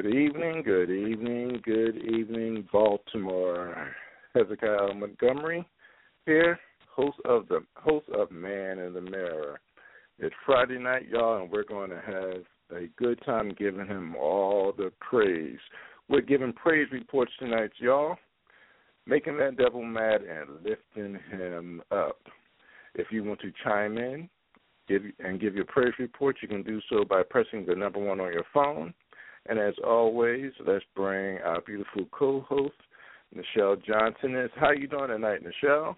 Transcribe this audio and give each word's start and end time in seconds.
Good 0.00 0.14
evening, 0.14 0.62
good 0.64 0.90
evening, 0.90 1.60
good 1.64 1.96
evening, 1.96 2.68
Baltimore. 2.72 3.90
Hezekiah 4.32 4.94
Montgomery 4.94 5.66
here, 6.24 6.56
host 6.88 7.18
of 7.24 7.48
the 7.48 7.64
host 7.74 8.06
of 8.10 8.30
Man 8.30 8.78
in 8.78 8.92
the 8.94 9.00
Mirror. 9.00 9.58
It's 10.20 10.34
Friday 10.46 10.78
night, 10.78 11.08
y'all, 11.08 11.42
and 11.42 11.50
we're 11.50 11.64
going 11.64 11.90
to 11.90 11.96
have 11.96 12.80
a 12.80 12.86
good 12.96 13.20
time 13.26 13.52
giving 13.58 13.88
him 13.88 14.14
all 14.14 14.72
the 14.72 14.92
praise. 15.00 15.58
We're 16.08 16.20
giving 16.20 16.52
praise 16.52 16.86
reports 16.92 17.32
tonight, 17.40 17.70
y'all, 17.78 18.14
making 19.04 19.36
that 19.38 19.56
devil 19.56 19.82
mad 19.82 20.20
and 20.22 20.64
lifting 20.64 21.18
him 21.32 21.82
up. 21.90 22.20
If 22.94 23.08
you 23.10 23.24
want 23.24 23.40
to 23.40 23.50
chime 23.64 23.98
in 23.98 24.30
give 24.88 25.02
and 25.18 25.40
give 25.40 25.54
your 25.54 25.64
praise 25.64 25.94
report, 25.98 26.36
you 26.40 26.46
can 26.46 26.62
do 26.62 26.80
so 26.88 27.04
by 27.04 27.22
pressing 27.28 27.66
the 27.66 27.74
number 27.74 27.98
one 27.98 28.20
on 28.20 28.32
your 28.32 28.46
phone. 28.54 28.94
And 29.48 29.58
as 29.58 29.74
always, 29.82 30.52
let's 30.66 30.84
bring 30.94 31.38
our 31.38 31.62
beautiful 31.62 32.04
co-host, 32.12 32.74
Nichelle 33.34 33.82
Johnson. 33.82 34.36
Is 34.36 34.50
how 34.56 34.72
you 34.72 34.86
doing 34.86 35.08
tonight, 35.08 35.40
Nichelle? 35.42 35.96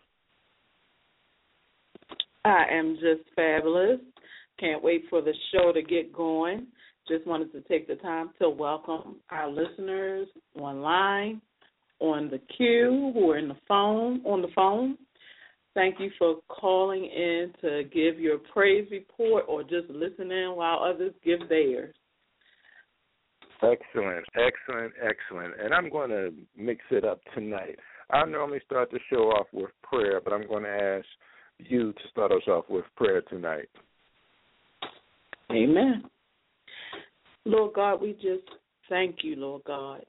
I 2.44 2.64
am 2.70 2.94
just 2.94 3.28
fabulous. 3.34 3.98
Can't 4.60 4.82
wait 4.82 5.04
for 5.10 5.20
the 5.20 5.34
show 5.52 5.72
to 5.72 5.82
get 5.82 6.12
going. 6.12 6.68
Just 7.08 7.26
wanted 7.26 7.50
to 7.52 7.60
take 7.62 7.88
the 7.88 7.96
time 7.96 8.30
to 8.40 8.48
welcome 8.48 9.16
our 9.30 9.50
listeners 9.50 10.28
online, 10.54 11.42
on 11.98 12.30
the 12.30 12.40
queue, 12.56 13.10
who 13.12 13.30
are 13.30 13.38
in 13.38 13.48
the 13.48 13.56
phone 13.66 14.22
on 14.24 14.42
the 14.42 14.48
phone. 14.54 14.96
Thank 15.74 16.00
you 16.00 16.10
for 16.18 16.36
calling 16.48 17.04
in 17.04 17.52
to 17.62 17.82
give 17.92 18.20
your 18.20 18.38
praise 18.52 18.88
report 18.90 19.44
or 19.48 19.62
just 19.62 19.88
listen 19.88 20.30
in 20.30 20.52
while 20.54 20.78
others 20.82 21.12
give 21.24 21.48
theirs. 21.48 21.94
Excellent, 23.62 24.24
excellent, 24.36 24.92
excellent. 25.02 25.54
And 25.62 25.74
I'm 25.74 25.90
going 25.90 26.10
to 26.10 26.32
mix 26.56 26.80
it 26.90 27.04
up 27.04 27.20
tonight. 27.34 27.78
I 28.10 28.24
normally 28.24 28.60
start 28.64 28.90
the 28.90 28.98
show 29.10 29.30
off 29.30 29.46
with 29.52 29.70
prayer, 29.82 30.20
but 30.22 30.32
I'm 30.32 30.46
going 30.48 30.64
to 30.64 30.68
ask 30.68 31.06
you 31.58 31.92
to 31.92 32.00
start 32.10 32.32
us 32.32 32.46
off 32.48 32.64
with 32.68 32.84
prayer 32.96 33.20
tonight. 33.22 33.68
Amen. 35.50 36.04
Lord 37.44 37.74
God, 37.74 38.00
we 38.00 38.12
just 38.14 38.48
thank 38.88 39.16
you, 39.22 39.36
Lord 39.36 39.62
God. 39.66 40.04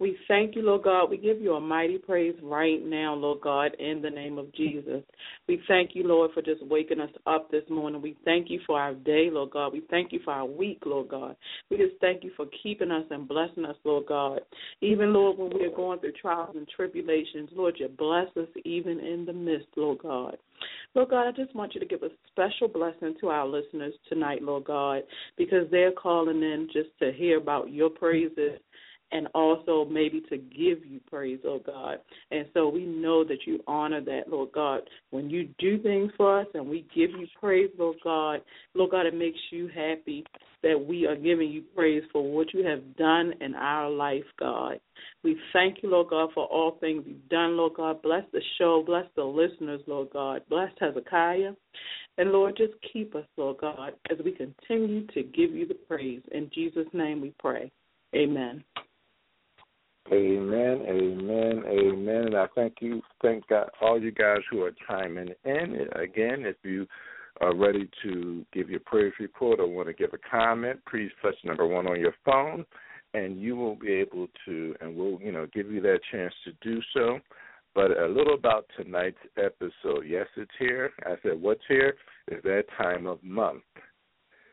We 0.00 0.16
thank 0.26 0.56
you, 0.56 0.62
Lord 0.62 0.82
God. 0.82 1.08
We 1.08 1.16
give 1.16 1.40
you 1.40 1.54
a 1.54 1.60
mighty 1.60 1.98
praise 1.98 2.34
right 2.42 2.84
now, 2.84 3.14
Lord 3.14 3.40
God, 3.40 3.76
in 3.78 4.02
the 4.02 4.10
name 4.10 4.38
of 4.38 4.52
Jesus. 4.52 5.04
We 5.46 5.62
thank 5.68 5.90
you, 5.94 6.06
Lord, 6.06 6.32
for 6.34 6.42
just 6.42 6.66
waking 6.66 7.00
us 7.00 7.10
up 7.28 7.48
this 7.52 7.62
morning. 7.70 8.02
We 8.02 8.16
thank 8.24 8.50
you 8.50 8.58
for 8.66 8.80
our 8.80 8.94
day, 8.94 9.28
Lord 9.30 9.50
God. 9.50 9.72
We 9.72 9.84
thank 9.90 10.12
you 10.12 10.18
for 10.24 10.32
our 10.32 10.46
week, 10.46 10.82
Lord 10.84 11.08
God. 11.08 11.36
We 11.70 11.76
just 11.76 11.94
thank 12.00 12.24
you 12.24 12.32
for 12.36 12.46
keeping 12.60 12.90
us 12.90 13.04
and 13.10 13.28
blessing 13.28 13.64
us, 13.64 13.76
Lord 13.84 14.06
God. 14.06 14.40
Even, 14.80 15.12
Lord, 15.12 15.38
when 15.38 15.56
we 15.56 15.64
are 15.64 15.74
going 15.74 16.00
through 16.00 16.12
trials 16.20 16.56
and 16.56 16.66
tribulations, 16.74 17.50
Lord, 17.54 17.76
you 17.78 17.86
bless 17.86 18.28
us 18.36 18.48
even 18.64 18.98
in 18.98 19.24
the 19.24 19.32
midst, 19.32 19.68
Lord 19.76 19.98
God. 19.98 20.36
Lord 20.96 21.10
God, 21.10 21.28
I 21.28 21.32
just 21.32 21.54
want 21.54 21.74
you 21.74 21.80
to 21.80 21.86
give 21.86 22.02
a 22.02 22.10
special 22.32 22.66
blessing 22.66 23.14
to 23.20 23.28
our 23.28 23.46
listeners 23.46 23.94
tonight, 24.08 24.42
Lord 24.42 24.64
God, 24.64 25.02
because 25.38 25.70
they're 25.70 25.92
calling 25.92 26.42
in 26.42 26.68
just 26.72 26.90
to 27.00 27.12
hear 27.12 27.38
about 27.38 27.72
your 27.72 27.90
praises 27.90 28.58
and 29.14 29.28
also 29.32 29.86
maybe 29.88 30.20
to 30.28 30.36
give 30.36 30.84
you 30.84 31.00
praise, 31.08 31.38
oh 31.46 31.60
God. 31.64 31.98
And 32.32 32.46
so 32.52 32.68
we 32.68 32.84
know 32.84 33.24
that 33.24 33.46
you 33.46 33.60
honor 33.66 34.02
that, 34.02 34.22
Lord 34.28 34.50
God. 34.52 34.80
When 35.10 35.30
you 35.30 35.48
do 35.58 35.80
things 35.80 36.10
for 36.16 36.40
us 36.40 36.48
and 36.52 36.68
we 36.68 36.84
give 36.94 37.10
you 37.10 37.26
praise, 37.40 37.70
Lord 37.78 37.96
God, 38.02 38.40
Lord 38.74 38.90
God, 38.90 39.06
it 39.06 39.14
makes 39.14 39.38
you 39.50 39.68
happy 39.68 40.24
that 40.64 40.84
we 40.86 41.06
are 41.06 41.14
giving 41.14 41.48
you 41.48 41.62
praise 41.76 42.02
for 42.12 42.24
what 42.24 42.52
you 42.52 42.66
have 42.66 42.96
done 42.96 43.34
in 43.40 43.54
our 43.54 43.88
life, 43.88 44.24
God. 44.38 44.80
We 45.22 45.36
thank 45.52 45.82
you, 45.82 45.90
Lord 45.90 46.08
God, 46.10 46.30
for 46.34 46.46
all 46.46 46.76
things 46.80 47.04
you've 47.06 47.28
done, 47.28 47.56
Lord 47.56 47.74
God. 47.76 48.02
Bless 48.02 48.24
the 48.32 48.42
show, 48.58 48.82
bless 48.84 49.06
the 49.14 49.22
listeners, 49.22 49.80
Lord 49.86 50.08
God. 50.12 50.42
Bless 50.48 50.70
Hezekiah. 50.80 51.52
And 52.18 52.32
Lord, 52.32 52.56
just 52.56 52.74
keep 52.92 53.14
us, 53.14 53.26
Lord 53.36 53.58
God, 53.60 53.92
as 54.10 54.18
we 54.24 54.32
continue 54.32 55.06
to 55.08 55.22
give 55.22 55.52
you 55.52 55.68
the 55.68 55.74
praise. 55.74 56.22
In 56.32 56.50
Jesus' 56.52 56.86
name 56.92 57.20
we 57.20 57.32
pray. 57.38 57.70
Amen. 58.14 58.64
Amen, 60.12 60.84
amen, 60.86 61.62
amen. 61.66 62.24
And 62.26 62.36
I 62.36 62.46
thank 62.54 62.74
you, 62.80 63.00
thank 63.22 63.46
God, 63.48 63.70
all 63.80 64.00
you 64.00 64.12
guys 64.12 64.40
who 64.50 64.62
are 64.62 64.74
chiming 64.86 65.30
in. 65.44 65.88
Again, 65.92 66.44
if 66.44 66.56
you 66.62 66.86
are 67.40 67.54
ready 67.54 67.88
to 68.02 68.44
give 68.52 68.68
your 68.68 68.80
praise 68.80 69.14
report 69.18 69.60
or 69.60 69.66
want 69.66 69.88
to 69.88 69.94
give 69.94 70.10
a 70.12 70.30
comment, 70.30 70.80
please 70.90 71.10
press 71.22 71.34
number 71.42 71.66
one 71.66 71.86
on 71.86 71.98
your 71.98 72.14
phone, 72.24 72.66
and 73.14 73.40
you 73.40 73.56
will 73.56 73.76
be 73.76 73.92
able 73.92 74.26
to, 74.44 74.74
and 74.80 74.94
we'll, 74.94 75.18
you 75.22 75.32
know, 75.32 75.46
give 75.54 75.70
you 75.70 75.80
that 75.80 76.00
chance 76.12 76.34
to 76.44 76.52
do 76.60 76.80
so. 76.92 77.18
But 77.74 77.98
a 77.98 78.06
little 78.06 78.34
about 78.34 78.66
tonight's 78.76 79.16
episode. 79.36 80.04
Yes, 80.06 80.26
it's 80.36 80.50
here. 80.58 80.92
I 81.06 81.14
said, 81.22 81.40
what's 81.40 81.64
here 81.66 81.94
is 82.30 82.42
that 82.44 82.64
time 82.76 83.06
of 83.06 83.22
month. 83.24 83.62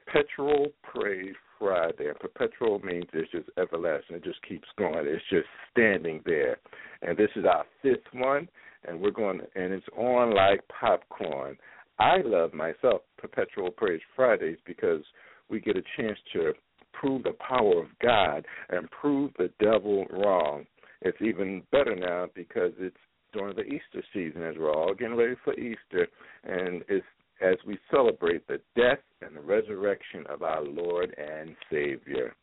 Perpetual 0.07 0.68
Praise 0.81 1.36
Friday. 1.61 2.09
And 2.09 2.19
perpetual 2.19 2.79
means 2.79 3.05
it's 3.13 3.31
just 3.31 3.49
everlasting. 3.57 4.15
It 4.15 4.23
just 4.23 4.41
keeps 4.47 4.67
going. 4.77 5.05
It's 5.05 5.23
just 5.29 5.47
standing 5.71 6.21
there. 6.25 6.57
And 7.03 7.15
this 7.15 7.29
is 7.35 7.45
our 7.45 7.65
fifth 7.81 8.11
one, 8.13 8.49
and 8.87 8.99
we're 8.99 9.11
going, 9.11 9.41
and 9.55 9.71
it's 9.71 9.85
on 9.95 10.33
like 10.35 10.61
popcorn. 10.67 11.57
I 11.99 12.17
love 12.25 12.53
myself 12.53 13.01
Perpetual 13.17 13.69
Praise 13.69 14.01
Fridays 14.15 14.57
because 14.65 15.03
we 15.49 15.59
get 15.59 15.77
a 15.77 15.83
chance 15.95 16.17
to 16.33 16.53
prove 16.93 17.23
the 17.23 17.35
power 17.47 17.79
of 17.79 17.87
God 18.01 18.45
and 18.69 18.89
prove 18.89 19.31
the 19.37 19.51
devil 19.59 20.05
wrong. 20.09 20.65
It's 21.01 21.21
even 21.21 21.63
better 21.71 21.95
now 21.95 22.27
because 22.35 22.71
it's 22.79 22.97
during 23.33 23.55
the 23.55 23.63
Easter 23.63 24.03
season 24.13 24.43
as 24.43 24.55
we're 24.57 24.73
all 24.73 24.93
getting 24.93 25.15
ready 25.15 25.35
for 25.43 25.53
Easter, 25.53 26.07
and 26.43 26.83
it's 26.89 27.05
as 27.41 27.55
we 27.65 27.77
celebrate 27.89 28.47
the 28.47 28.59
death 28.75 28.99
and 29.21 29.35
the 29.35 29.41
resurrection 29.41 30.25
of 30.29 30.43
our 30.43 30.63
Lord 30.63 31.15
and 31.17 31.55
Savior. 31.71 32.35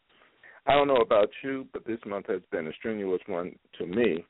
I 0.66 0.74
don't 0.74 0.88
know 0.88 0.96
about 0.96 1.30
you, 1.42 1.66
but 1.72 1.86
this 1.86 2.00
month 2.06 2.26
has 2.28 2.42
been 2.50 2.66
a 2.66 2.72
strenuous 2.74 3.22
one 3.26 3.54
to 3.78 3.86
me. 3.86 4.24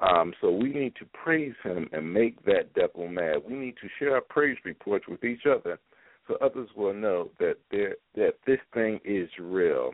Um, 0.00 0.32
so 0.40 0.50
we 0.50 0.72
need 0.72 0.94
to 0.96 1.06
praise 1.06 1.54
him 1.62 1.88
and 1.92 2.12
make 2.12 2.42
that 2.44 2.72
devil 2.74 3.08
mad. 3.08 3.36
We 3.48 3.54
need 3.54 3.76
to 3.82 3.88
share 3.98 4.14
our 4.14 4.20
praise 4.20 4.56
reports 4.64 5.06
with 5.08 5.24
each 5.24 5.42
other 5.46 5.78
so 6.26 6.36
others 6.40 6.68
will 6.76 6.94
know 6.94 7.30
that 7.38 7.56
that 8.14 8.34
this 8.46 8.60
thing 8.72 9.00
is 9.04 9.28
real. 9.38 9.92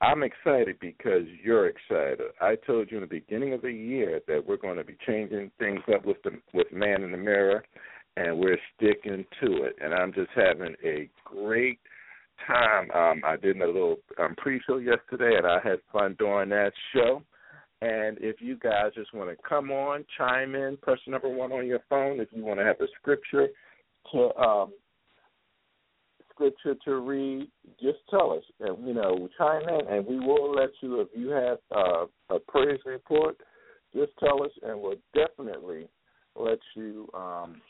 I'm 0.00 0.24
excited 0.24 0.78
because 0.80 1.22
you're 1.44 1.68
excited. 1.68 2.20
I 2.40 2.56
told 2.66 2.90
you 2.90 2.96
in 2.96 3.02
the 3.02 3.06
beginning 3.06 3.52
of 3.52 3.62
the 3.62 3.72
year 3.72 4.20
that 4.26 4.44
we're 4.44 4.56
going 4.56 4.76
to 4.76 4.84
be 4.84 4.96
changing 5.06 5.52
things 5.60 5.80
up 5.94 6.04
with 6.04 6.16
the 6.24 6.32
with 6.52 6.72
Man 6.72 7.02
in 7.02 7.12
the 7.12 7.18
Mirror, 7.18 7.64
and 8.16 8.38
we're 8.38 8.58
sticking 8.76 9.24
to 9.42 9.64
it. 9.64 9.76
And 9.82 9.94
I'm 9.94 10.12
just 10.12 10.30
having 10.34 10.74
a 10.84 11.08
great 11.24 11.78
time. 12.46 12.90
Um, 12.90 13.22
I 13.24 13.36
did 13.36 13.60
a 13.60 13.66
little 13.66 13.96
um, 14.18 14.34
pre-show 14.36 14.78
yesterday, 14.78 15.36
and 15.36 15.46
I 15.46 15.58
had 15.62 15.78
fun 15.92 16.16
doing 16.18 16.48
that 16.50 16.72
show. 16.94 17.22
And 17.80 18.16
if 18.20 18.36
you 18.40 18.56
guys 18.56 18.92
just 18.94 19.12
want 19.12 19.30
to 19.30 19.36
come 19.48 19.70
on, 19.70 20.04
chime 20.16 20.54
in, 20.54 20.76
press 20.82 20.98
number 21.08 21.28
one 21.28 21.52
on 21.52 21.66
your 21.66 21.80
phone. 21.88 22.20
If 22.20 22.28
you 22.30 22.44
want 22.44 22.60
to 22.60 22.64
have 22.64 22.80
a 22.80 22.86
scripture 23.00 23.48
to 24.12 24.34
um, 24.36 24.72
scripture 26.30 26.76
to 26.84 26.96
read, 27.00 27.48
just 27.80 27.98
tell 28.08 28.32
us, 28.32 28.44
and 28.60 28.86
you 28.86 28.94
know, 28.94 29.28
chime 29.36 29.68
in, 29.68 29.88
and 29.88 30.06
we 30.06 30.18
will 30.18 30.54
let 30.54 30.70
you. 30.80 31.00
If 31.00 31.08
you 31.14 31.30
have 31.30 31.58
uh, 31.74 32.06
a 32.30 32.38
praise 32.38 32.80
report, 32.86 33.36
just 33.94 34.12
tell 34.20 34.44
us, 34.44 34.52
and 34.62 34.80
we'll 34.80 34.96
definitely 35.14 35.88
let 36.36 36.58
you. 36.76 37.08
Um, 37.14 37.60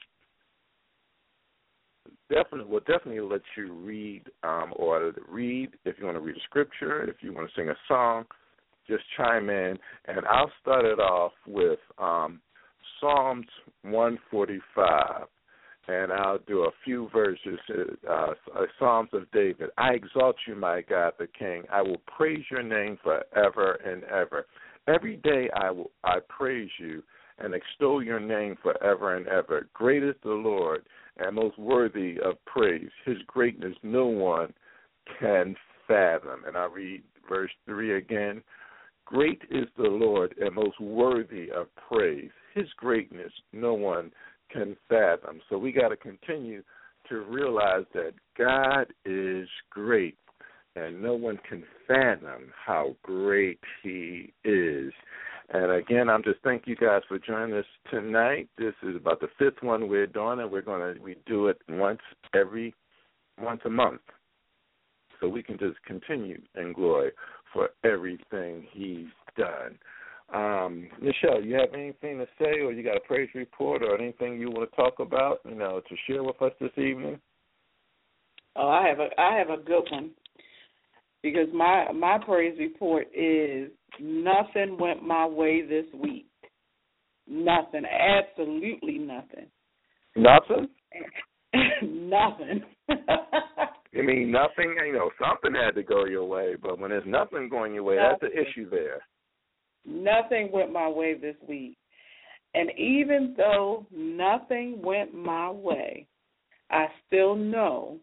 definitely, 2.32 2.70
we'll 2.70 2.80
definitely 2.80 3.20
let 3.20 3.42
you 3.56 3.72
read 3.72 4.22
um, 4.42 4.72
or 4.76 5.12
read 5.28 5.70
if 5.84 5.96
you 5.98 6.06
want 6.06 6.16
to 6.16 6.20
read 6.20 6.36
a 6.36 6.40
scripture, 6.40 7.04
if 7.04 7.16
you 7.20 7.32
want 7.32 7.48
to 7.48 7.60
sing 7.60 7.68
a 7.68 7.76
song. 7.88 8.24
Just 8.88 9.04
chime 9.16 9.48
in, 9.48 9.78
and 10.06 10.26
I'll 10.28 10.50
start 10.60 10.84
it 10.84 10.98
off 10.98 11.32
with 11.46 11.78
um, 11.98 12.40
Psalms 13.00 13.46
145 13.82 15.26
and 15.88 16.12
I'll 16.12 16.38
do 16.46 16.60
a 16.62 16.70
few 16.84 17.08
verses, 17.12 17.58
uh, 18.08 18.12
uh, 18.12 18.34
Psalms 18.78 19.10
of 19.12 19.30
David. 19.32 19.70
I 19.78 19.90
exalt 19.94 20.36
you, 20.46 20.54
my 20.54 20.82
God, 20.82 21.14
the 21.18 21.26
King. 21.26 21.64
I 21.72 21.82
will 21.82 22.00
praise 22.16 22.44
your 22.50 22.62
name 22.62 22.98
forever 23.02 23.80
and 23.84 24.04
ever. 24.04 24.46
Every 24.86 25.16
day 25.16 25.48
I 25.54 25.70
will 25.70 25.90
I 26.04 26.18
praise 26.28 26.70
you 26.78 27.02
and 27.38 27.54
extol 27.54 28.02
your 28.02 28.20
name 28.20 28.56
forever 28.62 29.16
and 29.16 29.26
ever. 29.26 29.68
Great 29.74 30.04
is 30.04 30.14
the 30.22 30.30
Lord 30.30 30.82
and 31.18 31.34
most 31.34 31.58
worthy 31.58 32.18
of 32.20 32.42
praise. 32.46 32.90
His 33.04 33.18
greatness 33.26 33.74
no 33.82 34.06
one 34.06 34.52
can 35.18 35.56
fathom. 35.86 36.44
And 36.46 36.56
I 36.56 36.66
read 36.66 37.02
verse 37.28 37.50
three 37.66 37.96
again. 37.96 38.42
Great 39.04 39.42
is 39.50 39.66
the 39.76 39.82
Lord 39.82 40.34
and 40.40 40.54
most 40.54 40.80
worthy 40.80 41.50
of 41.50 41.66
praise. 41.88 42.30
His 42.54 42.68
greatness 42.76 43.32
no 43.52 43.74
one 43.74 44.10
can 44.50 44.76
fathom. 44.88 45.40
So 45.48 45.58
we 45.58 45.72
got 45.72 45.88
to 45.88 45.96
continue 45.96 46.62
to 47.08 47.20
realize 47.22 47.84
that 47.94 48.12
God 48.38 48.86
is 49.04 49.48
great 49.70 50.16
and 50.76 51.02
no 51.02 51.14
one 51.14 51.38
can 51.48 51.64
fathom 51.86 52.52
how 52.64 52.96
great 53.02 53.60
he 53.82 54.32
is. 54.44 54.92
And 55.52 55.70
again, 55.70 56.08
I'm 56.08 56.22
just 56.22 56.40
thank 56.42 56.66
you 56.66 56.74
guys 56.74 57.02
for 57.06 57.18
joining 57.18 57.54
us 57.54 57.66
tonight. 57.90 58.48
This 58.56 58.72
is 58.82 58.96
about 58.96 59.20
the 59.20 59.28
fifth 59.38 59.62
one 59.62 59.86
we're 59.86 60.06
doing, 60.06 60.40
and 60.40 60.50
we're 60.50 60.62
gonna 60.62 60.94
we 61.02 61.16
do 61.26 61.48
it 61.48 61.58
once 61.68 62.00
every 62.34 62.74
once 63.38 63.60
a 63.66 63.70
month, 63.70 64.00
so 65.20 65.28
we 65.28 65.42
can 65.42 65.58
just 65.58 65.76
continue 65.84 66.40
in 66.58 66.72
glory 66.72 67.10
for 67.52 67.70
everything 67.84 68.66
He's 68.72 69.08
done. 69.36 69.78
Um, 70.32 70.88
Nichelle, 71.02 71.44
you 71.44 71.56
have 71.56 71.74
anything 71.74 72.16
to 72.18 72.26
say, 72.38 72.60
or 72.60 72.72
you 72.72 72.82
got 72.82 72.96
a 72.96 73.00
praise 73.00 73.28
report, 73.34 73.82
or 73.82 74.00
anything 74.00 74.40
you 74.40 74.50
want 74.50 74.70
to 74.70 74.76
talk 74.76 75.00
about, 75.00 75.40
you 75.46 75.54
know, 75.54 75.82
to 75.86 75.96
share 76.06 76.22
with 76.22 76.40
us 76.40 76.52
this 76.62 76.72
evening? 76.78 77.20
Oh, 78.56 78.68
I 78.68 78.88
have 78.88 79.00
a 79.00 79.08
I 79.20 79.36
have 79.36 79.50
a 79.50 79.62
good 79.62 79.84
one 79.90 80.12
because 81.22 81.48
my 81.54 81.90
my 81.92 82.18
praise 82.24 82.56
report 82.58 83.06
is 83.14 83.70
nothing 84.00 84.76
went 84.78 85.02
my 85.02 85.26
way 85.26 85.62
this 85.62 85.86
week. 85.94 86.26
Nothing, 87.28 87.84
absolutely 87.86 88.98
nothing. 88.98 89.46
Nothing. 90.16 90.68
nothing. 91.82 92.62
I 92.88 94.00
mean, 94.02 94.32
nothing. 94.32 94.74
You 94.86 94.92
know, 94.92 95.10
something 95.20 95.54
had 95.54 95.74
to 95.76 95.82
go 95.82 96.04
your 96.06 96.24
way, 96.24 96.54
but 96.60 96.78
when 96.78 96.90
there's 96.90 97.04
nothing 97.06 97.48
going 97.48 97.74
your 97.74 97.84
way, 97.84 97.96
that's 97.96 98.20
the 98.20 98.40
issue 98.40 98.68
there. 98.68 99.02
nothing 99.86 100.50
went 100.52 100.72
my 100.72 100.88
way 100.88 101.14
this 101.14 101.36
week. 101.48 101.76
And 102.54 102.70
even 102.76 103.34
though 103.36 103.86
nothing 103.90 104.82
went 104.82 105.14
my 105.14 105.50
way, 105.50 106.06
I 106.70 106.86
still 107.06 107.34
know 107.34 107.98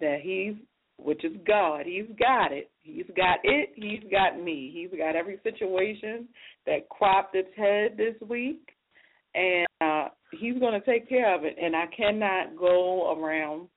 that 0.00 0.18
he's 0.22 0.54
which 0.98 1.24
is 1.24 1.32
God. 1.46 1.86
He's 1.86 2.08
got 2.18 2.52
it. 2.52 2.70
He's 2.82 3.06
got 3.16 3.38
it. 3.44 3.70
He's 3.74 4.02
got 4.10 4.42
me. 4.42 4.70
He's 4.74 4.98
got 4.98 5.16
every 5.16 5.38
situation 5.42 6.28
that 6.66 6.88
cropped 6.88 7.34
its 7.34 7.50
head 7.56 7.96
this 7.96 8.14
week, 8.28 8.68
and 9.34 9.66
uh, 9.80 10.08
he's 10.32 10.58
going 10.58 10.78
to 10.78 10.86
take 10.86 11.08
care 11.08 11.34
of 11.34 11.44
it. 11.44 11.56
And 11.60 11.74
I 11.76 11.86
cannot 11.96 12.56
go 12.58 13.16
around 13.18 13.68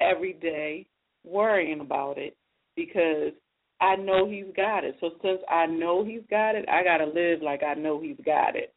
every 0.00 0.34
day 0.34 0.86
worrying 1.24 1.80
about 1.80 2.18
it 2.18 2.36
because 2.74 3.32
I 3.80 3.96
know 3.96 4.28
he's 4.28 4.52
got 4.56 4.84
it. 4.84 4.96
So 5.00 5.10
since 5.22 5.40
I 5.48 5.66
know 5.66 6.04
he's 6.04 6.22
got 6.30 6.54
it, 6.54 6.66
I 6.68 6.82
got 6.82 6.98
to 6.98 7.06
live 7.06 7.42
like 7.42 7.62
I 7.62 7.74
know 7.74 8.00
he's 8.00 8.16
got 8.24 8.56
it. 8.56 8.72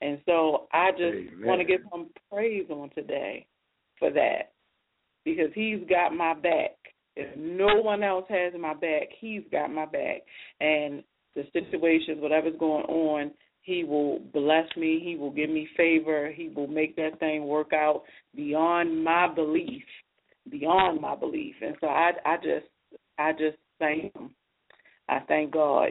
And 0.00 0.18
so 0.24 0.66
I 0.72 0.92
just 0.92 1.44
want 1.44 1.60
to 1.60 1.66
give 1.66 1.82
him 1.92 2.06
praise 2.32 2.66
on 2.70 2.90
today 2.94 3.46
for 3.98 4.10
that 4.10 4.52
because 5.24 5.50
he's 5.54 5.80
got 5.88 6.14
my 6.14 6.32
back. 6.34 6.72
If 7.20 7.36
no 7.36 7.82
one 7.82 8.02
else 8.02 8.24
has 8.28 8.52
my 8.58 8.74
back, 8.74 9.08
he's 9.18 9.42
got 9.52 9.70
my 9.70 9.86
back. 9.86 10.22
And 10.60 11.02
the 11.34 11.44
situations, 11.52 12.18
whatever's 12.20 12.58
going 12.58 12.84
on, 12.84 13.32
he 13.62 13.84
will 13.84 14.20
bless 14.32 14.66
me. 14.76 15.00
He 15.04 15.16
will 15.16 15.30
give 15.30 15.50
me 15.50 15.68
favor. 15.76 16.32
He 16.34 16.48
will 16.48 16.66
make 16.66 16.96
that 16.96 17.18
thing 17.20 17.46
work 17.46 17.72
out 17.72 18.02
beyond 18.34 19.04
my 19.04 19.32
belief, 19.32 19.84
beyond 20.50 21.00
my 21.00 21.14
belief. 21.14 21.54
And 21.60 21.76
so 21.80 21.88
I, 21.88 22.12
I 22.24 22.36
just, 22.36 22.66
I 23.18 23.32
just 23.32 23.58
thank 23.78 24.14
him. 24.14 24.30
I 25.08 25.20
thank 25.28 25.52
God. 25.52 25.90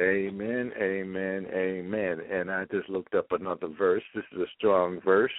Amen, 0.00 0.72
amen, 0.80 1.46
amen. 1.52 2.18
And 2.30 2.50
I 2.50 2.64
just 2.70 2.88
looked 2.88 3.14
up 3.14 3.32
another 3.32 3.68
verse. 3.68 4.02
This 4.14 4.24
is 4.32 4.40
a 4.40 4.46
strong 4.56 5.00
verse. 5.04 5.32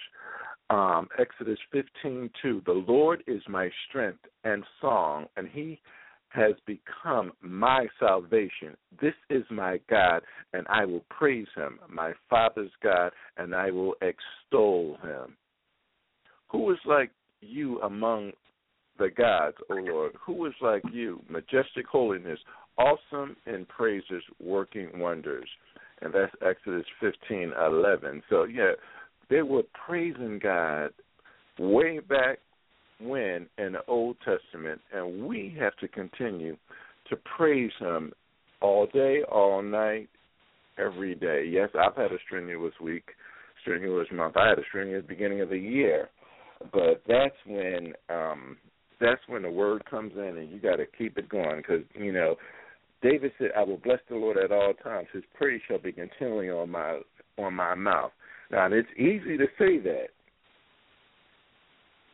Um, 0.70 1.08
Exodus 1.18 1.58
fifteen 1.72 2.30
two. 2.40 2.62
The 2.64 2.84
Lord 2.86 3.24
is 3.26 3.42
my 3.48 3.68
strength 3.88 4.24
and 4.44 4.62
song, 4.80 5.26
and 5.36 5.48
He 5.48 5.80
has 6.28 6.52
become 6.64 7.32
my 7.42 7.88
salvation. 7.98 8.76
This 9.00 9.14
is 9.30 9.42
my 9.50 9.80
God, 9.90 10.22
and 10.52 10.64
I 10.68 10.84
will 10.84 11.04
praise 11.10 11.48
Him, 11.56 11.80
my 11.92 12.12
Father's 12.28 12.70
God, 12.84 13.10
and 13.36 13.52
I 13.52 13.72
will 13.72 13.94
extol 14.00 14.96
Him. 15.02 15.36
Who 16.52 16.70
is 16.70 16.78
like 16.86 17.10
you 17.40 17.80
among 17.80 18.30
the 18.96 19.10
gods, 19.10 19.56
O 19.70 19.74
Lord? 19.74 20.12
Who 20.24 20.46
is 20.46 20.54
like 20.60 20.82
you? 20.92 21.20
Majestic 21.28 21.86
holiness, 21.90 22.38
awesome 22.78 23.34
in 23.46 23.64
praises, 23.64 24.22
working 24.38 25.00
wonders. 25.00 25.48
And 26.02 26.14
that's 26.14 26.32
Exodus 26.46 26.86
fifteen 27.00 27.52
eleven. 27.60 28.22
So 28.30 28.44
yeah, 28.44 28.72
they 29.30 29.42
were 29.42 29.62
praising 29.86 30.40
God 30.42 30.90
way 31.58 32.00
back 32.00 32.38
when 33.00 33.46
in 33.56 33.72
the 33.72 33.84
Old 33.86 34.16
Testament, 34.18 34.80
and 34.92 35.26
we 35.26 35.56
have 35.58 35.76
to 35.76 35.88
continue 35.88 36.56
to 37.08 37.16
praise 37.36 37.72
Him 37.78 38.12
all 38.60 38.86
day, 38.92 39.22
all 39.30 39.62
night, 39.62 40.08
every 40.78 41.14
day. 41.14 41.44
Yes, 41.48 41.70
I've 41.78 41.96
had 41.96 42.12
a 42.12 42.18
strenuous 42.26 42.74
week, 42.82 43.04
strenuous 43.62 44.08
month. 44.12 44.36
I 44.36 44.48
had 44.50 44.58
a 44.58 44.64
strenuous 44.68 45.04
beginning 45.06 45.40
of 45.40 45.48
the 45.48 45.58
year, 45.58 46.08
but 46.72 47.02
that's 47.08 47.34
when 47.46 47.94
um 48.10 48.56
that's 49.00 49.20
when 49.28 49.42
the 49.42 49.50
word 49.50 49.82
comes 49.88 50.12
in, 50.14 50.36
and 50.36 50.50
you 50.50 50.60
got 50.60 50.76
to 50.76 50.84
keep 50.98 51.16
it 51.16 51.28
going 51.28 51.56
because 51.56 51.82
you 51.94 52.12
know 52.12 52.36
David 53.02 53.32
said, 53.38 53.50
"I 53.56 53.62
will 53.62 53.78
bless 53.78 54.00
the 54.08 54.16
Lord 54.16 54.36
at 54.36 54.52
all 54.52 54.74
times; 54.74 55.08
His 55.12 55.24
praise 55.34 55.62
shall 55.66 55.78
be 55.78 55.92
continually 55.92 56.50
on 56.50 56.70
my 56.70 57.00
on 57.38 57.54
my 57.54 57.74
mouth." 57.74 58.12
Now, 58.50 58.66
and 58.66 58.74
it's 58.74 58.88
easy 58.96 59.36
to 59.36 59.46
say 59.58 59.78
that. 59.78 60.08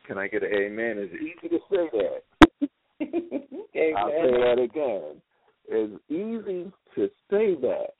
Can 0.05 0.17
I 0.17 0.27
get 0.27 0.43
an 0.43 0.49
amen? 0.53 0.95
It's 0.97 1.13
easy 1.13 1.49
to 1.49 1.59
say 1.69 1.89
that. 1.93 2.69
I'll 3.97 4.09
say 4.09 4.31
that 4.31 4.59
again. 4.59 5.21
It's 5.69 6.01
easy 6.09 6.71
to 6.95 7.09
say 7.29 7.55
that, 7.61 7.93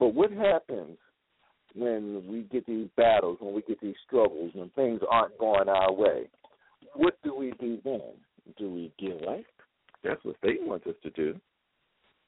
but 0.00 0.08
what 0.08 0.32
happens 0.32 0.98
when 1.74 2.24
we 2.28 2.42
get 2.42 2.66
these 2.66 2.88
battles, 2.96 3.38
when 3.40 3.54
we 3.54 3.62
get 3.62 3.80
these 3.80 3.94
struggles, 4.06 4.52
when 4.54 4.70
things 4.70 5.00
aren't 5.10 5.38
going 5.38 5.68
our 5.68 5.92
way? 5.92 6.28
What 6.94 7.16
do 7.22 7.34
we 7.34 7.52
do 7.60 7.78
then? 7.84 8.12
Do 8.58 8.70
we 8.70 8.92
give 8.98 9.22
up? 9.28 9.40
That's 10.02 10.22
what 10.24 10.36
Satan 10.44 10.68
wants 10.68 10.86
us 10.86 10.94
to 11.02 11.10
do. 11.10 11.38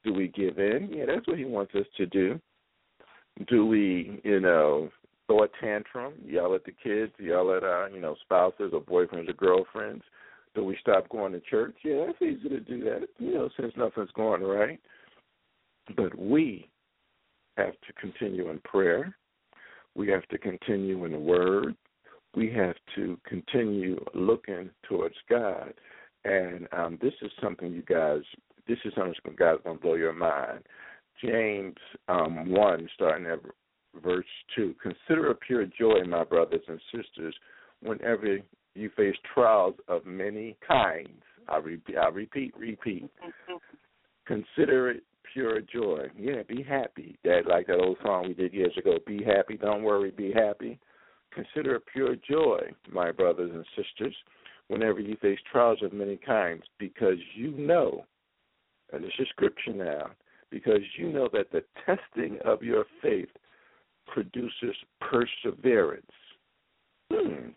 Do 0.03 0.13
we 0.13 0.29
give 0.29 0.57
in? 0.57 0.89
Yeah, 0.93 1.05
that's 1.07 1.27
what 1.27 1.37
he 1.37 1.45
wants 1.45 1.75
us 1.75 1.85
to 1.97 2.05
do. 2.05 2.39
Do 3.47 3.65
we, 3.65 4.19
you 4.23 4.39
know, 4.39 4.89
throw 5.27 5.43
a 5.43 5.47
tantrum, 5.61 6.13
yell 6.25 6.55
at 6.55 6.63
the 6.65 6.71
kids, 6.71 7.13
yell 7.19 7.55
at 7.55 7.63
our, 7.63 7.89
you 7.89 7.99
know, 7.99 8.15
spouses 8.23 8.71
or 8.73 8.81
boyfriends 8.81 9.29
or 9.29 9.33
girlfriends? 9.33 10.03
Do 10.55 10.63
we 10.63 10.77
stop 10.81 11.07
going 11.09 11.33
to 11.33 11.39
church? 11.41 11.75
Yeah, 11.83 12.05
that's 12.07 12.21
easy 12.21 12.49
to 12.49 12.59
do 12.59 12.83
that, 12.85 13.07
you 13.19 13.33
know, 13.33 13.49
since 13.59 13.73
nothing's 13.77 14.09
going 14.15 14.41
right. 14.41 14.79
But 15.95 16.17
we 16.17 16.69
have 17.57 17.73
to 17.73 17.93
continue 17.99 18.49
in 18.49 18.59
prayer. 18.59 19.15
We 19.95 20.07
have 20.09 20.27
to 20.29 20.37
continue 20.37 21.05
in 21.05 21.11
the 21.11 21.19
Word. 21.19 21.75
We 22.35 22.51
have 22.53 22.75
to 22.95 23.19
continue 23.27 24.03
looking 24.13 24.69
towards 24.87 25.15
God. 25.29 25.73
And 26.25 26.67
um, 26.71 26.97
this 27.01 27.13
is 27.21 27.31
something 27.41 27.71
you 27.71 27.83
guys, 27.83 28.21
this 28.67 28.77
is 28.85 28.93
something 28.95 29.13
guys 29.37 29.57
going 29.63 29.77
to 29.77 29.81
blow 29.81 29.95
your 29.95 30.13
mind. 30.13 30.63
James 31.23 31.75
um, 32.07 32.51
1, 32.51 32.89
starting 32.93 33.25
at 33.27 33.39
verse 34.03 34.25
2. 34.55 34.75
Consider 34.81 35.31
it 35.31 35.39
pure 35.45 35.65
joy, 35.65 36.03
my 36.07 36.23
brothers 36.23 36.61
and 36.67 36.79
sisters, 36.93 37.35
whenever 37.81 38.39
you 38.75 38.89
face 38.95 39.15
trials 39.33 39.75
of 39.87 40.05
many 40.05 40.55
kinds. 40.67 41.21
I 41.49 41.57
repeat, 41.57 41.97
I 41.97 42.09
repeat, 42.09 42.53
repeat. 42.57 43.09
Consider 44.25 44.91
it 44.91 45.03
pure 45.33 45.61
joy. 45.61 46.07
Yeah, 46.17 46.43
be 46.47 46.63
happy. 46.63 47.17
That 47.23 47.41
like 47.47 47.67
that 47.67 47.79
old 47.79 47.97
song 48.03 48.27
we 48.27 48.33
did 48.33 48.53
years 48.53 48.73
ago. 48.77 48.97
Be 49.05 49.23
happy. 49.23 49.57
Don't 49.57 49.83
worry. 49.83 50.11
Be 50.11 50.31
happy. 50.33 50.79
Consider 51.33 51.75
it 51.75 51.83
pure 51.91 52.15
joy, 52.29 52.59
my 52.91 53.11
brothers 53.11 53.51
and 53.53 53.65
sisters, 53.75 54.15
whenever 54.67 54.99
you 54.99 55.15
face 55.21 55.39
trials 55.51 55.79
of 55.83 55.93
many 55.93 56.17
kinds, 56.17 56.63
because 56.79 57.17
you 57.35 57.51
know, 57.51 58.05
and 58.91 59.03
this 59.03 59.11
is 59.19 59.27
scripture 59.29 59.73
now, 59.73 60.09
because 60.49 60.81
you 60.97 61.11
know 61.11 61.29
that 61.31 61.51
the 61.51 61.63
testing 61.85 62.39
of 62.43 62.63
your 62.63 62.85
faith 63.01 63.29
produces 64.07 64.75
perseverance. 65.01 66.05
Hmm. 67.11 67.49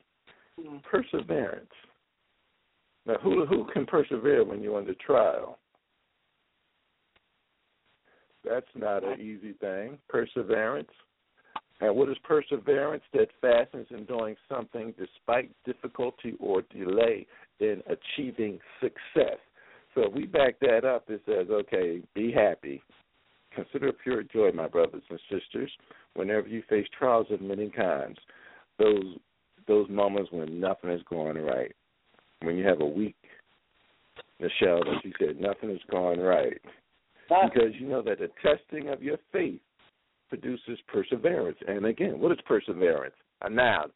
Perseverance. 0.91 1.71
Now, 3.07 3.17
who 3.23 3.47
who 3.47 3.67
can 3.73 3.87
persevere 3.87 4.45
when 4.45 4.63
you're 4.63 4.79
under 4.79 4.95
trial? 4.95 5.59
That's 8.45 8.67
not 8.75 9.05
an 9.05 9.21
easy 9.21 9.55
thing. 9.61 9.99
Perseverance. 10.09 10.91
And 11.81 11.97
what 11.97 12.11
is 12.11 12.17
perseverance? 12.25 13.03
That 13.13 13.29
fastens 13.41 13.87
in 13.91 14.05
doing 14.05 14.37
something 14.49 14.95
despite 14.99 15.51
difficulty 15.65 16.35
or 16.39 16.63
delay 16.63 17.27
in 17.59 17.83
achieving 17.87 18.59
success. 18.81 19.39
So 19.95 20.03
if 20.03 20.13
we 20.13 20.27
back 20.27 20.59
that 20.61 20.85
up, 20.85 21.09
it 21.09 21.23
says, 21.27 21.49
okay, 21.51 22.01
be 22.15 22.31
happy. 22.31 22.83
Consider 23.55 23.93
pure 23.93 24.23
joy, 24.23 24.53
my 24.53 24.69
brothers 24.69 25.03
and 25.11 25.19
sisters, 25.31 25.71
whenever 26.15 26.49
you 26.49 26.63
face 26.69 26.87
trials 26.97 27.27
of 27.31 27.41
many 27.41 27.69
kinds. 27.71 28.19
Those 28.79 29.17
those 29.67 29.89
moments 29.89 30.33
when 30.33 30.59
nothing 30.59 30.91
is 30.91 31.03
going 31.09 31.39
right. 31.39 31.75
When 32.43 32.57
you 32.57 32.67
have 32.67 32.81
a 32.81 32.87
week, 32.87 33.17
Nichelle, 34.41 34.85
that 34.85 35.01
she 35.03 35.13
said 35.19 35.41
nothing 35.41 35.71
is 35.71 35.81
going 35.91 36.21
right. 36.21 36.61
Because 37.29 37.73
you 37.79 37.87
know 37.87 38.03
that 38.03 38.19
the 38.19 38.31
testing 38.43 38.89
of 38.89 39.03
your 39.03 39.19
faith 39.31 39.61
produces 40.29 40.79
perseverance. 40.89 41.59
And 41.69 41.87
again, 41.87 42.19
what 42.19 42.33
is 42.33 42.39
perseverance? 42.47 43.15
A 43.43 43.51
noun. 43.51 43.91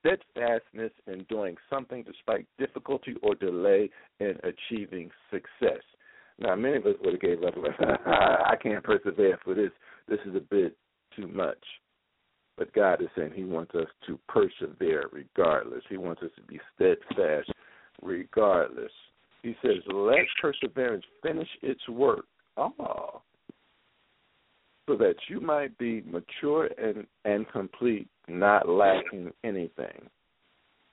Steadfastness 0.00 0.92
in 1.06 1.24
doing 1.28 1.56
something 1.68 2.02
despite 2.02 2.46
difficulty 2.58 3.14
or 3.22 3.34
delay 3.34 3.90
in 4.18 4.34
achieving 4.42 5.10
success. 5.30 5.82
Now, 6.40 6.54
many 6.54 6.76
of 6.76 6.86
us 6.86 6.94
would 7.04 7.14
have 7.14 7.20
gave 7.20 7.42
up. 7.42 7.54
I 8.06 8.54
can't 8.62 8.82
persevere 8.82 9.38
for 9.44 9.54
this. 9.54 9.70
This 10.08 10.20
is 10.26 10.34
a 10.34 10.40
bit 10.40 10.76
too 11.14 11.28
much. 11.28 11.62
But 12.56 12.72
God 12.72 13.02
is 13.02 13.08
saying 13.16 13.32
He 13.34 13.44
wants 13.44 13.74
us 13.74 13.86
to 14.06 14.18
persevere 14.28 15.08
regardless. 15.12 15.82
He 15.88 15.96
wants 15.96 16.22
us 16.22 16.30
to 16.36 16.42
be 16.42 16.60
steadfast 16.74 17.50
regardless. 18.02 18.92
He 19.42 19.56
says, 19.62 19.82
"Let 19.86 20.26
perseverance 20.40 21.04
finish 21.22 21.48
its 21.62 21.86
work." 21.88 22.26
Oh, 22.56 23.22
so 24.90 24.96
that 24.96 25.14
you 25.28 25.40
might 25.40 25.76
be 25.78 26.02
mature 26.02 26.68
and, 26.76 27.06
and 27.24 27.48
complete, 27.50 28.08
not 28.28 28.68
lacking 28.68 29.32
anything. 29.44 30.10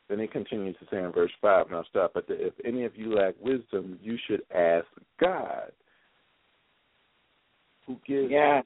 Then 0.09 0.19
he 0.19 0.27
continues 0.27 0.75
to 0.79 0.85
say 0.89 1.03
in 1.03 1.11
verse 1.11 1.31
5, 1.41 1.67
and 1.67 1.75
I'll 1.75 1.85
stop 1.85 2.13
at 2.15 2.27
the, 2.27 2.47
if 2.47 2.53
any 2.63 2.85
of 2.85 2.95
you 2.95 3.13
lack 3.13 3.35
wisdom, 3.41 3.99
you 4.01 4.17
should 4.27 4.41
ask 4.55 4.85
God, 5.19 5.71
who 7.85 7.99
gives 8.05 8.31
Yeah. 8.31 8.61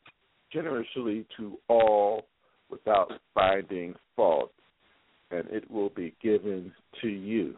generously 0.51 1.25
to 1.37 1.57
all 1.67 2.27
without 2.69 3.11
finding 3.33 3.95
fault, 4.15 4.53
and 5.31 5.47
it 5.49 5.69
will 5.71 5.89
be 5.89 6.13
given 6.21 6.73
to 7.01 7.07
you. 7.07 7.55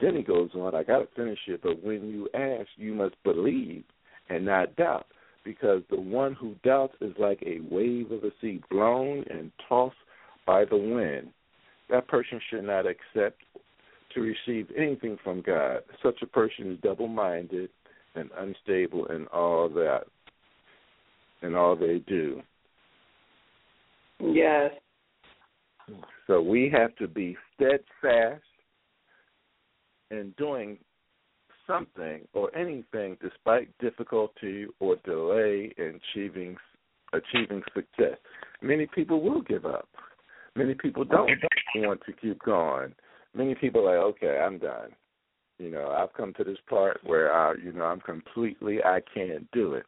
Then 0.00 0.16
he 0.16 0.22
goes 0.22 0.50
on, 0.54 0.74
I 0.74 0.82
got 0.82 0.98
to 0.98 1.06
finish 1.14 1.38
it, 1.48 1.62
but 1.62 1.82
when 1.82 2.10
you 2.10 2.28
ask, 2.34 2.68
you 2.76 2.94
must 2.94 3.14
believe 3.22 3.84
and 4.28 4.44
not 4.44 4.76
doubt, 4.76 5.06
because 5.44 5.82
the 5.88 6.00
one 6.00 6.34
who 6.34 6.54
doubts 6.62 6.96
is 7.00 7.16
like 7.18 7.42
a 7.46 7.60
wave 7.70 8.10
of 8.10 8.20
the 8.20 8.32
sea 8.40 8.60
blown 8.68 9.24
and 9.30 9.50
tossed 9.68 9.96
by 10.44 10.64
the 10.64 10.76
wind. 10.76 11.32
That 11.90 12.08
person 12.08 12.40
should 12.50 12.64
not 12.64 12.84
accept 12.86 13.42
to 14.14 14.20
receive 14.20 14.68
anything 14.76 15.18
from 15.22 15.42
God. 15.42 15.80
Such 16.02 16.20
a 16.22 16.26
person 16.26 16.72
is 16.72 16.78
double 16.82 17.08
minded 17.08 17.70
and 18.14 18.30
unstable 18.38 19.06
in 19.06 19.26
all 19.28 19.68
that 19.70 20.04
in 21.42 21.54
all 21.54 21.76
they 21.76 22.02
do. 22.06 22.40
Yes. 24.20 24.70
So 26.26 26.40
we 26.40 26.72
have 26.74 26.96
to 26.96 27.06
be 27.06 27.36
steadfast 27.54 28.42
in 30.10 30.32
doing 30.38 30.78
something 31.66 32.22
or 32.32 32.54
anything 32.56 33.16
despite 33.20 33.68
difficulty 33.78 34.66
or 34.80 34.96
delay 35.04 35.72
in 35.76 36.00
achieving 36.14 36.56
achieving 37.12 37.62
success. 37.74 38.18
Many 38.62 38.86
people 38.94 39.20
will 39.22 39.42
give 39.42 39.64
up. 39.64 39.88
Many 40.56 40.74
people 40.74 41.04
don't 41.04 41.30
want 41.76 42.00
to 42.06 42.12
keep 42.12 42.42
going. 42.42 42.94
Many 43.34 43.54
people 43.54 43.86
are 43.86 43.96
like, 43.96 44.16
okay, 44.16 44.38
I'm 44.38 44.58
done. 44.58 44.90
You 45.58 45.70
know, 45.70 45.90
I've 45.90 46.12
come 46.14 46.32
to 46.34 46.44
this 46.44 46.58
part 46.68 47.00
where 47.04 47.32
I, 47.32 47.54
you 47.62 47.72
know, 47.72 47.84
I'm 47.84 48.00
completely, 48.00 48.82
I 48.82 49.00
can't 49.14 49.50
do 49.52 49.74
it. 49.74 49.86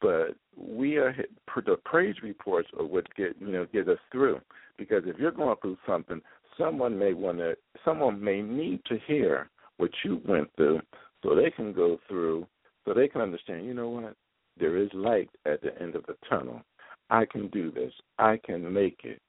But 0.00 0.36
we 0.56 0.96
are 0.96 1.14
the 1.56 1.76
praise 1.84 2.16
reports 2.22 2.68
are 2.78 2.86
what 2.86 3.14
get 3.16 3.36
you 3.38 3.48
know 3.48 3.66
get 3.70 3.88
us 3.88 3.98
through. 4.10 4.40
Because 4.78 5.02
if 5.06 5.18
you're 5.18 5.30
going 5.30 5.56
through 5.60 5.76
something, 5.86 6.22
someone 6.56 6.98
may 6.98 7.12
want 7.12 7.38
to, 7.38 7.54
someone 7.84 8.22
may 8.22 8.40
need 8.40 8.80
to 8.86 8.98
hear 9.06 9.50
what 9.76 9.90
you 10.04 10.22
went 10.26 10.48
through, 10.56 10.80
so 11.22 11.34
they 11.34 11.50
can 11.50 11.72
go 11.74 11.98
through, 12.08 12.46
so 12.84 12.94
they 12.94 13.08
can 13.08 13.20
understand. 13.20 13.66
You 13.66 13.74
know 13.74 13.90
what? 13.90 14.14
There 14.58 14.78
is 14.78 14.88
light 14.94 15.28
at 15.44 15.60
the 15.62 15.78
end 15.80 15.94
of 15.94 16.04
the 16.06 16.16
tunnel. 16.28 16.62
I 17.10 17.24
can 17.26 17.48
do 17.48 17.70
this. 17.70 17.92
I 18.18 18.38
can 18.44 18.72
make 18.72 19.00
it. 19.04 19.20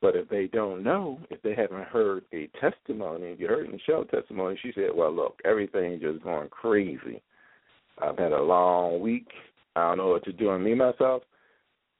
But 0.00 0.16
if 0.16 0.28
they 0.28 0.46
don't 0.46 0.82
know, 0.82 1.20
if 1.30 1.42
they 1.42 1.54
haven't 1.54 1.84
heard 1.84 2.24
a 2.32 2.48
testimony, 2.58 3.26
if 3.26 3.40
you 3.40 3.48
heard 3.48 3.70
Nichelle's 3.70 4.08
testimony, 4.10 4.58
she 4.62 4.72
said, 4.74 4.90
Well, 4.94 5.14
look, 5.14 5.38
everything's 5.44 6.00
just 6.00 6.22
going 6.22 6.48
crazy. 6.48 7.22
I've 8.02 8.18
had 8.18 8.32
a 8.32 8.42
long 8.42 9.00
week. 9.00 9.28
I 9.76 9.82
don't 9.82 9.98
know 9.98 10.08
what 10.08 10.24
to 10.24 10.32
do. 10.32 10.50
And 10.50 10.64
me, 10.64 10.74
myself, 10.74 11.22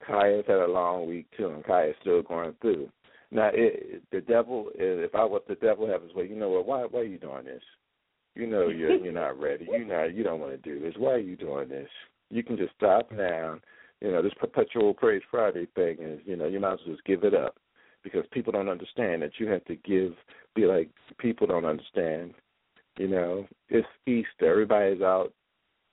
Kaya's 0.05 0.45
had 0.47 0.57
a 0.57 0.67
long 0.67 1.07
week 1.07 1.27
too, 1.37 1.49
and 1.49 1.63
Kaya's 1.63 1.95
still 2.01 2.23
going 2.23 2.55
through. 2.59 2.89
Now, 3.29 3.51
it, 3.53 4.01
the 4.11 4.21
devil, 4.21 4.69
if 4.75 5.13
I 5.13 5.23
was 5.23 5.43
the 5.47 5.55
devil, 5.55 5.87
have 5.87 6.01
his 6.01 6.13
way. 6.13 6.27
You 6.27 6.35
know 6.35 6.49
what? 6.49 6.65
Why? 6.65 6.81
Why 6.89 7.01
are 7.01 7.03
you 7.03 7.19
doing 7.19 7.45
this? 7.45 7.61
You 8.35 8.47
know 8.47 8.69
you're 8.69 8.95
you're 8.95 9.13
not 9.13 9.39
ready. 9.39 9.67
You 9.71 9.85
know 9.85 10.05
you 10.05 10.23
don't 10.23 10.39
want 10.39 10.53
to 10.53 10.57
do 10.57 10.79
this. 10.79 10.95
Why 10.97 11.11
are 11.11 11.19
you 11.19 11.35
doing 11.35 11.69
this? 11.69 11.89
You 12.29 12.43
can 12.43 12.57
just 12.57 12.73
stop 12.77 13.11
now. 13.11 13.59
You 13.99 14.11
know 14.11 14.21
this 14.21 14.33
perpetual 14.39 14.93
praise 14.93 15.21
Friday 15.29 15.67
thing 15.75 15.97
is. 15.99 16.19
You 16.25 16.35
know 16.35 16.47
you 16.47 16.59
might 16.59 16.73
as 16.73 16.79
well 16.85 16.95
just 16.95 17.05
give 17.05 17.23
it 17.23 17.35
up 17.35 17.57
because 18.03 18.25
people 18.31 18.51
don't 18.51 18.69
understand 18.69 19.21
that 19.21 19.39
you 19.39 19.47
have 19.47 19.63
to 19.65 19.75
give. 19.75 20.13
Be 20.55 20.65
like 20.65 20.89
people 21.17 21.47
don't 21.47 21.65
understand. 21.65 22.33
You 22.97 23.07
know 23.07 23.47
it's 23.69 23.87
Easter. 24.05 24.51
Everybody's 24.51 25.01
out 25.01 25.33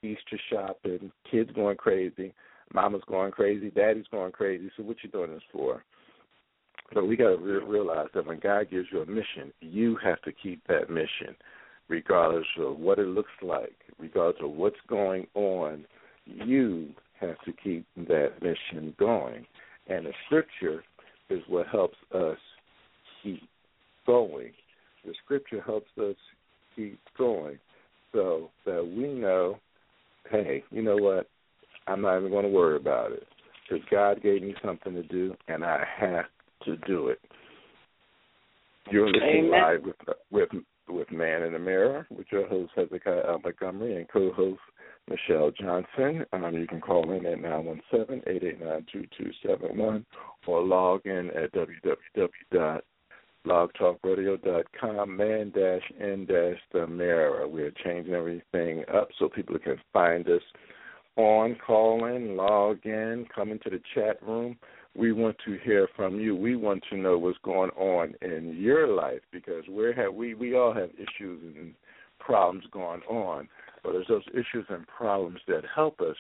Easter 0.03 0.39
shopping. 0.51 1.11
Kids 1.31 1.51
going 1.55 1.77
crazy. 1.77 2.35
Mama's 2.75 3.03
going 3.09 3.33
crazy. 3.33 3.71
Daddy's 3.71 4.07
going 4.11 4.33
crazy. 4.33 4.71
So 4.77 4.83
what 4.83 4.97
you 5.03 5.11
doing 5.11 5.31
this 5.31 5.43
for? 5.53 5.85
So 6.95 7.05
we 7.05 7.17
got 7.17 7.31
to 7.31 7.37
re- 7.37 7.65
realize 7.65 8.09
that 8.15 8.27
when 8.27 8.39
God 8.39 8.71
gives 8.71 8.89
you 8.93 9.03
a 9.03 9.07
mission, 9.07 9.53
you 9.61 9.97
have 10.03 10.21
to 10.23 10.33
keep 10.33 10.61
that 10.69 10.91
mission, 10.91 11.37
regardless 11.89 12.47
of 12.59 12.79
what 12.79 12.99
it 12.99 13.07
looks 13.07 13.31
like, 13.43 13.77
regardless 13.99 14.43
of 14.43 14.53
what's 14.53 14.81
going 14.89 15.27
on. 15.35 15.85
You 16.25 16.91
have 17.21 17.41
to 17.45 17.53
keep 17.53 17.87
that 17.97 18.35
mission 18.43 18.95
going, 18.99 19.47
and 19.87 20.07
the 20.07 20.13
Scripture 20.27 20.85
is 21.31 21.43
what 21.49 21.67
helps 21.69 21.97
us 22.15 22.39
keep 23.23 23.43
going. 24.07 24.53
The 25.05 25.15
Scripture 25.25 25.63
helps 25.65 25.91
us 25.99 26.17
keep 26.75 26.99
going, 27.17 27.59
so 28.13 28.51
that 28.67 28.85
we 28.85 29.09
know, 29.09 29.59
hey, 30.31 30.65
you 30.71 30.83
know 30.83 30.97
what? 30.97 31.29
I'm 31.87 32.03
not 32.03 32.19
even 32.19 32.31
going 32.31 32.45
to 32.45 32.51
worry 32.51 32.77
about 32.77 33.13
it 33.13 33.27
because 33.69 33.85
God 33.91 34.23
gave 34.23 34.43
me 34.43 34.55
something 34.65 34.95
to 34.95 35.03
do, 35.03 35.35
and 35.49 35.65
I 35.65 35.85
have 35.99 36.27
to 36.65 36.77
do 36.87 37.09
it. 37.09 37.21
You're 38.91 39.07
listening 39.07 39.47
Amen. 39.47 39.51
live 39.51 39.83
with 39.85 40.17
with 40.31 40.49
with 40.89 41.13
Man 41.13 41.43
in 41.43 41.53
the 41.53 41.59
Mirror 41.59 42.07
with 42.11 42.27
your 42.33 42.49
host 42.49 42.73
Hezekiah 42.75 43.37
Montgomery 43.45 43.97
and 43.97 44.09
co-host 44.09 44.61
Nichelle 45.09 45.57
Johnson. 45.57 46.25
Um, 46.33 46.55
you 46.55 46.67
can 46.67 46.81
call 46.81 47.11
in 47.13 47.27
at 47.27 47.41
nine 47.41 47.65
one 47.65 47.81
seven 47.91 48.23
eight 48.27 48.45
eight 48.45 48.61
nine 48.61 48.87
two 48.93 49.07
two 49.17 49.31
seven 49.47 49.77
one 49.77 50.07
or 50.47 50.63
log 50.63 51.05
in 51.05 51.31
at 51.31 51.53
www 51.53 52.81
blogtalkradio.com 53.47 55.17
man 55.17 55.51
dash 55.55 55.93
n 56.01 56.27
dash 56.27 56.59
the 56.73 56.87
mirror. 56.87 57.47
We're 57.49 57.73
changing 57.85 58.15
everything 58.15 58.85
up 58.93 59.09
so 59.19 59.29
people 59.29 59.59
can 59.59 59.81
find 59.93 60.29
us 60.29 60.43
on, 61.17 61.57
call 61.67 62.05
in, 62.07 62.37
log 62.37 62.85
in, 62.85 63.27
come 63.35 63.51
into 63.51 63.71
the 63.71 63.81
chat 63.95 64.23
room. 64.23 64.57
We 64.97 65.13
want 65.13 65.37
to 65.47 65.59
hear 65.65 65.89
from 65.97 66.19
you. 66.21 66.35
We 66.35 66.57
want 66.57 66.83
to 66.91 66.97
know 66.97 67.19
what's 67.19 67.39
going 67.45 67.71
on 67.71 68.15
in 68.23 68.57
your 68.59 68.89
life 68.89 69.21
because 69.33 69.65
we 69.69 69.93
have 69.97 70.15
we 70.15 70.35
we 70.35 70.57
all 70.57 70.75
have 70.75 70.91
issues 70.91 71.57
and 71.57 71.75
problems 72.29 72.65
going 72.71 73.01
on. 73.09 73.49
But 73.83 73.93
there's 73.93 74.09
those 74.09 74.27
issues 74.35 74.67
and 74.69 74.87
problems 74.87 75.41
that 75.49 75.63
help 75.75 76.01
us. 76.01 76.17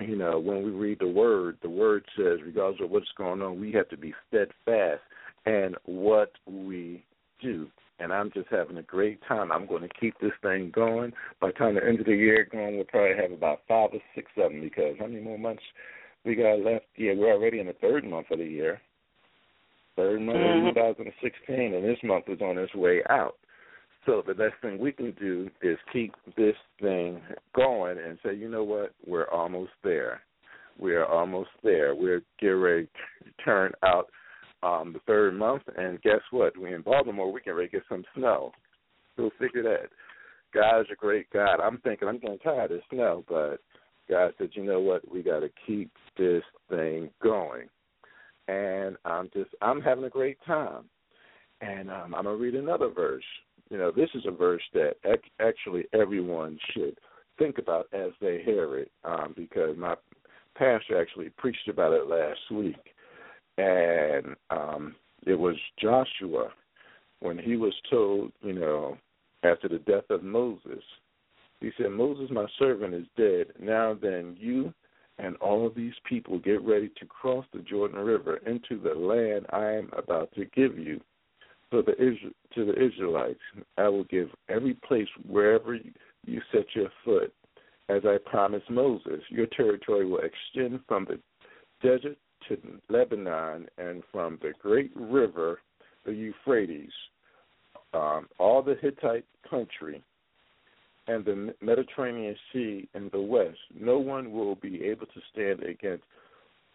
You 0.00 0.16
know, 0.16 0.38
when 0.38 0.62
we 0.64 0.70
read 0.70 1.00
the 1.00 1.08
word, 1.08 1.58
the 1.62 1.68
word 1.68 2.04
says, 2.16 2.38
regardless 2.44 2.80
of 2.82 2.90
what's 2.90 3.12
going 3.18 3.42
on, 3.42 3.60
we 3.60 3.70
have 3.72 3.88
to 3.90 3.98
be 3.98 4.14
steadfast 4.28 5.02
in 5.44 5.74
what 5.84 6.32
we 6.46 7.04
do. 7.42 7.66
And 7.98 8.12
I'm 8.12 8.30
just 8.32 8.48
having 8.50 8.78
a 8.78 8.82
great 8.82 9.20
time. 9.28 9.52
I'm 9.52 9.66
going 9.66 9.82
to 9.82 10.00
keep 10.00 10.18
this 10.20 10.32
thing 10.40 10.72
going. 10.74 11.12
By 11.40 11.48
the 11.48 11.52
time 11.52 11.74
the 11.74 11.84
end 11.86 12.00
of 12.00 12.06
the 12.06 12.16
year 12.16 12.48
going, 12.50 12.76
we'll 12.76 12.86
probably 12.86 13.16
have 13.20 13.32
about 13.32 13.60
five 13.68 13.90
or 13.92 14.00
six 14.14 14.30
of 14.38 14.50
them 14.50 14.62
because 14.62 14.96
how 14.98 15.06
many 15.06 15.20
more 15.20 15.38
months 15.38 15.62
we 16.24 16.34
got 16.34 16.60
left? 16.60 16.86
Yeah, 16.96 17.12
we're 17.14 17.34
already 17.34 17.60
in 17.60 17.66
the 17.66 17.74
third 17.74 18.04
month 18.04 18.30
of 18.30 18.38
the 18.38 18.46
year. 18.46 18.80
Third 19.96 20.22
month 20.22 20.38
Mhm. 20.38 20.68
of 20.68 20.74
2016, 20.74 21.74
and 21.74 21.84
this 21.84 22.02
month 22.02 22.28
is 22.28 22.40
on 22.40 22.56
its 22.56 22.74
way 22.74 23.02
out. 23.10 23.36
So 24.04 24.22
the 24.26 24.34
best 24.34 24.54
thing 24.60 24.78
we 24.78 24.92
can 24.92 25.12
do 25.12 25.48
is 25.62 25.78
keep 25.92 26.14
this 26.36 26.56
thing 26.80 27.20
going 27.54 27.98
and 27.98 28.18
say, 28.24 28.34
you 28.34 28.48
know 28.48 28.64
what, 28.64 28.92
we're 29.06 29.28
almost 29.30 29.72
there. 29.84 30.22
We're 30.78 31.04
almost 31.04 31.50
there. 31.62 31.94
We're 31.94 32.22
getting 32.40 32.56
ready 32.56 32.88
to 33.24 33.44
turn 33.44 33.72
out 33.84 34.08
um, 34.62 34.92
the 34.92 35.00
third 35.06 35.34
month, 35.34 35.62
and 35.76 36.00
guess 36.02 36.20
what? 36.30 36.56
We 36.56 36.72
in 36.74 36.82
Baltimore. 36.82 37.32
We 37.32 37.40
can 37.40 37.54
ready 37.54 37.68
to 37.68 37.76
get 37.76 37.82
some 37.88 38.04
snow. 38.16 38.52
Go 39.16 39.30
figure 39.38 39.62
that. 39.62 39.90
God's 40.54 40.88
a 40.92 40.96
great 40.96 41.28
God. 41.30 41.60
I'm 41.60 41.78
thinking 41.78 42.08
I'm 42.08 42.18
getting 42.18 42.38
tired 42.38 42.72
of 42.72 42.80
snow, 42.90 43.24
but 43.28 43.58
God 44.08 44.32
said, 44.38 44.50
you 44.52 44.64
know 44.64 44.80
what? 44.80 45.10
We 45.10 45.22
got 45.22 45.40
to 45.40 45.50
keep 45.66 45.90
this 46.16 46.42
thing 46.68 47.10
going, 47.22 47.68
and 48.48 48.96
I'm 49.04 49.30
just 49.32 49.50
I'm 49.60 49.80
having 49.80 50.04
a 50.04 50.10
great 50.10 50.38
time. 50.46 50.84
And 51.60 51.90
um, 51.90 52.14
I'm 52.14 52.24
gonna 52.24 52.36
read 52.36 52.54
another 52.54 52.88
verse. 52.88 53.24
You 53.72 53.78
know, 53.78 53.90
this 53.90 54.10
is 54.14 54.24
a 54.26 54.30
verse 54.30 54.62
that 54.74 54.96
ac- 55.04 55.32
actually 55.40 55.86
everyone 55.92 56.58
should 56.72 56.98
think 57.38 57.58
about 57.58 57.88
as 57.92 58.10
they 58.20 58.42
hear 58.44 58.76
it, 58.78 58.92
um, 59.04 59.32
because 59.34 59.76
my 59.78 59.94
pastor 60.54 61.00
actually 61.00 61.30
preached 61.30 61.66
about 61.68 61.92
it 61.92 62.06
last 62.06 62.38
week 62.50 62.92
and 63.58 64.36
um 64.50 64.94
it 65.26 65.34
was 65.34 65.56
Joshua 65.80 66.48
when 67.20 67.38
he 67.38 67.56
was 67.56 67.72
told, 67.88 68.32
you 68.40 68.52
know, 68.52 68.98
after 69.44 69.68
the 69.68 69.78
death 69.78 70.10
of 70.10 70.24
Moses, 70.24 70.82
he 71.60 71.70
said, 71.78 71.92
Moses, 71.92 72.28
my 72.32 72.46
servant, 72.58 72.92
is 72.92 73.06
dead. 73.16 73.46
Now 73.60 73.94
then, 73.94 74.36
you 74.40 74.74
and 75.18 75.36
all 75.36 75.64
of 75.64 75.76
these 75.76 75.92
people 76.04 76.40
get 76.40 76.60
ready 76.62 76.90
to 76.98 77.06
cross 77.06 77.46
the 77.52 77.60
Jordan 77.60 78.00
River 78.00 78.38
into 78.38 78.82
the 78.82 78.98
land 78.98 79.46
I 79.50 79.66
am 79.66 79.90
about 79.96 80.32
to 80.34 80.44
give 80.46 80.76
you. 80.76 81.00
So 81.72 81.80
the 81.80 81.94
to 82.54 82.64
the 82.66 82.84
Israelites, 82.84 83.40
I 83.78 83.88
will 83.88 84.04
give 84.04 84.28
every 84.50 84.74
place 84.74 85.08
wherever 85.26 85.74
you 85.74 86.40
set 86.52 86.66
your 86.74 86.90
foot, 87.02 87.32
as 87.88 88.02
I 88.04 88.18
promised 88.26 88.68
Moses. 88.68 89.22
Your 89.30 89.46
territory 89.46 90.04
will 90.04 90.20
extend 90.20 90.80
from 90.86 91.06
the 91.06 91.18
desert 91.82 92.18
to 92.48 92.58
Lebanon 92.90 93.66
and 93.78 94.02
from 94.12 94.38
the 94.42 94.52
great 94.60 94.92
river, 94.94 95.60
the 96.04 96.12
Euphrates, 96.12 96.92
um, 97.94 98.28
all 98.38 98.62
the 98.62 98.76
Hittite 98.82 99.24
country, 99.48 100.02
and 101.06 101.24
the 101.24 101.54
Mediterranean 101.62 102.36
Sea 102.52 102.86
in 102.94 103.08
the 103.14 103.20
west. 103.20 103.58
No 103.74 103.98
one 103.98 104.30
will 104.30 104.56
be 104.56 104.84
able 104.84 105.06
to 105.06 105.20
stand 105.32 105.62
against 105.62 106.04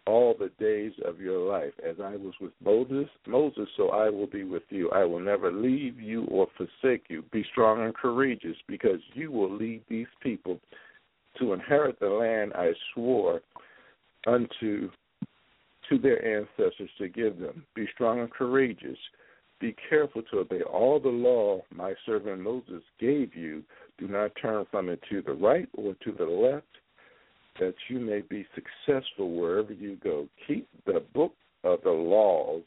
all 0.08 0.34
the 0.38 0.50
days 0.58 0.92
of 1.04 1.20
your 1.20 1.38
life. 1.38 1.74
As 1.86 1.96
I 2.02 2.16
was 2.16 2.32
with 2.40 2.52
Moses, 2.64 3.08
Moses, 3.26 3.68
so 3.76 3.90
I 3.90 4.08
will 4.08 4.26
be 4.26 4.44
with 4.44 4.62
you. 4.70 4.90
I 4.90 5.04
will 5.04 5.20
never 5.20 5.52
leave 5.52 6.00
you 6.00 6.24
or 6.24 6.46
forsake 6.56 7.04
you. 7.08 7.22
Be 7.30 7.44
strong 7.52 7.84
and 7.84 7.94
courageous, 7.94 8.56
because 8.66 9.00
you 9.12 9.30
will 9.30 9.54
lead 9.54 9.82
these 9.88 10.06
people 10.22 10.58
to 11.38 11.52
inherit 11.52 12.00
the 12.00 12.08
land 12.08 12.52
I 12.54 12.72
swore 12.94 13.42
unto 14.26 14.90
to 15.88 15.98
their 15.98 16.22
ancestors 16.24 16.90
to 16.98 17.08
give 17.08 17.38
them. 17.38 17.64
Be 17.74 17.86
strong 17.94 18.20
and 18.20 18.30
courageous. 18.30 18.98
Be 19.60 19.74
careful 19.88 20.22
to 20.30 20.38
obey 20.38 20.62
all 20.62 21.00
the 21.00 21.08
law 21.08 21.62
my 21.74 21.94
servant 22.06 22.40
Moses 22.40 22.82
gave 23.00 23.34
you. 23.34 23.62
Do 23.98 24.06
not 24.08 24.32
turn 24.40 24.66
from 24.70 24.88
it 24.88 25.00
to 25.10 25.22
the 25.22 25.32
right 25.32 25.68
or 25.74 25.94
to 26.04 26.12
the 26.12 26.24
left, 26.24 26.66
that 27.58 27.74
you 27.88 27.98
may 27.98 28.20
be 28.20 28.46
successful 28.54 29.32
wherever 29.32 29.72
you 29.72 29.96
go. 30.02 30.28
Keep 30.46 30.68
the 30.86 31.02
book 31.14 31.32
of 31.64 31.80
the 31.82 31.90
laws 31.90 32.62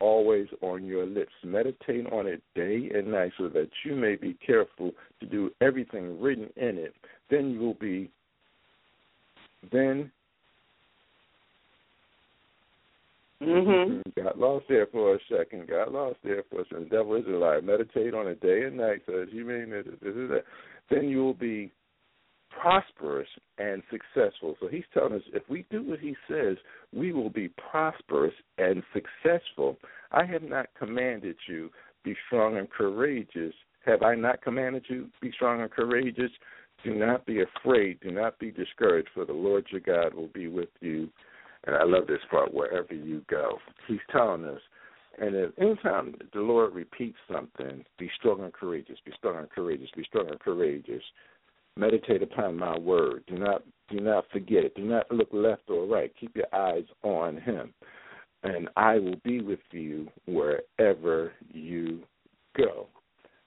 always 0.00 0.46
on 0.60 0.84
your 0.84 1.06
lips. 1.06 1.32
Meditate 1.44 2.06
on 2.12 2.26
it 2.26 2.42
day 2.54 2.90
and 2.94 3.10
night 3.10 3.32
so 3.38 3.48
that 3.48 3.68
you 3.84 3.94
may 3.94 4.16
be 4.16 4.36
careful 4.46 4.92
to 5.20 5.26
do 5.26 5.50
everything 5.60 6.20
written 6.20 6.50
in 6.56 6.78
it. 6.78 6.94
Then 7.30 7.50
you 7.50 7.60
will 7.60 7.74
be 7.74 8.10
then 9.72 10.10
Mhm. 13.40 14.02
Got 14.14 14.38
lost 14.38 14.66
there 14.68 14.86
for 14.86 15.14
a 15.14 15.20
second. 15.28 15.68
Got 15.68 15.92
lost 15.92 16.18
there 16.22 16.42
for 16.44 16.60
a 16.60 16.64
second. 16.64 16.84
The 16.84 16.96
devil 16.96 17.14
is 17.16 17.26
a 17.26 17.30
lie. 17.30 17.60
Meditate 17.60 18.14
on 18.14 18.26
it 18.26 18.40
day 18.40 18.62
and 18.62 18.78
night, 18.78 19.02
so 19.06 19.18
as 19.18 19.28
you 19.30 19.44
may 19.44 19.64
this, 19.64 19.84
this, 20.00 20.14
this, 20.14 20.30
that. 20.30 20.44
Then 20.88 21.08
you 21.08 21.18
will 21.18 21.34
be 21.34 21.70
prosperous 22.60 23.28
and 23.58 23.82
successful. 23.90 24.56
So 24.60 24.68
he's 24.68 24.84
telling 24.92 25.14
us 25.14 25.22
if 25.32 25.42
we 25.48 25.66
do 25.70 25.82
what 25.82 26.00
he 26.00 26.16
says, 26.28 26.56
we 26.94 27.12
will 27.12 27.30
be 27.30 27.48
prosperous 27.70 28.34
and 28.58 28.82
successful. 28.92 29.76
I 30.12 30.24
have 30.24 30.42
not 30.42 30.68
commanded 30.78 31.36
you 31.48 31.70
be 32.04 32.16
strong 32.26 32.56
and 32.56 32.70
courageous. 32.70 33.54
Have 33.84 34.02
I 34.02 34.14
not 34.14 34.42
commanded 34.42 34.84
you 34.88 35.08
be 35.20 35.32
strong 35.32 35.60
and 35.60 35.70
courageous? 35.70 36.30
Do 36.84 36.94
not 36.94 37.26
be 37.26 37.42
afraid. 37.42 38.00
Do 38.00 38.10
not 38.10 38.38
be 38.38 38.50
discouraged, 38.50 39.08
for 39.14 39.24
the 39.24 39.32
Lord 39.32 39.66
your 39.70 39.80
God 39.80 40.14
will 40.14 40.28
be 40.28 40.48
with 40.48 40.68
you 40.80 41.08
and 41.66 41.74
I 41.74 41.84
love 41.84 42.06
this 42.06 42.20
part, 42.30 42.54
wherever 42.54 42.94
you 42.94 43.22
go. 43.28 43.58
He's 43.88 43.98
telling 44.10 44.44
us. 44.44 44.60
And 45.18 45.34
if 45.34 45.58
anytime 45.58 46.14
the 46.32 46.40
Lord 46.40 46.74
repeats 46.74 47.16
something, 47.32 47.84
be 47.98 48.10
strong 48.18 48.42
and 48.42 48.52
courageous, 48.52 48.98
be 49.04 49.12
strong 49.16 49.38
and 49.38 49.50
courageous, 49.50 49.88
be 49.96 50.04
strong 50.04 50.28
and 50.28 50.38
courageous. 50.38 51.02
Meditate 51.76 52.22
upon 52.22 52.56
my 52.56 52.76
word. 52.78 53.24
Do 53.26 53.36
not 53.36 53.62
do 53.90 54.00
not 54.00 54.24
forget 54.32 54.64
it. 54.64 54.74
Do 54.74 54.82
not 54.82 55.10
look 55.12 55.28
left 55.32 55.62
or 55.68 55.86
right. 55.86 56.12
Keep 56.18 56.36
your 56.36 56.52
eyes 56.54 56.84
on 57.02 57.36
him. 57.38 57.72
and 58.42 58.68
I 58.76 58.98
will 58.98 59.16
be 59.24 59.40
with 59.40 59.60
you 59.72 60.08
wherever 60.26 61.32
you 61.52 62.02
go. 62.56 62.86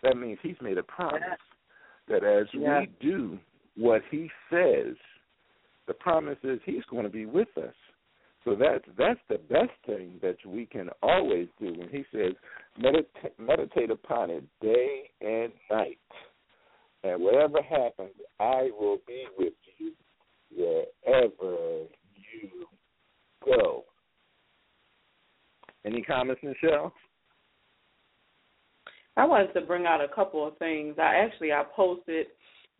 That 0.03 0.17
means 0.17 0.39
he's 0.41 0.55
made 0.61 0.77
a 0.77 0.83
promise 0.83 1.21
that 2.07 2.23
as 2.23 2.47
Yeah. 2.53 2.81
we 2.81 2.85
do 2.99 3.39
what 3.75 4.01
he 4.09 4.29
says, 4.49 4.95
the 5.87 5.93
promise 5.93 6.37
is 6.43 6.59
he's 6.65 6.83
going 6.85 7.03
to 7.03 7.09
be 7.09 7.25
with 7.25 7.55
us. 7.57 7.75
So 8.45 8.55
that's 8.55 8.85
that's 8.97 9.19
the 9.27 9.37
best 9.37 9.71
thing 9.85 10.17
that 10.21 10.37
we 10.45 10.65
can 10.65 10.89
always 11.03 11.47
do. 11.59 11.73
When 11.73 11.89
he 11.89 12.05
says, 12.11 12.33
meditate, 12.77 13.37
meditate 13.37 13.91
upon 13.91 14.29
it 14.29 14.43
day 14.61 15.11
and 15.21 15.51
night, 15.69 15.99
and 17.03 17.21
whatever 17.21 17.61
happens, 17.61 18.15
I 18.39 18.69
will 18.79 18.99
be 19.07 19.25
with 19.37 19.53
you 19.77 19.93
wherever 20.51 21.85
you 22.15 22.67
go. 23.45 23.83
Any 25.85 26.01
comments, 26.01 26.41
Nichelle? 26.43 26.91
I 29.17 29.25
wanted 29.25 29.53
to 29.53 29.61
bring 29.61 29.85
out 29.85 30.01
a 30.01 30.07
couple 30.07 30.47
of 30.47 30.57
things. 30.57 30.95
I 30.97 31.15
actually 31.15 31.51
I 31.51 31.63
posted 31.75 32.27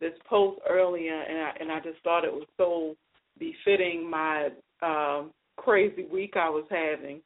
this 0.00 0.12
post 0.28 0.60
earlier, 0.68 1.20
and 1.20 1.38
I 1.38 1.52
and 1.60 1.70
I 1.70 1.80
just 1.80 2.02
thought 2.02 2.24
it 2.24 2.32
was 2.32 2.46
so 2.56 2.96
befitting 3.38 4.08
my 4.08 4.48
um, 4.82 5.32
crazy 5.56 6.06
week 6.10 6.34
I 6.36 6.48
was 6.48 6.64
having, 6.70 7.20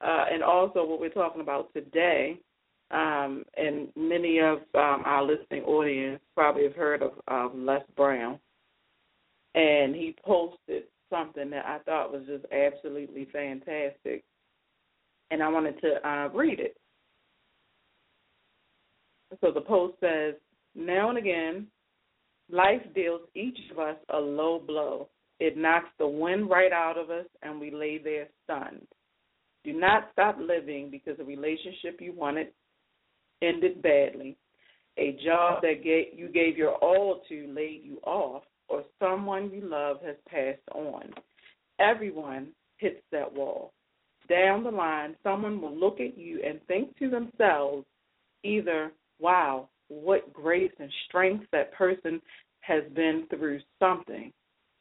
uh, 0.00 0.24
and 0.32 0.42
also 0.42 0.84
what 0.84 1.00
we're 1.00 1.10
talking 1.10 1.42
about 1.42 1.72
today. 1.74 2.38
Um, 2.90 3.44
and 3.56 3.88
many 3.96 4.38
of 4.40 4.58
um, 4.74 5.02
our 5.04 5.22
listening 5.22 5.53
audience 5.64 6.20
probably 6.34 6.64
have 6.64 6.74
heard 6.74 7.02
of 7.02 7.12
um, 7.28 7.66
Les 7.66 7.82
Brown, 7.96 8.38
and 9.54 9.94
he 9.94 10.16
posted 10.24 10.84
something 11.10 11.50
that 11.50 11.64
I 11.66 11.78
thought 11.80 12.12
was 12.12 12.22
just 12.26 12.44
absolutely 12.52 13.28
fantastic, 13.32 14.24
and 15.30 15.42
I 15.42 15.48
wanted 15.48 15.80
to 15.80 16.08
uh, 16.08 16.28
read 16.28 16.60
it. 16.60 16.76
So 19.40 19.50
the 19.52 19.60
post 19.60 19.94
says, 20.00 20.34
Now 20.74 21.08
and 21.08 21.18
again, 21.18 21.66
life 22.50 22.82
deals 22.94 23.22
each 23.34 23.58
of 23.70 23.78
us 23.78 23.96
a 24.10 24.18
low 24.18 24.60
blow. 24.64 25.08
It 25.40 25.56
knocks 25.56 25.88
the 25.98 26.06
wind 26.06 26.48
right 26.48 26.72
out 26.72 26.96
of 26.96 27.10
us, 27.10 27.26
and 27.42 27.60
we 27.60 27.70
lay 27.70 27.98
there 27.98 28.28
stunned. 28.44 28.86
Do 29.64 29.72
not 29.72 30.10
stop 30.12 30.36
living 30.38 30.90
because 30.90 31.18
a 31.18 31.24
relationship 31.24 32.00
you 32.00 32.12
wanted 32.12 32.48
ended 33.42 33.82
badly, 33.82 34.36
a 34.96 35.18
job 35.24 35.62
that 35.62 35.82
gave, 35.82 36.18
you 36.18 36.28
gave 36.28 36.56
your 36.56 36.74
all 36.76 37.22
to 37.28 37.52
laid 37.54 37.82
you 37.84 37.98
off, 38.04 38.42
or 38.68 38.84
someone 38.98 39.50
you 39.50 39.60
love 39.62 39.98
has 40.04 40.16
passed 40.28 40.62
on. 40.74 41.12
Everyone 41.78 42.48
hits 42.78 43.02
that 43.12 43.32
wall. 43.32 43.72
Down 44.28 44.64
the 44.64 44.70
line, 44.70 45.16
someone 45.22 45.60
will 45.60 45.76
look 45.76 46.00
at 46.00 46.16
you 46.16 46.40
and 46.46 46.60
think 46.66 46.96
to 46.98 47.10
themselves 47.10 47.84
either, 48.42 48.92
wow, 49.18 49.68
what 49.88 50.32
grace 50.32 50.72
and 50.78 50.90
strength 51.08 51.46
that 51.52 51.72
person 51.74 52.20
has 52.60 52.82
been 52.94 53.26
through 53.28 53.60
something, 53.78 54.32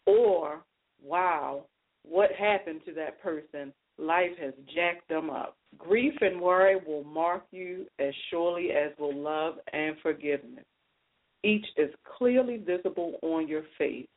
or 0.06 0.64
wow, 1.04 1.66
what 2.04 2.32
happened 2.32 2.82
to 2.86 2.94
that 2.94 3.22
person? 3.22 3.74
Life 3.98 4.38
has 4.40 4.54
jacked 4.74 5.08
them 5.08 5.30
up. 5.30 5.56
Grief 5.78 6.14
and 6.22 6.42
worry 6.42 6.78
will 6.86 7.04
mark 7.04 7.44
you 7.52 7.86
as 8.00 8.14
surely 8.30 8.72
as 8.72 8.92
will 8.98 9.16
love 9.16 9.56
and 9.72 9.96
forgiveness. 10.02 10.66
Each 11.44 11.66
is 11.78 11.90
clearly 12.18 12.58
visible 12.58 13.20
on 13.22 13.48
your 13.48 13.64
face. 13.78 14.08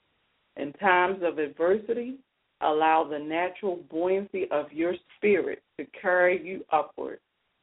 In 0.56 0.72
times 0.74 1.22
of 1.22 1.38
adversity, 1.38 2.16
allow 2.62 3.04
the 3.04 3.18
natural 3.18 3.76
buoyancy 3.90 4.46
of 4.50 4.72
your 4.72 4.94
spirit 5.16 5.62
to 5.78 5.86
carry 6.00 6.42
you 6.42 6.64
upward. 6.72 7.18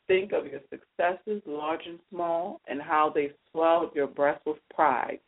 Think 0.08 0.34
of 0.34 0.45
your 0.45 0.60
successes, 0.69 1.41
large 1.45 1.82
and 1.88 1.99
small, 2.10 2.62
and 2.67 2.82
how 2.82 3.12
they 3.13 3.32
swelled 3.52 3.95
your 3.95 4.08
breast 4.08 4.41
with 4.45 4.58
pride. 4.73 5.19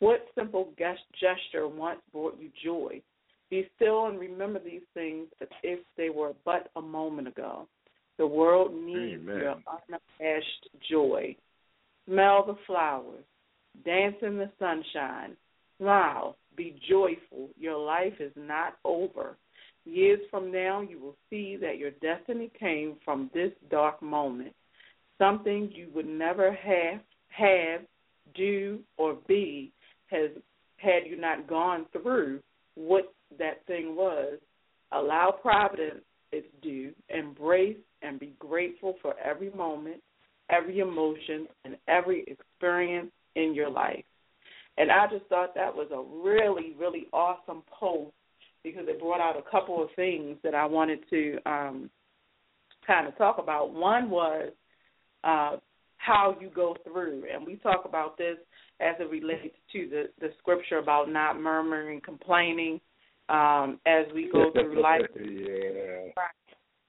What 0.00 0.26
simple 0.34 0.72
gesture 0.78 1.68
once 1.68 2.00
brought 2.12 2.38
you 2.40 2.50
joy? 2.64 3.02
Be 3.50 3.68
still 3.76 4.06
and 4.06 4.18
remember 4.18 4.58
these 4.58 4.82
things 4.94 5.28
if 5.62 5.78
were 6.18 6.32
but 6.44 6.70
a 6.76 6.82
moment 6.82 7.28
ago. 7.28 7.68
The 8.18 8.26
world 8.26 8.74
needs 8.74 9.22
Amen. 9.22 9.38
your 9.38 9.56
unabashed 9.66 10.68
joy. 10.90 11.36
Smell 12.06 12.44
the 12.44 12.56
flowers. 12.66 13.24
Dance 13.84 14.16
in 14.22 14.36
the 14.36 14.50
sunshine. 14.58 15.36
Smile. 15.78 16.36
Be 16.56 16.80
joyful. 16.88 17.50
Your 17.56 17.78
life 17.78 18.14
is 18.18 18.32
not 18.36 18.76
over. 18.84 19.36
Years 19.84 20.20
from 20.30 20.50
now, 20.50 20.80
you 20.80 20.98
will 21.00 21.16
see 21.30 21.56
that 21.60 21.78
your 21.78 21.92
destiny 21.92 22.50
came 22.58 22.96
from 23.04 23.30
this 23.32 23.52
dark 23.70 24.02
moment. 24.02 24.52
Something 25.16 25.70
you 25.72 25.88
would 25.94 26.06
never 26.06 26.52
have, 26.52 27.00
have, 27.28 27.82
do, 28.34 28.80
or 28.96 29.16
be 29.28 29.72
has 30.08 30.30
had 30.78 31.06
you 31.06 31.16
not 31.20 31.48
gone 31.48 31.86
through 31.92 32.40
what 32.74 33.12
that 33.38 33.64
thing 33.66 33.94
was. 33.94 34.38
Allow 34.92 35.34
providence 35.40 36.02
its 36.32 36.46
due. 36.62 36.92
Embrace 37.08 37.76
and 38.02 38.20
be 38.20 38.34
grateful 38.38 38.94
for 39.02 39.14
every 39.18 39.50
moment, 39.50 40.02
every 40.50 40.78
emotion, 40.78 41.46
and 41.64 41.76
every 41.88 42.24
experience 42.26 43.10
in 43.36 43.54
your 43.54 43.70
life. 43.70 44.04
And 44.76 44.92
I 44.92 45.06
just 45.10 45.26
thought 45.26 45.54
that 45.54 45.74
was 45.74 45.88
a 45.92 46.24
really, 46.24 46.74
really 46.78 47.06
awesome 47.12 47.62
post 47.78 48.12
because 48.62 48.84
it 48.86 49.00
brought 49.00 49.20
out 49.20 49.36
a 49.36 49.50
couple 49.50 49.82
of 49.82 49.88
things 49.96 50.36
that 50.44 50.54
I 50.54 50.66
wanted 50.66 51.00
to 51.10 51.38
um, 51.46 51.90
kind 52.86 53.06
of 53.06 53.16
talk 53.18 53.38
about. 53.38 53.72
One 53.72 54.10
was 54.10 54.50
uh, 55.24 55.56
how 55.96 56.36
you 56.40 56.50
go 56.54 56.76
through, 56.84 57.24
and 57.32 57.46
we 57.46 57.56
talk 57.56 57.84
about 57.84 58.16
this 58.18 58.36
as 58.80 58.94
it 59.00 59.10
relates 59.10 59.56
to 59.72 59.88
the, 59.88 60.04
the 60.20 60.28
scripture 60.38 60.78
about 60.78 61.10
not 61.10 61.40
murmuring, 61.40 62.00
complaining 62.04 62.80
um, 63.28 63.78
as 63.86 64.06
we 64.14 64.30
go 64.32 64.50
through 64.52 64.82
life. 64.82 65.02
yeah. 65.14 66.12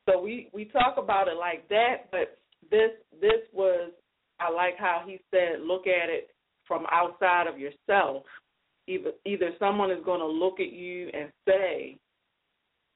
So 0.08 0.22
we 0.22 0.50
we 0.54 0.66
talk 0.66 0.96
about 0.98 1.28
it 1.28 1.38
like 1.38 1.68
that, 1.70 2.10
but 2.12 2.40
this 2.72 2.92
this 3.22 3.42
was 3.54 3.92
I 4.40 4.52
like 4.52 4.78
how 4.78 5.04
he 5.06 5.20
said 5.32 5.62
look 5.62 5.86
at 5.88 6.10
it 6.10 6.30
from 6.68 6.86
outside 6.92 7.48
of 7.48 7.60
yourself. 7.60 8.24
Either 8.88 9.12
either 9.26 9.52
someone 9.60 9.92
is 9.92 10.04
going 10.04 10.20
to 10.22 10.26
look 10.26 10.60
at 10.60 10.72
you 10.72 11.10
and 11.14 11.32
say, 11.48 11.98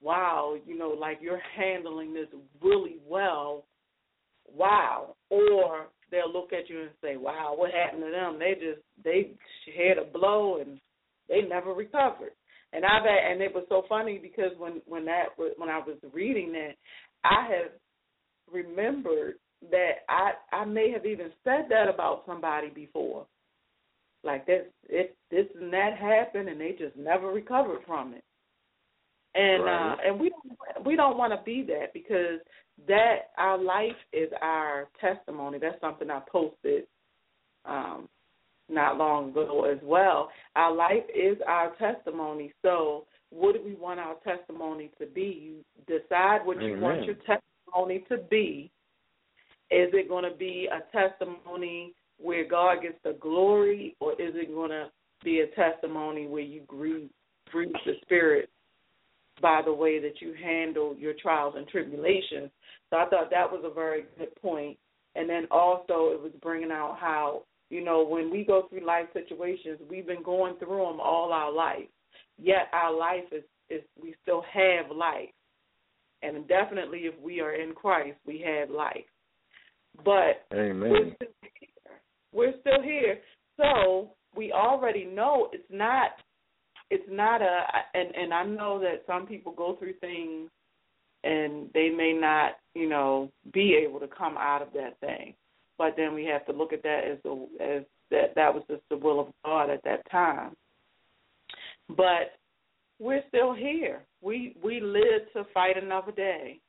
"Wow, 0.01 0.55
you 0.65 0.77
know, 0.77 0.89
like 0.89 1.19
you're 1.21 1.41
handling 1.55 2.13
this 2.13 2.27
really 2.61 2.97
well." 3.07 3.65
Wow, 4.55 5.15
or 5.29 5.87
they'll 6.11 6.31
look 6.31 6.51
at 6.53 6.69
you 6.69 6.81
and 6.81 6.91
say, 7.01 7.17
"Wow, 7.17 7.53
what 7.55 7.71
happened 7.71 8.03
to 8.03 8.11
them? 8.11 8.39
They 8.39 8.53
just 8.53 8.81
they 9.03 9.31
had 9.77 9.97
a 9.97 10.05
blow 10.05 10.61
and 10.61 10.79
they 11.29 11.41
never 11.41 11.73
recovered." 11.73 12.31
And 12.73 12.85
I've 12.85 13.03
had, 13.03 13.31
and 13.31 13.41
it 13.41 13.53
was 13.53 13.65
so 13.69 13.83
funny 13.87 14.17
because 14.17 14.51
when 14.57 14.81
when 14.87 15.05
that 15.05 15.27
when 15.37 15.69
I 15.69 15.79
was 15.79 15.97
reading 16.13 16.51
that, 16.53 16.71
I 17.23 17.47
have 17.49 17.71
remembered 18.51 19.35
that 19.71 19.91
I 20.09 20.31
I 20.51 20.65
may 20.65 20.91
have 20.91 21.05
even 21.05 21.31
said 21.43 21.67
that 21.69 21.87
about 21.93 22.23
somebody 22.25 22.69
before, 22.69 23.27
like 24.23 24.45
this 24.47 24.65
it 24.89 25.15
this 25.31 25.45
and 25.59 25.71
that 25.73 25.97
happened 25.99 26.49
and 26.49 26.59
they 26.59 26.71
just 26.77 26.95
never 26.97 27.27
recovered 27.27 27.81
from 27.85 28.13
it. 28.13 28.23
And 29.35 29.63
Right. 29.63 29.93
uh 29.93 29.97
and 30.05 30.19
we 30.19 30.29
don't 30.31 30.85
we 30.85 30.95
don't 30.95 31.17
want 31.17 31.33
to 31.33 31.43
be 31.45 31.63
that 31.67 31.93
because 31.93 32.39
that 32.87 33.31
our 33.37 33.57
life 33.57 33.91
is 34.11 34.29
our 34.41 34.89
testimony. 34.99 35.59
That's 35.59 35.79
something 35.79 36.09
I 36.09 36.21
posted 36.31 36.85
um 37.65 38.09
not 38.69 38.97
long 38.97 39.29
ago 39.29 39.65
as 39.65 39.79
well. 39.83 40.29
Our 40.55 40.73
life 40.73 41.03
is 41.13 41.37
our 41.47 41.75
testimony. 41.75 42.53
So, 42.61 43.05
what 43.29 43.55
do 43.55 43.61
we 43.63 43.75
want 43.75 43.99
our 43.99 44.15
testimony 44.23 44.91
to 44.99 45.07
be? 45.07 45.63
You 45.87 45.99
decide 45.99 46.45
what 46.45 46.61
you 46.61 46.79
want 46.79 47.05
your 47.05 47.15
testimony 47.15 48.05
to 48.09 48.17
be. 48.29 48.71
Is 49.71 49.89
it 49.93 50.07
going 50.07 50.29
to 50.29 50.37
be 50.37 50.67
a 50.71 50.83
testimony 50.95 51.93
where 52.19 52.47
God 52.47 52.83
gets 52.83 52.97
the 53.03 53.17
glory, 53.19 53.95
or 53.99 54.13
is 54.13 54.33
it 54.35 54.53
going 54.53 54.69
to 54.69 54.89
be 55.23 55.39
a 55.39 55.47
testimony 55.55 56.27
where 56.27 56.43
you 56.43 56.61
grieve, 56.67 57.09
grieve 57.51 57.73
the 57.85 57.93
Spirit 58.03 58.49
by 59.41 59.61
the 59.65 59.73
way 59.73 59.99
that 59.99 60.21
you 60.21 60.33
handle 60.41 60.95
your 60.97 61.13
trials 61.19 61.55
and 61.57 61.67
tribulations? 61.67 62.51
So, 62.89 62.97
I 62.97 63.05
thought 63.09 63.31
that 63.31 63.51
was 63.51 63.63
a 63.65 63.73
very 63.73 64.05
good 64.17 64.35
point. 64.41 64.77
And 65.15 65.29
then 65.29 65.47
also, 65.51 66.11
it 66.11 66.21
was 66.21 66.31
bringing 66.41 66.71
out 66.71 66.97
how 66.99 67.43
you 67.73 67.83
know, 67.83 68.05
when 68.05 68.29
we 68.29 68.43
go 68.43 68.67
through 68.69 68.85
life 68.85 69.07
situations, 69.13 69.79
we've 69.89 70.05
been 70.05 70.21
going 70.21 70.55
through 70.59 70.77
them 70.77 70.99
all 70.99 71.33
our 71.33 71.51
life. 71.51 71.89
Yet 72.37 72.67
our 72.71 72.95
life 72.95 73.23
is 73.31 73.43
is 73.69 73.81
we 73.99 74.13
still 74.21 74.43
have 74.53 74.95
life, 74.95 75.29
and 76.21 76.47
definitely 76.47 76.99
if 76.99 77.19
we 77.19 77.41
are 77.41 77.53
in 77.53 77.73
Christ, 77.73 78.17
we 78.27 78.45
have 78.45 78.69
life. 78.69 79.05
But 80.05 80.45
we're 80.51 81.15
still 81.15 81.29
here. 81.31 81.97
We're 82.31 82.53
still 82.61 82.81
here, 82.83 83.17
so 83.57 84.11
we 84.35 84.51
already 84.51 85.05
know 85.05 85.49
it's 85.51 85.63
not. 85.71 86.11
It's 86.91 87.09
not 87.09 87.41
a, 87.41 87.61
and 87.95 88.13
and 88.15 88.33
I 88.33 88.43
know 88.43 88.79
that 88.81 89.03
some 89.07 89.25
people 89.25 89.51
go 89.51 89.77
through 89.79 89.93
things 89.93 90.51
and 91.23 91.69
they 91.73 91.89
may 91.89 92.13
not, 92.13 92.51
you 92.75 92.87
know, 92.87 93.31
be 93.51 93.75
able 93.83 93.99
to 93.99 94.07
come 94.07 94.35
out 94.37 94.61
of 94.61 94.73
that 94.73 94.99
thing. 94.99 95.33
But 95.77 95.95
then 95.97 96.13
we 96.13 96.25
have 96.25 96.45
to 96.45 96.53
look 96.53 96.73
at 96.73 96.83
that 96.83 97.01
as 97.11 97.17
the 97.23 97.47
as 97.59 97.83
that 98.11 98.35
that 98.35 98.53
was 98.53 98.63
just 98.69 98.83
the 98.89 98.97
will 98.97 99.19
of 99.19 99.27
God 99.43 99.69
at 99.69 99.83
that 99.83 100.09
time. 100.11 100.55
But 101.89 102.37
we're 102.99 103.23
still 103.27 103.53
here. 103.53 104.01
We 104.21 104.55
we 104.63 104.79
live 104.79 105.31
to 105.33 105.45
fight 105.53 105.81
another 105.81 106.11
day. 106.11 106.59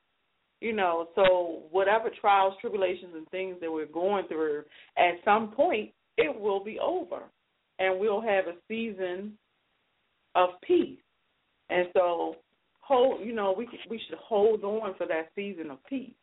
You 0.60 0.72
know, 0.72 1.08
so 1.14 1.62
whatever 1.70 2.10
trials, 2.20 2.54
tribulations, 2.60 3.12
and 3.14 3.28
things 3.28 3.56
that 3.60 3.70
we're 3.70 3.86
going 3.86 4.26
through, 4.28 4.64
at 4.96 5.22
some 5.24 5.50
point 5.50 5.90
it 6.16 6.40
will 6.40 6.62
be 6.62 6.78
over, 6.78 7.22
and 7.78 8.00
we'll 8.00 8.22
have 8.22 8.46
a 8.46 8.54
season 8.68 9.32
of 10.34 10.50
peace. 10.66 10.98
And 11.70 11.88
so, 11.92 12.36
hold. 12.80 13.24
You 13.26 13.34
know, 13.34 13.54
we 13.56 13.68
we 13.90 14.00
should 14.08 14.18
hold 14.18 14.64
on 14.64 14.94
for 14.96 15.06
that 15.06 15.30
season 15.34 15.70
of 15.70 15.78
peace. 15.88 16.14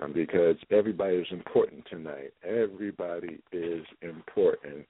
Um, 0.00 0.12
because 0.12 0.56
everybody 0.70 1.16
is 1.16 1.26
important 1.30 1.84
tonight. 1.88 2.32
Everybody 2.42 3.40
is 3.52 3.84
important. 4.00 4.86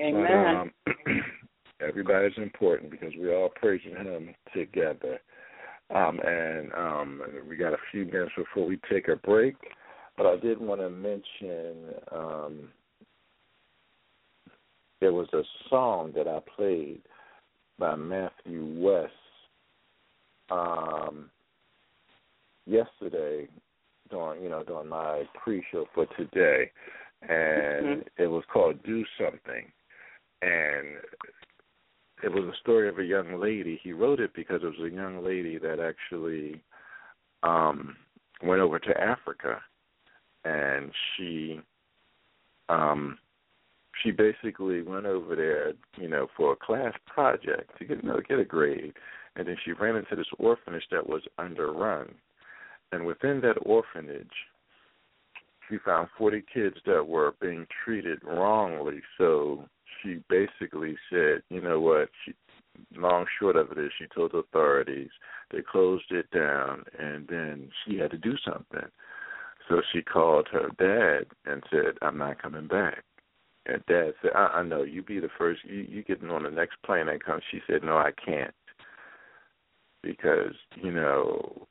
Amen. 0.00 0.70
But, 0.84 0.92
um, 0.92 1.22
everybody 1.86 2.28
is 2.28 2.38
important 2.38 2.90
because 2.90 3.12
we're 3.16 3.36
all 3.36 3.50
praising 3.54 3.94
Him 3.94 4.34
together. 4.54 5.20
Um, 5.94 6.18
and 6.24 6.72
um, 6.72 7.20
we 7.48 7.56
got 7.56 7.74
a 7.74 7.78
few 7.90 8.06
minutes 8.06 8.32
before 8.36 8.66
we 8.66 8.78
take 8.90 9.08
a 9.08 9.16
break. 9.16 9.56
But 10.16 10.26
I 10.26 10.36
did 10.36 10.60
want 10.60 10.80
to 10.80 10.90
mention 10.90 11.94
um, 12.12 12.68
there 15.00 15.12
was 15.12 15.28
a 15.32 15.42
song 15.68 16.12
that 16.14 16.28
I 16.28 16.38
played 16.54 17.02
by 17.78 17.96
Matthew 17.96 18.64
West 18.78 19.12
um, 20.50 21.30
yesterday 22.66 23.48
during 24.10 24.42
you 24.42 24.50
know 24.50 24.62
during 24.62 24.88
my 24.88 25.22
pre-show 25.42 25.86
for 25.94 26.06
today, 26.16 26.70
and 27.22 27.86
Mhm. 27.86 28.08
it 28.18 28.26
was 28.26 28.44
called 28.52 28.82
"Do 28.82 29.04
Something," 29.18 29.72
and 30.42 31.00
it 32.22 32.30
was 32.30 32.44
a 32.44 32.56
story 32.60 32.88
of 32.88 32.98
a 32.98 33.04
young 33.04 33.40
lady. 33.40 33.76
He 33.76 33.92
wrote 33.92 34.20
it 34.20 34.32
because 34.34 34.62
it 34.62 34.66
was 34.66 34.78
a 34.80 34.90
young 34.94 35.24
lady 35.24 35.58
that 35.58 35.80
actually 35.80 36.62
um, 37.42 37.96
went 38.42 38.60
over 38.60 38.78
to 38.78 39.00
Africa 39.00 39.60
and 40.44 40.90
she 41.16 41.60
um 42.68 43.18
she 44.02 44.10
basically 44.10 44.82
went 44.82 45.04
over 45.04 45.36
there, 45.36 45.72
you 46.00 46.08
know, 46.08 46.26
for 46.36 46.52
a 46.52 46.56
class 46.56 46.94
project 47.06 47.70
to 47.78 47.84
get 47.84 48.02
you 48.02 48.08
know, 48.08 48.20
get 48.26 48.38
a 48.38 48.44
grade 48.44 48.94
and 49.36 49.46
then 49.46 49.56
she 49.64 49.72
ran 49.72 49.96
into 49.96 50.16
this 50.16 50.26
orphanage 50.38 50.84
that 50.90 51.08
was 51.08 51.22
underrun. 51.38 52.14
And 52.92 53.06
within 53.06 53.40
that 53.42 53.56
orphanage 53.64 54.26
she 55.68 55.78
found 55.78 56.08
forty 56.18 56.42
kids 56.52 56.76
that 56.86 57.06
were 57.06 57.34
being 57.40 57.66
treated 57.84 58.18
wrongly. 58.24 59.00
So 59.18 59.68
she 60.02 60.22
basically 60.28 60.96
said, 61.10 61.42
you 61.48 61.60
know 61.60 61.80
what, 61.80 62.08
she 62.24 62.34
long 62.96 63.26
short 63.38 63.56
of 63.56 63.70
it 63.72 63.78
is 63.78 63.90
she 63.98 64.06
told 64.14 64.32
the 64.32 64.38
authorities, 64.38 65.10
they 65.50 65.60
closed 65.62 66.10
it 66.10 66.30
down 66.30 66.84
and 66.98 67.26
then 67.28 67.70
she 67.84 67.98
had 67.98 68.10
to 68.10 68.18
do 68.18 68.34
something. 68.44 68.88
So 69.68 69.80
she 69.92 70.02
called 70.02 70.48
her 70.52 70.68
dad 70.78 71.26
and 71.44 71.62
said, 71.70 71.98
"I'm 72.02 72.18
not 72.18 72.42
coming 72.42 72.66
back." 72.66 73.04
And 73.66 73.84
dad 73.86 74.14
said, 74.20 74.32
"I, 74.34 74.46
I 74.46 74.62
know 74.62 74.82
you 74.82 75.02
be 75.02 75.20
the 75.20 75.30
first. 75.38 75.64
You 75.64 75.86
you 75.88 76.02
getting 76.02 76.30
on 76.30 76.42
the 76.42 76.50
next 76.50 76.82
plane 76.82 77.06
that 77.06 77.24
comes." 77.24 77.42
She 77.50 77.60
said, 77.66 77.82
"No, 77.82 77.96
I 77.96 78.12
can't," 78.12 78.54
because 80.02 80.54
you 80.76 80.90
know 80.90 81.66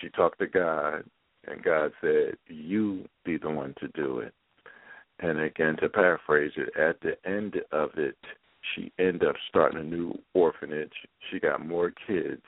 she 0.00 0.08
talked 0.10 0.38
to 0.38 0.46
God, 0.46 1.04
and 1.46 1.62
God 1.62 1.92
said, 2.00 2.36
"You 2.48 3.08
be 3.24 3.36
the 3.36 3.50
one 3.50 3.74
to 3.80 3.88
do 3.88 4.20
it." 4.20 4.34
And 5.20 5.40
again, 5.40 5.76
to 5.76 5.88
paraphrase 5.88 6.52
it, 6.56 6.76
at 6.76 7.00
the 7.00 7.16
end 7.28 7.56
of 7.72 7.90
it, 7.96 8.16
she 8.74 8.92
ended 8.98 9.24
up 9.24 9.36
starting 9.48 9.80
a 9.80 9.84
new 9.84 10.18
orphanage. 10.34 10.92
She 11.30 11.38
got 11.38 11.64
more 11.64 11.92
kids. 12.06 12.42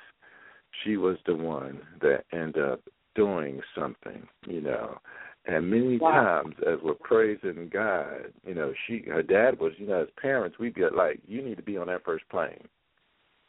She 0.83 0.97
was 0.97 1.17
the 1.27 1.35
one 1.35 1.81
that 2.01 2.25
ended 2.33 2.63
up 2.63 2.81
doing 3.17 3.61
something, 3.75 4.27
you 4.47 4.61
know. 4.61 4.99
And 5.47 5.71
many 5.71 5.99
Wow. 5.99 6.43
times, 6.43 6.57
as 6.67 6.81
we're 6.83 6.95
praising 6.95 7.69
God, 7.69 8.33
you 8.45 8.55
know, 8.55 8.73
she, 8.87 9.01
her 9.03 9.23
dad 9.23 9.59
was, 9.59 9.73
you 9.79 9.87
know, 9.87 10.03
as 10.03 10.09
parents, 10.21 10.59
we 10.59 10.71
get 10.71 10.95
like, 10.95 11.21
you 11.27 11.43
need 11.43 11.57
to 11.57 11.63
be 11.63 11.77
on 11.77 11.87
that 11.87 12.05
first 12.05 12.29
plane, 12.29 12.69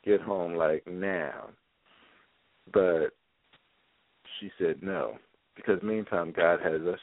get 0.03 0.21
home 0.21 0.53
like 0.55 0.85
now. 0.87 1.49
But 2.71 3.09
she 4.39 4.51
said 4.57 4.83
no, 4.83 5.17
because 5.55 5.81
meantime, 5.81 6.31
God 6.31 6.59
has 6.61 6.81
us 6.81 6.99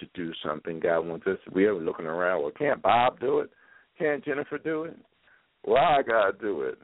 to 0.00 0.06
do 0.14 0.32
something. 0.44 0.78
God 0.80 1.00
wants 1.00 1.26
us. 1.26 1.38
We 1.52 1.64
are 1.66 1.74
looking 1.74 2.06
around. 2.06 2.42
Well, 2.42 2.52
can't 2.52 2.82
Bob 2.82 3.18
do 3.20 3.40
it? 3.40 3.50
Can't 3.98 4.24
Jennifer 4.24 4.58
do 4.58 4.84
it? 4.84 4.96
Well, 5.64 5.82
I 5.82 6.02
gotta 6.02 6.36
do 6.38 6.62
it. 6.62 6.78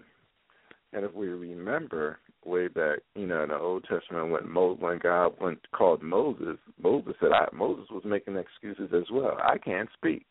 And 0.93 1.05
if 1.05 1.13
we 1.15 1.29
remember 1.29 2.19
way 2.47 2.69
back, 2.69 2.99
you 3.15 3.27
know, 3.27 3.43
in 3.43 3.49
the 3.49 3.59
Old 3.59 3.85
Testament 3.85 4.31
when 4.31 4.49
Mo, 4.49 4.77
when 4.79 4.99
God 4.99 5.35
went 5.41 5.61
called 5.73 6.03
Moses, 6.03 6.57
Moses 6.83 7.15
said, 7.21 7.33
I, 7.33 7.47
Moses 7.55 7.87
was 7.91 8.03
making 8.05 8.37
excuses 8.37 8.91
as 8.95 9.11
well. 9.13 9.39
I 9.43 9.59
can't 9.59 9.89
speak. 9.95 10.27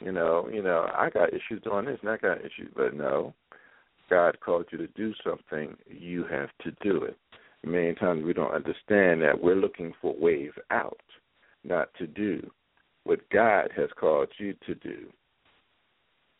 You 0.00 0.12
know, 0.12 0.48
you 0.52 0.62
know, 0.62 0.88
I 0.94 1.10
got 1.10 1.28
issues 1.28 1.62
doing 1.62 1.84
this 1.84 1.98
and 2.00 2.10
I 2.10 2.16
got 2.16 2.38
issues, 2.38 2.72
but 2.74 2.94
no, 2.94 3.34
God 4.08 4.38
called 4.40 4.66
you 4.72 4.78
to 4.78 4.86
do 4.88 5.12
something. 5.24 5.76
You 5.86 6.24
have 6.30 6.48
to 6.62 6.72
do 6.82 7.04
it. 7.04 7.16
Many 7.64 7.94
times 7.94 8.24
we 8.24 8.32
don't 8.32 8.54
understand 8.54 9.20
that 9.22 9.42
we're 9.42 9.54
looking 9.54 9.92
for 10.00 10.14
ways 10.18 10.52
out, 10.70 11.00
not 11.64 11.92
to 11.98 12.06
do 12.06 12.50
what 13.04 13.28
God 13.30 13.70
has 13.76 13.90
called 13.98 14.28
you 14.38 14.54
to 14.66 14.74
do. 14.74 15.06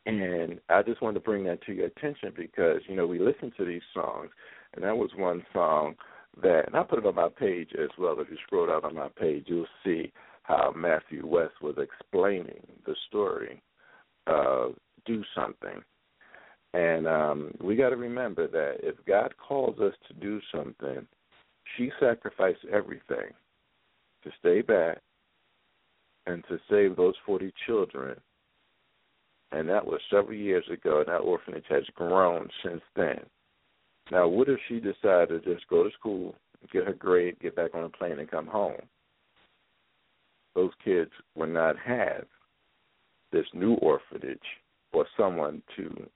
And 0.07 0.61
I 0.71 0.83
just 0.83 1.03
wanted 1.03 1.15
to 1.15 1.25
bring 1.25 1.45
that 1.45 1.63
to 1.67 1.73
your 1.73 1.87
attention 1.87 2.33
because, 2.35 2.81
you 2.89 2.97
know, 2.97 3.07
we 3.07 3.19
listen 3.19 3.53
to 3.59 3.65
these 3.65 3.83
songs, 3.93 4.31
and 4.75 4.85
that 4.85 4.97
was 4.97 5.11
one 5.17 5.45
song 5.53 5.95
that, 6.43 6.67
and 6.67 6.77
I 6.77 6.83
put 6.83 6.99
it 7.01 7.07
on 7.07 7.15
my 7.15 7.29
page 7.29 7.71
as 7.81 7.91
well. 7.99 8.17
If 8.19 8.31
you 8.31 8.37
scroll 8.47 8.67
down 8.67 8.85
on 8.85 8.95
my 8.95 9.09
page, 9.09 9.45
you'll 9.47 9.67
see 9.85 10.13
how 10.43 10.73
Matthew 10.77 11.27
West 11.27 11.55
was 11.61 11.77
explaining 11.79 12.67
the 12.87 12.95
story 13.09 13.63
of 14.27 14.75
Do 15.07 15.23
Something. 15.35 15.83
And 16.73 17.09
um, 17.09 17.51
we 17.61 17.75
got 17.75 17.91
to 17.91 17.97
remember 17.97 18.47
that 18.47 18.77
if 18.87 18.95
God 19.07 19.35
calls 19.37 19.79
us 19.81 19.95
to 20.09 20.15
do 20.15 20.41
something, 20.55 21.07
she 21.77 21.91
sacrificed 21.99 22.65
everything 22.73 23.33
to 24.23 24.31
stay 24.39 24.63
back 24.63 24.99
and 26.27 26.45
to 26.49 26.59
save 26.71 26.95
those 26.95 27.15
40 27.27 27.53
children 27.67 28.17
and 29.53 29.69
that 29.69 29.85
was 29.85 30.01
several 30.11 30.37
years 30.37 30.65
ago, 30.73 30.99
and 30.99 31.09
that 31.09 31.19
orphanage 31.19 31.65
has 31.69 31.83
grown 31.95 32.49
since 32.65 32.83
then. 32.95 33.21
Now, 34.11 34.27
what 34.27 34.49
if 34.49 34.59
she 34.69 34.81
decided 34.81 35.45
to 35.45 35.55
just 35.55 35.69
go 35.69 35.85
to 35.85 35.91
school, 35.99 36.35
get 36.73 36.87
her 36.87 36.93
grade, 36.93 37.37
get 37.41 37.57
back 37.57 37.75
on 37.75 37.85
a 37.85 37.89
plane, 37.89 38.19
and 38.19 38.31
come 38.31 38.47
home. 38.47 38.81
Those 40.55 40.73
kids 40.85 41.11
would 41.37 41.51
not 41.51 41.77
have 41.79 42.25
this 43.33 43.47
new 43.55 43.75
orphanage 43.75 44.39
or 44.93 45.07
someone 45.17 45.63
to 45.77 46.09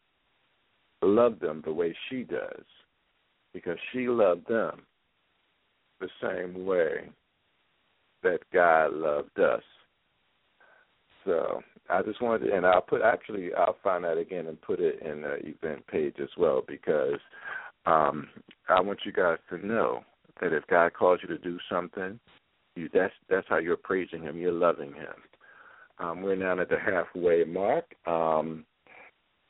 love 1.03 1.39
them 1.39 1.63
the 1.65 1.73
way 1.73 1.95
she 2.09 2.25
does 2.25 2.65
because 3.53 3.79
she 3.93 4.09
loved 4.09 4.49
them 4.49 4.83
the 6.01 6.09
same 6.21 6.67
way 6.67 7.09
that 8.23 8.41
God 8.53 8.93
loved 8.93 9.39
us. 9.39 9.63
So 11.25 11.63
I 11.89 12.03
just 12.03 12.21
wanted 12.21 12.47
to, 12.47 12.57
and 12.57 12.67
I'll 12.67 12.81
put 12.83 13.03
actually 13.03 13.55
I'll 13.55 13.77
find 13.83 14.05
that 14.05 14.19
again 14.19 14.47
and 14.47 14.61
put 14.61 14.81
it 14.81 15.01
in 15.03 15.23
the 15.23 15.37
event 15.37 15.87
page 15.87 16.17
as 16.21 16.29
well 16.37 16.63
because 16.67 17.21
um, 17.87 18.29
I 18.69 18.81
want 18.81 19.01
you 19.05 19.13
guys 19.13 19.39
to 19.51 19.65
know 19.65 20.03
that 20.41 20.53
if 20.53 20.67
God 20.67 20.93
calls 20.95 21.21
you 21.23 21.29
to 21.29 21.39
do 21.39 21.59
something, 21.71 22.19
you 22.77 22.89
that's 22.93 23.13
that's 23.29 23.47
how 23.49 23.59
you're 23.59 23.77
praising 23.77 24.23
Him. 24.23 24.39
You're 24.39 24.53
loving 24.53 24.93
Him. 24.93 25.15
Um, 25.99 26.23
we're 26.23 26.37
now 26.37 26.61
at 26.61 26.69
the 26.69 26.79
halfway 26.79 27.45
mark. 27.45 27.85
Um, 28.07 28.65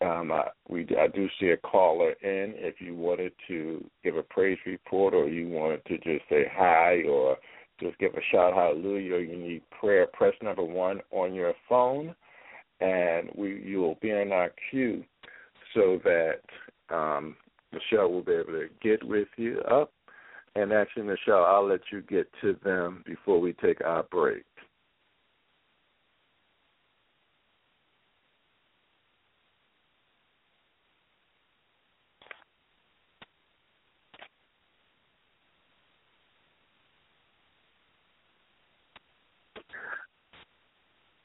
um, 0.01 0.33
I, 0.33 0.49
we 0.69 0.87
I 0.99 1.07
do 1.09 1.29
see 1.41 1.49
a 1.51 1.57
caller 1.57 2.11
in. 2.11 2.55
If 2.57 2.81
you 2.81 2.95
wanted 2.95 3.33
to 3.49 3.85
give 4.03 4.17
a 4.17 4.23
praise 4.23 4.59
report, 4.67 5.15
or 5.15 5.29
you 5.29 5.49
wanted 5.49 5.85
to 5.87 5.97
just 5.99 6.29
say 6.29 6.45
hi, 6.53 7.03
or 7.09 7.39
just 7.81 7.99
give 7.99 8.15
a 8.15 8.21
shout 8.31 8.55
hallelujah, 8.55 9.15
or 9.15 9.21
you 9.21 9.37
need 9.37 9.63
prayer, 9.71 10.07
press 10.13 10.35
number 10.43 10.63
one 10.63 11.01
on 11.11 11.33
your 11.33 11.55
phone, 11.69 12.15
and 12.81 13.31
we 13.35 13.63
you 13.65 13.79
will 13.79 13.99
be 14.03 14.11
in 14.11 14.33
our 14.33 14.53
queue 14.71 15.05
so 15.73 16.01
that 16.05 16.41
um, 16.95 17.37
Nichelle 17.75 18.11
will 18.11 18.23
be 18.23 18.33
able 18.33 18.53
to 18.53 18.69
get 18.83 19.03
with 19.05 19.29
you 19.37 19.61
up. 19.61 19.93
And 20.57 20.73
actually, 20.73 21.03
Nichelle, 21.05 21.45
I'll 21.45 21.67
let 21.67 21.81
you 21.91 22.01
get 22.03 22.29
to 22.41 22.57
them 22.65 23.03
before 23.05 23.41
we 23.41 23.55
take 23.55 23.85
our 23.85 24.05
break. 24.05 24.45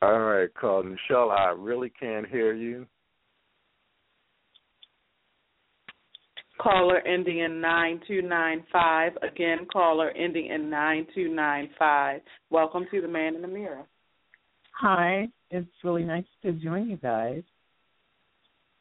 All 0.01 0.19
right, 0.19 0.51
call 0.53 0.83
Nichelle. 0.83 1.29
I 1.29 1.49
really 1.49 1.89
can't 1.89 2.25
hear 2.27 2.53
you. 2.53 2.87
Caller 6.61 6.99
ending 7.07 7.39
in 7.39 7.61
9295. 7.61 9.13
Again, 9.23 9.65
caller 9.71 10.09
ending 10.11 10.47
in 10.47 10.69
9295. 10.69 12.19
Welcome 12.49 12.85
to 12.91 12.99
the 13.01 13.07
Man 13.07 13.35
in 13.35 13.41
the 13.41 13.47
Mirror. 13.47 13.85
Hi, 14.79 15.29
it's 15.51 15.69
really 15.83 16.03
nice 16.03 16.25
to 16.43 16.51
join 16.51 16.89
you 16.89 16.97
guys. 16.97 17.43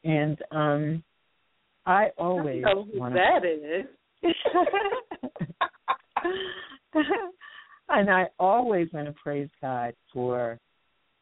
And 0.04 0.38
um 0.50 1.02
I 1.86 2.08
always 2.18 2.64
I 2.66 2.74
know 2.74 2.88
who 2.92 3.00
want 3.00 3.14
that 3.14 3.44
is. 3.44 3.86
and 7.88 8.10
I 8.10 8.26
always 8.38 8.88
want 8.92 9.06
to 9.06 9.12
praise 9.12 9.48
God 9.62 9.94
for 10.12 10.58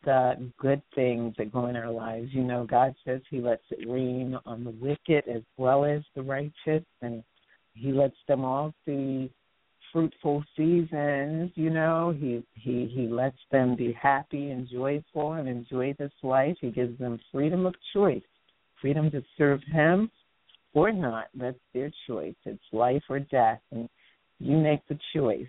the 0.06 0.50
good 0.58 0.80
things 0.94 1.34
that 1.36 1.52
go 1.52 1.66
in 1.66 1.76
our 1.76 1.90
lives. 1.90 2.28
You 2.32 2.44
know, 2.44 2.64
God 2.64 2.94
says 3.04 3.20
He 3.28 3.40
lets 3.40 3.64
it 3.70 3.86
rain 3.86 4.38
on 4.46 4.64
the 4.64 4.70
wicked 4.70 5.28
as 5.28 5.42
well 5.58 5.84
as 5.84 6.00
the 6.14 6.22
righteous, 6.22 6.84
and 7.02 7.22
He 7.74 7.92
lets 7.92 8.16
them 8.26 8.44
all 8.44 8.72
see 8.86 9.30
fruitful 9.92 10.44
seasons. 10.56 11.50
You 11.56 11.70
know, 11.70 12.14
He 12.18 12.42
He 12.54 12.90
He 12.94 13.08
lets 13.08 13.36
them 13.52 13.76
be 13.76 13.92
happy 14.00 14.50
and 14.50 14.66
joyful 14.68 15.34
and 15.34 15.48
enjoy 15.48 15.94
this 15.98 16.12
life. 16.22 16.56
He 16.60 16.70
gives 16.70 16.98
them 16.98 17.18
freedom 17.30 17.66
of 17.66 17.74
choice, 17.92 18.22
freedom 18.80 19.10
to 19.10 19.22
serve 19.36 19.60
Him 19.70 20.10
or 20.72 20.92
not. 20.92 21.26
That's 21.34 21.58
their 21.74 21.90
choice. 22.06 22.36
It's 22.44 22.62
life 22.72 23.02
or 23.10 23.18
death, 23.18 23.60
and 23.72 23.88
you 24.38 24.56
make 24.56 24.86
the 24.88 24.98
choice. 25.14 25.48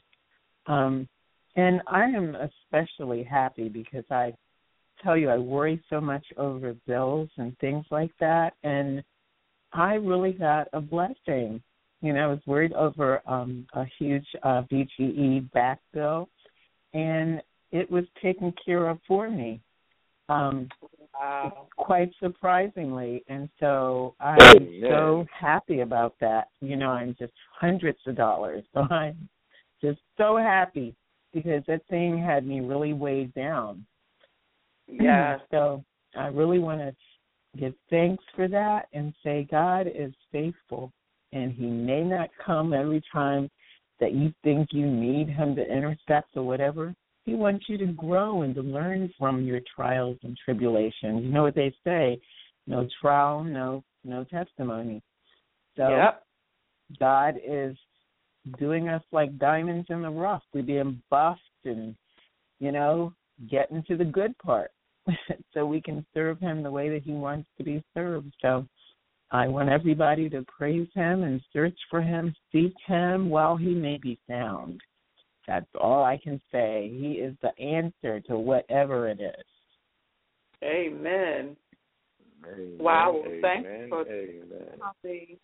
Um, 0.66 1.08
and 1.56 1.82
I 1.88 2.06
am 2.06 2.36
especially 2.36 3.24
happy 3.24 3.70
because 3.70 4.04
I 4.12 4.34
tell 5.04 5.18
you 5.18 5.30
I 5.30 5.38
worry 5.38 5.82
so 5.90 6.02
much 6.02 6.26
over 6.38 6.76
bills 6.86 7.30
and 7.38 7.58
things 7.60 7.86
like 7.92 8.12
that, 8.20 8.54
and 8.64 9.04
I 9.74 9.96
really 9.96 10.34
got 10.34 10.68
a 10.74 10.82
blessing. 10.82 11.62
You 12.02 12.14
know, 12.14 12.24
I 12.24 12.28
was 12.28 12.40
worried 12.46 12.74
over 12.74 13.22
um, 13.28 13.66
a 13.74 13.86
huge 13.98 14.28
uh, 14.44 14.64
BGE 14.72 15.52
back 15.52 15.80
bill, 15.94 16.30
and 16.94 17.42
it 17.72 17.90
was 17.90 18.06
taken 18.22 18.54
care 18.66 18.88
of 18.90 19.00
for 19.08 19.30
me. 19.30 19.62
Um, 20.30 20.68
Wow. 21.20 21.68
quite 21.78 22.12
surprisingly. 22.20 23.24
And 23.28 23.50
so 23.60 24.16
I'm 24.20 24.40
Amen. 24.40 24.82
so 24.90 25.26
happy 25.38 25.80
about 25.80 26.16
that. 26.22 26.50
You 26.62 26.76
know, 26.76 26.90
I'm 26.90 27.16
just 27.18 27.34
hundreds 27.60 28.00
of 28.06 28.16
dollars. 28.16 28.64
So 28.74 28.82
I'm 28.92 29.28
just 29.82 30.00
so 30.18 30.38
happy 30.38 30.96
because 31.34 31.64
that 31.68 31.82
thing 31.90 32.18
had 32.18 32.46
me 32.46 32.60
really 32.60 32.94
weighed 32.94 33.34
down. 33.34 33.86
Yes. 34.88 35.40
So 35.52 35.84
I 36.16 36.28
really 36.28 36.60
want 36.60 36.82
to 36.82 36.94
give 37.60 37.74
thanks 37.90 38.24
for 38.36 38.48
that 38.48 38.88
and 38.94 39.14
say 39.24 39.48
God 39.50 39.88
is 39.88 40.14
faithful 40.32 40.92
and 41.34 41.52
he 41.52 41.68
may 41.68 42.04
not 42.04 42.30
come 42.44 42.74
every 42.74 43.02
time 43.12 43.50
that 44.00 44.14
you 44.14 44.34
think 44.44 44.70
you 44.72 44.86
need 44.86 45.28
him 45.28 45.56
to 45.56 45.62
intercept 45.62 46.30
or 46.36 46.44
whatever. 46.44 46.94
He 47.26 47.34
wants 47.34 47.66
you 47.68 47.78
to 47.80 47.88
grow 47.88 48.44
and 48.44 48.56
to 48.56 48.62
learn 48.62 49.12
from 49.18 49.44
your 49.44 49.60
trials 49.76 50.18
and 50.24 50.38
tribulations. 50.44 51.24
You 51.24 51.30
know 51.30 51.44
what 51.44 51.56
they 51.56 51.74
say, 51.84 52.20
no 52.68 52.88
trial, 53.02 53.44
no 53.44 53.84
no 54.04 54.24
testimony. 54.24 55.02
So 55.76 55.90
Yep. 55.90 56.24
God 57.00 57.40
is 57.46 57.78
doing 58.58 58.88
us 58.88 59.04
like 59.12 59.38
diamonds 59.38 59.88
in 59.90 60.02
the 60.02 60.10
rough. 60.10 60.44
We're 60.54 60.64
being 60.64 61.02
buffed 61.10 61.42
and, 61.66 61.96
you 62.60 62.72
know, 62.72 63.14
getting 63.50 63.84
to 63.84 63.98
the 63.98 64.06
good 64.06 64.38
part 64.38 64.72
so 65.54 65.66
we 65.66 65.82
can 65.82 66.06
serve 66.14 66.40
Him 66.40 66.64
the 66.64 66.72
way 66.72 66.90
that 66.90 67.04
He 67.04 67.12
wants 67.12 67.48
to 67.58 67.64
be 67.64 67.84
served. 67.94 68.34
So 68.42 68.66
I 69.32 69.48
want 69.48 69.70
everybody 69.70 70.30
to 70.30 70.44
praise 70.44 70.88
Him 70.94 71.24
and 71.24 71.42
search 71.54 71.78
for 71.90 72.02
Him, 72.02 72.34
seek 72.52 72.74
Him 72.86 73.30
while 73.30 73.58
He 73.58 73.74
may 73.74 73.98
be 73.98 74.20
found. 74.28 74.82
That's 75.48 75.68
all 75.80 76.04
I 76.04 76.20
can 76.22 76.42
say. 76.52 76.90
He 76.94 77.14
is 77.14 77.36
the 77.42 77.58
answer 77.60 78.20
to 78.28 78.38
whatever 78.38 79.08
it 79.08 79.20
is. 79.22 79.46
Amen. 80.64 81.56
Amen, 82.46 82.78
Wow, 82.80 83.22
well, 83.24 83.32
thank 83.42 83.66
you 83.66 83.88
for- 83.90 84.08
amen. 84.08 85.40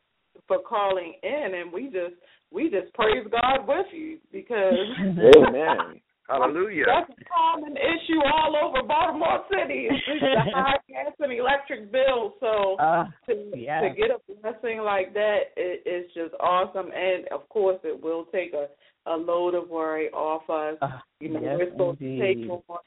For 0.48 0.58
calling 0.68 1.14
in, 1.22 1.54
and 1.54 1.72
we 1.72 1.86
just 1.86 2.16
we 2.52 2.70
just 2.70 2.92
praise 2.96 3.26
God 3.30 3.68
with 3.68 3.86
you 3.94 4.18
because 4.32 4.74
Amen. 5.00 6.02
Hallelujah. 6.30 6.86
That's 6.88 7.20
a 7.20 7.24
common 7.26 7.76
issue 7.76 8.20
all 8.24 8.56
over 8.56 8.88
Baltimore 8.88 9.44
City. 9.50 9.88
It's 9.90 10.06
just 10.08 10.22
the 10.22 10.52
high 10.56 10.78
gas 10.88 11.12
and 11.20 11.32
electric 11.34 11.92
bill. 11.92 12.34
So 12.40 12.76
Uh, 12.80 13.06
to 13.28 13.52
yeah. 13.56 13.82
to 13.82 13.90
get 13.90 14.10
a 14.12 14.20
blessing 14.42 14.80
like 14.80 15.14
that, 15.14 15.52
it, 15.58 15.84
it's 15.86 16.14
just 16.14 16.34
awesome. 16.40 16.92
And 16.96 17.28
of 17.30 17.48
course, 17.50 17.80
it 17.84 18.02
will 18.02 18.26
take 18.26 18.54
a 18.54 18.68
a 19.06 19.18
load 19.18 19.54
of 19.54 19.70
worry 19.70 20.08
off 20.12 20.50
us. 20.50 20.78
uh, 20.82 21.00
You 21.20 21.30
know, 21.30 21.42
yes, 21.42 21.58
we're 21.60 21.72
supposed 21.72 22.02
indeed. 22.02 22.20
to 22.20 22.48
take 22.48 22.50
on 22.70 22.80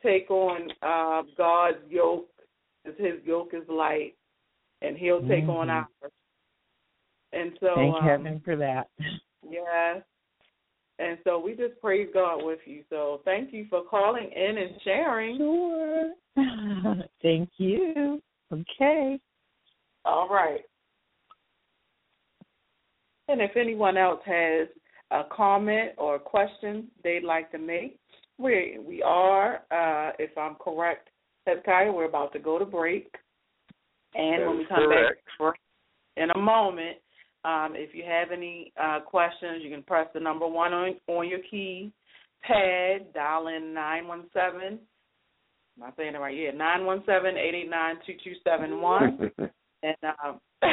take 0.00 0.30
on 0.30 0.70
uh, 0.80 1.22
God's 1.36 1.78
yoke, 1.90 2.28
because 2.84 2.96
His 3.00 3.14
yoke 3.24 3.50
is 3.54 3.68
light, 3.68 4.14
and 4.82 4.96
He'll 4.96 5.26
take 5.26 5.48
on 5.48 5.66
Mhm. 5.66 5.74
ours. 6.02 6.12
And 7.32 7.58
so, 7.58 7.74
Thank 7.74 7.94
um, 7.96 8.04
heaven 8.04 8.40
for 8.44 8.54
that. 8.56 8.86
yeah. 9.50 10.00
And 10.98 11.18
so 11.24 11.38
we 11.38 11.52
just 11.52 11.80
praise 11.80 12.08
God 12.12 12.44
with 12.44 12.58
you. 12.64 12.82
So 12.90 13.20
thank 13.24 13.52
you 13.52 13.66
for 13.70 13.82
calling 13.84 14.30
in 14.34 14.58
and 14.58 14.70
sharing. 14.82 15.36
Sure. 15.38 16.12
Thank 17.22 17.50
you. 17.58 18.20
Okay. 18.52 19.20
All 20.04 20.28
right. 20.28 20.62
And 23.28 23.40
if 23.40 23.56
anyone 23.56 23.96
else 23.96 24.20
has 24.24 24.68
a 25.10 25.22
comment 25.30 25.92
or 25.98 26.16
a 26.16 26.20
question 26.20 26.88
they'd 27.04 27.24
like 27.24 27.50
to 27.52 27.58
make, 27.58 27.98
we 28.38 28.78
we 28.84 29.02
are, 29.02 29.56
uh, 29.70 30.12
if 30.18 30.36
I'm 30.38 30.54
correct, 30.56 31.10
Hezekiah, 31.46 31.92
we're 31.92 32.08
about 32.08 32.32
to 32.32 32.38
go 32.38 32.58
to 32.58 32.64
break. 32.64 33.12
And 34.14 34.42
That 34.42 34.48
when 34.48 34.58
we 34.58 34.66
come 34.66 34.78
correct. 34.78 35.20
back 35.38 35.54
in 36.16 36.30
a 36.30 36.38
moment, 36.38 36.96
um, 37.48 37.72
if 37.74 37.94
you 37.94 38.04
have 38.06 38.30
any 38.30 38.72
uh, 38.80 39.00
questions, 39.00 39.62
you 39.62 39.70
can 39.70 39.82
press 39.82 40.06
the 40.12 40.20
number 40.20 40.46
one 40.46 40.74
on, 40.74 40.94
on 41.06 41.28
your 41.28 41.38
key 41.50 41.90
pad, 42.42 43.12
dial 43.14 43.48
in 43.48 43.72
917. 43.72 44.78
Am 45.80 45.82
I 45.82 45.90
saying 45.96 46.14
it 46.14 46.18
right? 46.18 46.36
Yeah, 46.36 46.50
917 46.50 47.38
889 47.38 47.96
2271 48.06 49.30
and 49.82 49.96
um, 50.22 50.40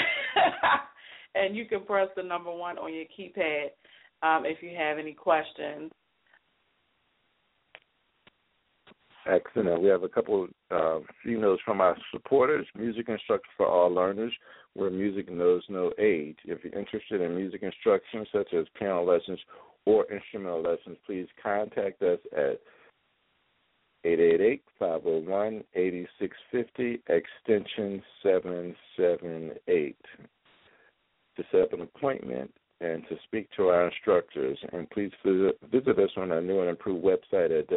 and 1.35 1.55
you 1.55 1.65
can 1.65 1.85
press 1.85 2.09
the 2.17 2.23
number 2.23 2.51
one 2.51 2.77
on 2.77 2.93
your 2.93 3.05
keypad 3.05 3.67
um, 4.21 4.45
if 4.45 4.61
you 4.61 4.75
have 4.77 4.97
any 4.97 5.13
questions. 5.13 5.91
Excellent. 9.27 9.81
We 9.81 9.89
have 9.89 10.03
a 10.03 10.09
couple 10.09 10.47
uh, 10.69 10.99
females 11.23 11.59
from 11.65 11.81
our 11.81 11.97
supporters, 12.11 12.67
Music 12.77 13.09
Instructor 13.09 13.49
for 13.57 13.65
All 13.65 13.91
Learners, 13.91 14.31
where 14.75 14.91
music 14.91 15.31
knows 15.31 15.63
no 15.67 15.91
age. 15.97 16.37
If 16.45 16.63
you're 16.63 16.77
interested 16.77 17.21
in 17.21 17.35
music 17.35 17.63
instruction, 17.63 18.27
such 18.31 18.53
as 18.53 18.67
piano 18.77 19.03
lessons 19.03 19.39
or 19.85 20.05
instrumental 20.11 20.61
lessons, 20.61 20.97
please 21.07 21.25
contact 21.41 22.03
us 22.03 22.19
at 22.37 22.59
888-501-8650, 24.05 26.99
extension 27.09 28.03
778, 28.21 29.97
to 31.35 31.43
set 31.51 31.61
up 31.61 31.73
an 31.73 31.81
appointment 31.81 32.53
and 32.81 33.03
to 33.09 33.15
speak 33.23 33.49
to 33.57 33.69
our 33.69 33.87
instructors. 33.87 34.59
And 34.71 34.87
please 34.89 35.11
visit, 35.25 35.57
visit 35.71 35.97
us 35.97 36.11
on 36.17 36.31
our 36.31 36.41
new 36.41 36.59
and 36.59 36.69
improved 36.69 37.03
website 37.03 37.57
at 37.57 37.67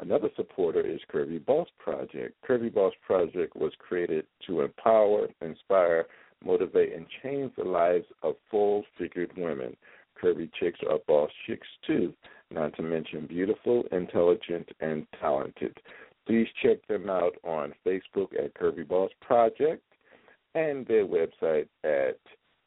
Another 0.00 0.28
supporter 0.34 0.80
is 0.80 1.00
Curvy 1.12 1.44
Boss 1.44 1.68
Project. 1.78 2.34
Curvy 2.48 2.72
Boss 2.72 2.94
Project 3.06 3.54
was 3.54 3.72
created 3.78 4.24
to 4.46 4.62
empower, 4.62 5.28
inspire, 5.42 6.06
motivate, 6.42 6.94
and 6.94 7.04
change 7.22 7.52
the 7.56 7.64
lives 7.64 8.06
of 8.22 8.36
full 8.50 8.82
figured 8.98 9.30
women. 9.36 9.76
Curvy 10.20 10.50
chicks 10.58 10.80
are 10.88 10.98
boss 11.06 11.30
chicks 11.46 11.68
too, 11.86 12.14
not 12.50 12.74
to 12.76 12.82
mention 12.82 13.26
beautiful, 13.26 13.84
intelligent, 13.92 14.70
and 14.80 15.06
talented. 15.20 15.76
Please 16.26 16.48
check 16.62 16.78
them 16.88 17.10
out 17.10 17.36
on 17.44 17.74
Facebook 17.86 18.32
at 18.42 18.54
Curvy 18.54 18.88
Boss 18.88 19.10
Project 19.20 19.82
and 20.54 20.86
their 20.86 21.06
website 21.06 21.68
at 21.84 22.18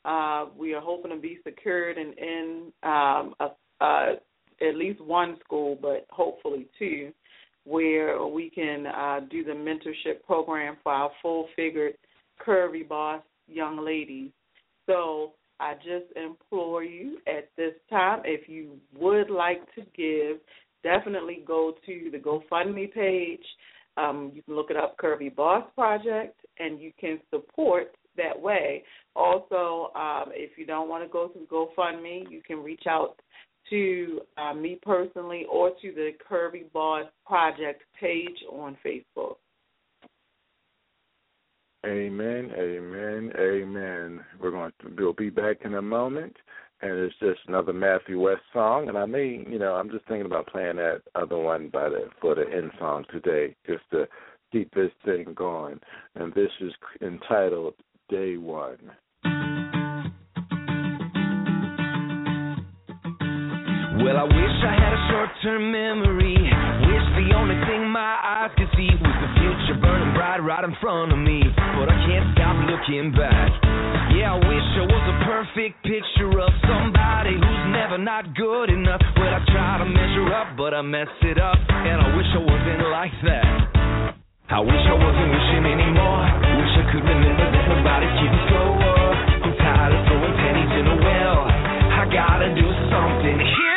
uh, 0.06 0.46
we 0.58 0.74
are 0.74 0.82
hoping 0.82 1.12
to 1.12 1.18
be 1.18 1.40
secured 1.44 1.98
in, 1.98 2.14
in 2.14 2.72
um, 2.84 3.34
a, 3.40 3.50
uh, 3.82 4.14
at 4.62 4.76
least 4.76 5.02
one 5.02 5.38
school, 5.44 5.78
but 5.82 6.06
hopefully 6.10 6.68
two, 6.78 7.12
where 7.66 8.26
we 8.26 8.50
can 8.50 8.86
uh, 8.88 9.22
do 9.30 9.44
the 9.44 9.52
mentorship 9.52 10.24
program 10.26 10.78
for 10.84 10.92
our 10.92 11.12
full 11.22 11.48
figured 11.56 11.94
curvy 12.46 12.88
boss 12.88 13.22
young 13.48 13.84
ladies. 13.84 14.32
So 14.86 15.34
I 15.60 15.76
just 15.76 16.12
implore 16.16 16.84
you 16.84 17.20
at 17.28 17.50
this 17.56 17.74
time, 17.90 18.22
if 18.26 18.50
you 18.50 18.78
would 18.98 19.30
like 19.30 19.62
to 19.76 19.82
give, 19.96 20.38
definitely 20.84 21.44
go 21.48 21.76
to 21.86 22.10
the 22.12 22.18
GoFundMe 22.18 22.94
page. 22.94 23.46
Um, 23.96 24.32
you 24.34 24.42
can 24.42 24.56
look 24.56 24.72
it 24.72 24.76
up, 24.76 24.98
Curvy 24.98 25.34
Boss 25.34 25.64
Project, 25.76 26.38
and 26.60 26.82
you 26.82 26.92
can 27.00 27.20
support 27.30 27.96
that 28.18 28.40
way. 28.40 28.84
Also, 29.16 29.92
um, 29.96 30.32
if 30.34 30.58
you 30.58 30.66
don't 30.66 30.90
want 30.90 31.04
to 31.04 31.10
go 31.10 31.30
through 31.30 31.48
GoFundMe, 31.48 32.30
you 32.30 32.42
can 32.46 32.64
reach 32.64 32.84
out 32.88 33.20
to 33.70 34.22
uh, 34.38 34.54
me 34.54 34.78
personally 34.82 35.46
or 35.52 35.70
to 35.82 35.92
the 35.94 36.12
Curvy 36.30 36.72
Boss 36.74 37.06
Project 37.26 37.82
page 38.00 38.44
on 38.52 38.78
Facebook. 38.86 39.36
Amen, 41.86 42.50
amen, 42.58 43.32
amen. 43.38 44.22
We're 44.40 44.52
going 44.52 44.72
to 44.82 44.94
we'll 44.98 45.14
be 45.14 45.30
back 45.30 45.58
in 45.66 45.74
a 45.74 45.82
moment, 45.82 46.34
and 46.82 46.92
it's 46.92 47.16
just 47.20 47.42
another 47.48 47.74
Matthew 47.74 48.22
West 48.22 48.42
song. 48.54 48.88
And 48.88 48.98
I 48.98 49.06
may, 49.06 49.44
you 49.50 49.60
know, 49.60 49.74
I'm 49.74 49.90
just 49.90 50.08
thinking 50.08 50.26
about 50.26 50.48
playing 50.48 50.78
that 50.78 51.02
other 51.14 51.38
one 51.38 51.68
by 51.68 51.90
the 51.90 52.10
for 52.22 52.36
the 52.36 52.46
end 52.50 52.72
song 52.80 53.04
today, 53.12 53.54
just 53.68 53.84
to 53.92 54.08
keep 54.54 54.74
this 54.74 54.92
thing 55.04 55.34
going. 55.36 55.80
And 56.16 56.34
this 56.34 56.52
is 56.62 56.72
entitled 57.02 57.74
Day 58.10 58.36
One. 58.36 58.92
Well, 64.04 64.18
I 64.20 64.28
wish 64.28 64.56
I 64.68 64.76
had 64.76 64.92
a 64.92 65.02
short-term 65.08 65.72
memory. 65.72 66.36
Wish 66.36 67.08
the 67.16 67.32
only 67.32 67.56
thing 67.64 67.88
my 67.88 68.20
eyes 68.20 68.52
could 68.58 68.68
see 68.76 68.92
was 69.00 69.16
the 69.24 69.32
future 69.40 69.80
burning 69.80 70.14
bright 70.14 70.44
right 70.44 70.66
in 70.68 70.76
front 70.82 71.14
of 71.14 71.18
me. 71.18 71.44
But 71.56 71.88
I 71.88 71.98
can't 72.04 72.28
stop 72.36 72.60
looking 72.68 73.16
back. 73.16 73.52
Yeah, 74.12 74.36
I 74.36 74.40
wish 74.44 74.68
I 74.78 74.84
was 74.84 75.06
a 75.08 75.18
perfect 75.24 75.80
picture 75.88 76.36
of 76.44 76.52
somebody 76.68 77.40
who's 77.40 77.64
never 77.72 77.98
not 77.98 78.36
good 78.36 78.70
enough. 78.70 79.02
Well, 79.16 79.32
I 79.32 79.40
try 79.48 79.80
to 79.80 79.88
measure 79.88 80.28
up, 80.36 80.58
but 80.58 80.74
I 80.74 80.82
mess 80.82 81.08
it 81.24 81.40
up. 81.40 81.58
And 81.72 82.02
I 82.04 82.16
wish 82.18 82.28
I 82.36 82.44
wasn't 82.44 82.84
like 82.92 83.16
that. 83.24 83.48
I 84.52 84.60
wish 84.60 84.84
I 84.86 84.94
wasn't 84.94 85.30
wishing 85.32 85.66
anymore. 85.72 86.53
Wish 86.74 86.88
I 86.88 86.92
could 86.92 87.06
remember 87.06 87.46
that 87.54 87.70
nobody 87.70 88.08
keeps 88.18 88.40
score. 88.50 89.14
I'm 89.46 89.54
tired 89.62 89.94
of 89.94 90.02
throwing 90.10 90.34
pennies 90.42 90.74
in 90.74 90.86
a 90.90 90.98
well. 91.06 91.46
I 91.46 92.10
gotta 92.10 92.50
do 92.50 92.66
something. 92.90 93.73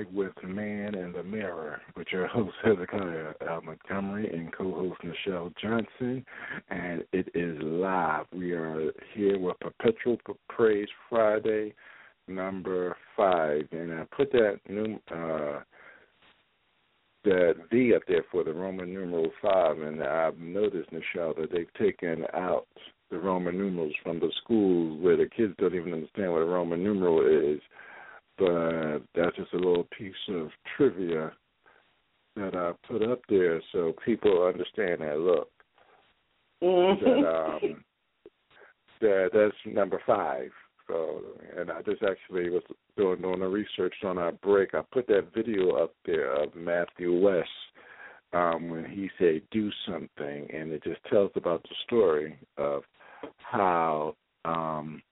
Live 0.00 0.14
with 0.14 0.44
Man 0.44 0.94
in 0.94 1.12
the 1.12 1.22
Mirror 1.22 1.78
with 1.94 2.06
your 2.10 2.26
host 2.26 2.54
Hezekiah 2.64 3.34
L. 3.46 3.60
Montgomery 3.60 4.30
and 4.32 4.50
co-host 4.50 4.98
Nichelle 5.04 5.52
Johnson, 5.60 6.24
and 6.70 7.04
it 7.12 7.28
is 7.34 7.58
live. 7.60 8.24
We 8.32 8.52
are 8.52 8.92
here 9.12 9.38
with 9.38 9.60
Perpetual 9.60 10.16
Praise 10.48 10.88
Friday, 11.10 11.74
number 12.28 12.96
five, 13.14 13.68
and 13.72 13.92
I 13.92 14.04
put 14.16 14.32
that 14.32 14.60
new 14.70 14.98
uh, 15.14 15.60
that 17.24 17.56
V 17.70 17.94
up 17.94 18.02
there 18.08 18.24
for 18.32 18.42
the 18.42 18.54
Roman 18.54 18.94
numeral 18.94 19.30
five, 19.42 19.80
and 19.80 20.02
I've 20.02 20.38
noticed 20.38 20.88
Nichelle 20.92 21.36
that 21.36 21.52
they've 21.52 21.74
taken 21.78 22.24
out 22.32 22.66
the 23.10 23.18
Roman 23.18 23.58
numerals 23.58 23.92
from 24.02 24.18
the 24.18 24.32
schools 24.42 24.98
where 25.02 25.18
the 25.18 25.26
kids 25.26 25.52
don't 25.58 25.74
even 25.74 25.92
understand 25.92 26.32
what 26.32 26.40
a 26.40 26.46
Roman 26.46 26.82
numeral 26.82 27.20
is 27.20 27.60
but 28.40 29.00
that's 29.14 29.36
just 29.36 29.52
a 29.52 29.56
little 29.56 29.86
piece 29.96 30.14
of 30.30 30.48
trivia 30.76 31.30
that 32.36 32.54
I 32.54 32.72
put 32.88 33.02
up 33.02 33.20
there 33.28 33.60
so 33.70 33.92
people 34.04 34.46
understand 34.46 35.02
that 35.02 35.18
look. 35.18 35.50
That 36.62 37.60
um 37.62 37.84
that 39.02 39.30
that's 39.32 39.74
number 39.74 40.00
five. 40.06 40.50
So 40.88 41.20
and 41.56 41.70
I 41.70 41.82
just 41.82 42.02
actually 42.02 42.48
was 42.48 42.62
doing 42.96 43.20
doing 43.20 43.40
the 43.40 43.46
research 43.46 43.94
on 44.04 44.16
our 44.16 44.32
break. 44.32 44.74
I 44.74 44.80
put 44.90 45.06
that 45.08 45.34
video 45.34 45.72
up 45.72 45.94
there 46.06 46.32
of 46.32 46.54
Matthew 46.54 47.18
West 47.18 47.48
um 48.32 48.70
when 48.70 48.86
he 48.86 49.10
said 49.18 49.42
do 49.50 49.70
something 49.86 50.48
and 50.54 50.72
it 50.72 50.82
just 50.84 51.00
tells 51.10 51.32
about 51.34 51.62
the 51.64 51.74
story 51.84 52.38
of 52.56 52.82
how 53.38 54.14
um 54.44 55.02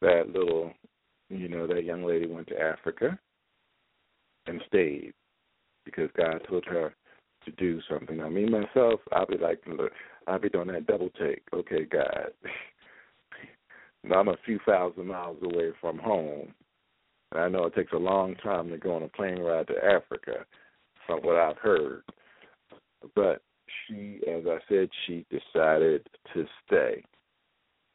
that 0.00 0.28
little 0.28 0.72
you 1.32 1.48
know, 1.48 1.66
that 1.66 1.84
young 1.84 2.04
lady 2.04 2.26
went 2.26 2.48
to 2.48 2.60
Africa 2.60 3.18
and 4.46 4.60
stayed 4.66 5.12
because 5.84 6.10
God 6.16 6.40
told 6.48 6.64
her 6.66 6.94
to 7.44 7.50
do 7.52 7.80
something. 7.90 8.18
Now, 8.18 8.28
me 8.28 8.46
myself, 8.46 9.00
I'll 9.12 9.26
be 9.26 9.38
like, 9.38 9.60
look, 9.66 9.92
I'll 10.26 10.38
be 10.38 10.48
doing 10.48 10.68
that 10.68 10.86
double 10.86 11.10
take. 11.10 11.42
Okay, 11.52 11.84
God. 11.84 12.30
now, 14.04 14.20
I'm 14.20 14.28
a 14.28 14.36
few 14.44 14.58
thousand 14.66 15.06
miles 15.06 15.38
away 15.42 15.70
from 15.80 15.98
home, 15.98 16.54
and 17.32 17.40
I 17.40 17.48
know 17.48 17.66
it 17.66 17.74
takes 17.74 17.92
a 17.92 17.98
long 17.98 18.36
time 18.36 18.68
to 18.70 18.78
go 18.78 18.94
on 18.94 19.02
a 19.02 19.08
plane 19.08 19.40
ride 19.40 19.66
to 19.68 19.84
Africa, 19.84 20.44
from 21.06 21.20
what 21.20 21.36
I've 21.36 21.58
heard. 21.58 22.02
But 23.16 23.42
she, 23.86 24.20
as 24.28 24.44
I 24.46 24.58
said, 24.68 24.88
she 25.06 25.26
decided 25.30 26.06
to 26.34 26.46
stay. 26.66 27.04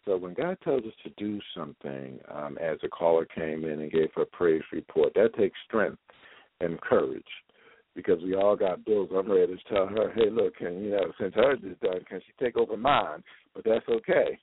So 0.08 0.16
when 0.16 0.34
God 0.34 0.58
tells 0.64 0.84
us 0.86 0.94
to 1.04 1.10
do 1.18 1.40
something, 1.56 2.18
um, 2.34 2.58
as 2.60 2.78
a 2.82 2.88
caller 2.88 3.26
came 3.26 3.66
in 3.66 3.82
and 3.82 3.92
gave 3.92 4.08
her 4.16 4.24
praise 4.32 4.64
report, 4.72 5.14
that 5.16 5.36
takes 5.36 5.58
strength 5.68 6.00
and 6.62 6.80
courage 6.80 7.28
because 7.94 8.24
we 8.24 8.34
all 8.34 8.56
got 8.56 8.86
bills. 8.86 9.10
I'm 9.14 9.30
ready 9.30 9.58
to 9.58 9.74
tell 9.74 9.86
her, 9.86 10.14
hey, 10.16 10.30
look, 10.32 10.56
can 10.56 10.82
you 10.82 10.92
know, 10.92 11.12
since 11.20 11.36
hers 11.36 11.60
is 11.62 11.76
done, 11.84 12.00
can 12.08 12.22
she 12.22 12.44
take 12.44 12.56
over 12.56 12.78
mine? 12.78 13.22
But 13.54 13.66
that's 13.66 13.88
okay. 13.90 14.40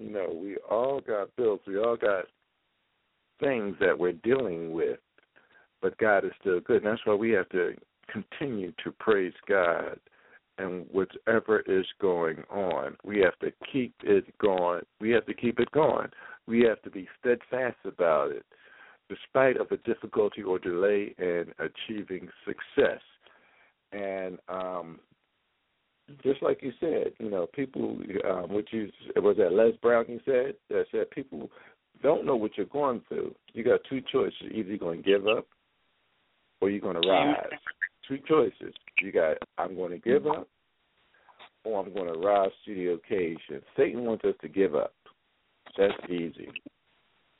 You 0.00 0.10
know, 0.10 0.40
we 0.42 0.56
all 0.68 1.00
got 1.00 1.34
bills. 1.36 1.60
We 1.64 1.78
all 1.78 1.96
got 1.96 2.24
things 3.38 3.76
that 3.78 3.96
we're 3.96 4.12
dealing 4.12 4.72
with, 4.72 4.98
but 5.80 5.96
God 5.98 6.24
is 6.24 6.32
still 6.40 6.58
good. 6.58 6.82
And 6.82 6.86
that's 6.86 7.06
why 7.06 7.14
we 7.14 7.30
have 7.30 7.48
to 7.50 7.74
continue 8.10 8.72
to 8.82 8.90
praise 8.98 9.34
God 9.48 10.00
and 10.58 10.86
whatever 10.90 11.60
is 11.66 11.86
going 12.00 12.42
on. 12.50 12.96
We 13.04 13.18
have 13.20 13.38
to 13.40 13.52
keep 13.72 13.94
it 14.02 14.26
going. 14.38 14.82
We 15.00 15.10
have 15.10 15.26
to 15.26 15.34
keep 15.34 15.58
it 15.58 15.70
going. 15.72 16.08
We 16.46 16.62
have 16.62 16.80
to 16.82 16.90
be 16.90 17.08
steadfast 17.20 17.76
about 17.84 18.30
it, 18.30 18.44
despite 19.08 19.56
of 19.56 19.70
a 19.70 19.76
difficulty 19.78 20.42
or 20.42 20.58
delay 20.58 21.14
in 21.18 21.46
achieving 21.58 22.28
success. 22.44 23.00
And 23.92 24.38
um, 24.48 25.00
just 26.22 26.42
like 26.42 26.62
you 26.62 26.72
said, 26.80 27.12
you 27.18 27.30
know, 27.30 27.46
people, 27.52 27.98
um, 28.28 28.52
which 28.52 28.68
you 28.72 28.90
was 29.16 29.36
that 29.38 29.52
Les 29.52 29.72
Brown 29.82 30.04
you 30.08 30.20
said 30.24 30.54
that 30.68 30.84
said 30.92 31.10
people 31.10 31.50
don't 32.02 32.26
know 32.26 32.36
what 32.36 32.56
you're 32.56 32.66
going 32.66 33.02
through. 33.08 33.34
You 33.52 33.64
got 33.64 33.80
two 33.88 34.02
choices: 34.12 34.34
either 34.52 34.68
you're 34.68 34.78
going 34.78 35.02
to 35.02 35.08
give 35.08 35.26
up 35.26 35.46
or 36.60 36.70
you're 36.70 36.80
going 36.80 37.00
to 37.00 37.08
rise. 37.08 37.36
Two 38.08 38.18
choices. 38.28 38.74
You 39.00 39.12
got 39.12 39.36
I'm 39.58 39.74
going 39.74 39.90
to 39.90 39.98
give 39.98 40.26
up 40.26 40.48
or 41.64 41.84
I'm 41.84 41.92
going 41.92 42.12
to 42.12 42.18
rise 42.18 42.50
to 42.66 42.74
the 42.74 42.92
occasion. 42.92 43.62
Satan 43.76 44.04
wants 44.04 44.24
us 44.24 44.34
to 44.42 44.48
give 44.48 44.74
up. 44.74 44.94
That's 45.76 45.92
easy. 46.08 46.48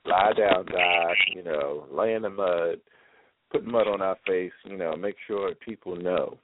Lie 0.07 0.33
down, 0.37 0.67
die, 0.67 1.15
you 1.35 1.43
know, 1.43 1.87
lay 1.91 2.15
in 2.15 2.23
the 2.23 2.31
mud, 2.31 2.81
put 3.51 3.65
mud 3.65 3.87
on 3.87 4.03
our 4.03 4.17
face, 4.27 4.53
you 4.65 4.77
know, 4.77 4.97
make 4.97 5.17
sure 5.27 5.55
people 5.55 5.97
know. 5.97 6.39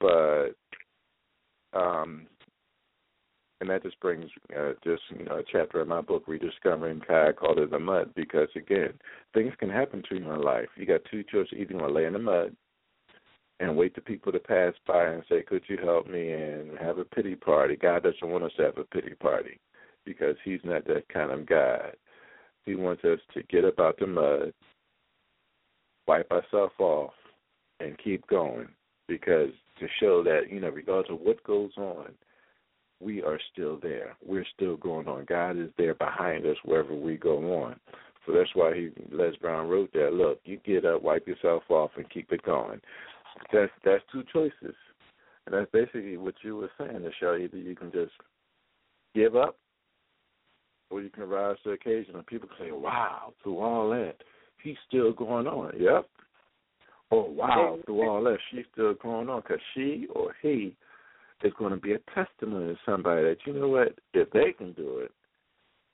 But 0.00 0.50
um 1.72 2.26
and 3.60 3.70
that 3.70 3.82
just 3.82 3.98
brings 4.00 4.30
uh, 4.58 4.72
just 4.82 5.02
you 5.16 5.24
know 5.24 5.38
a 5.38 5.42
chapter 5.50 5.80
in 5.80 5.88
my 5.88 6.00
book, 6.00 6.24
Rediscovering 6.26 7.00
Kai, 7.00 7.32
called 7.32 7.58
it 7.58 7.70
the 7.70 7.78
mud, 7.78 8.10
because 8.14 8.48
again, 8.56 8.92
things 9.32 9.54
can 9.58 9.70
happen 9.70 10.02
to 10.08 10.16
you 10.16 10.30
in 10.30 10.42
life. 10.42 10.68
You 10.76 10.84
got 10.86 11.00
two 11.10 11.22
choices: 11.22 11.54
either 11.56 11.72
you 11.72 11.78
want 11.78 11.88
to 11.88 11.94
lay 11.94 12.04
in 12.04 12.12
the 12.12 12.18
mud 12.18 12.54
and 13.60 13.76
wait 13.76 13.94
for 13.94 14.00
people 14.00 14.32
to 14.32 14.38
pass 14.38 14.74
by 14.86 15.06
and 15.06 15.24
say, 15.28 15.42
"Could 15.42 15.68
you 15.68 15.76
help 15.78 16.06
me?" 16.06 16.32
and 16.32 16.78
have 16.78 16.98
a 16.98 17.04
pity 17.04 17.36
party. 17.36 17.76
God 17.76 18.02
doesn't 18.02 18.28
want 18.28 18.44
us 18.44 18.52
to 18.56 18.64
have 18.64 18.78
a 18.78 18.84
pity 18.84 19.14
party 19.14 19.60
because 20.04 20.36
He's 20.44 20.64
not 20.64 20.84
that 20.86 21.08
kind 21.08 21.30
of 21.30 21.46
God. 21.46 21.96
He 22.64 22.74
wants 22.74 23.04
us 23.04 23.20
to 23.34 23.42
get 23.44 23.64
up 23.64 23.78
out 23.78 23.98
the 23.98 24.06
mud, 24.06 24.52
wipe 26.06 26.30
ourselves 26.32 26.74
off, 26.78 27.14
and 27.80 27.98
keep 27.98 28.26
going 28.26 28.68
because 29.06 29.50
to 29.78 29.88
show 30.00 30.22
that 30.24 30.50
you 30.50 30.60
know, 30.60 30.70
regardless 30.70 31.10
of 31.10 31.20
what 31.20 31.42
goes 31.44 31.72
on, 31.76 32.14
we 33.00 33.22
are 33.22 33.38
still 33.52 33.78
there. 33.82 34.16
We're 34.24 34.46
still 34.54 34.76
going 34.76 35.08
on. 35.08 35.26
God 35.26 35.58
is 35.58 35.70
there 35.76 35.94
behind 35.94 36.46
us 36.46 36.56
wherever 36.64 36.94
we 36.94 37.16
go 37.16 37.62
on. 37.62 37.76
So 38.26 38.32
that's 38.32 38.54
why 38.54 38.74
he 38.74 38.90
Les 39.10 39.36
Brown 39.36 39.68
wrote 39.68 39.92
that. 39.92 40.14
Look, 40.14 40.40
you 40.44 40.58
get 40.64 40.84
up, 40.84 41.02
wipe 41.02 41.28
yourself 41.28 41.64
off, 41.68 41.90
and 41.96 42.08
keep 42.08 42.32
it 42.32 42.42
going. 42.42 42.80
That's 43.52 43.72
that's 43.84 44.02
two 44.12 44.24
choices, 44.32 44.74
and 45.46 45.54
that's 45.54 45.70
basically 45.72 46.16
what 46.16 46.34
you 46.42 46.56
were 46.56 46.70
saying, 46.78 47.00
Nichelle. 47.00 47.40
Either 47.40 47.56
you 47.56 47.74
can 47.74 47.92
just 47.92 48.12
give 49.14 49.36
up, 49.36 49.56
or 50.90 51.02
you 51.02 51.10
can 51.10 51.28
rise 51.28 51.56
to 51.64 51.70
the 51.70 51.74
occasion. 51.74 52.16
And 52.16 52.26
people 52.26 52.48
say, 52.58 52.70
"Wow, 52.70 53.34
through 53.42 53.58
all 53.58 53.90
that, 53.90 54.16
he's 54.62 54.76
still 54.86 55.12
going 55.12 55.46
on." 55.46 55.72
Yep. 55.78 56.08
Oh 57.10 57.30
wow, 57.30 57.78
through 57.84 58.08
all 58.08 58.24
that, 58.24 58.38
she's 58.50 58.64
still 58.72 58.94
going 58.94 59.28
on 59.28 59.42
because 59.42 59.60
she 59.74 60.06
or 60.14 60.34
he 60.42 60.74
is 61.42 61.52
going 61.58 61.72
to 61.72 61.80
be 61.80 61.92
a 61.92 61.98
testimony 62.14 62.74
to 62.74 62.80
somebody 62.86 63.22
that 63.22 63.36
you 63.46 63.52
know 63.52 63.68
what, 63.68 63.98
if 64.14 64.30
they 64.30 64.52
can 64.56 64.72
do 64.72 64.98
it, 64.98 65.12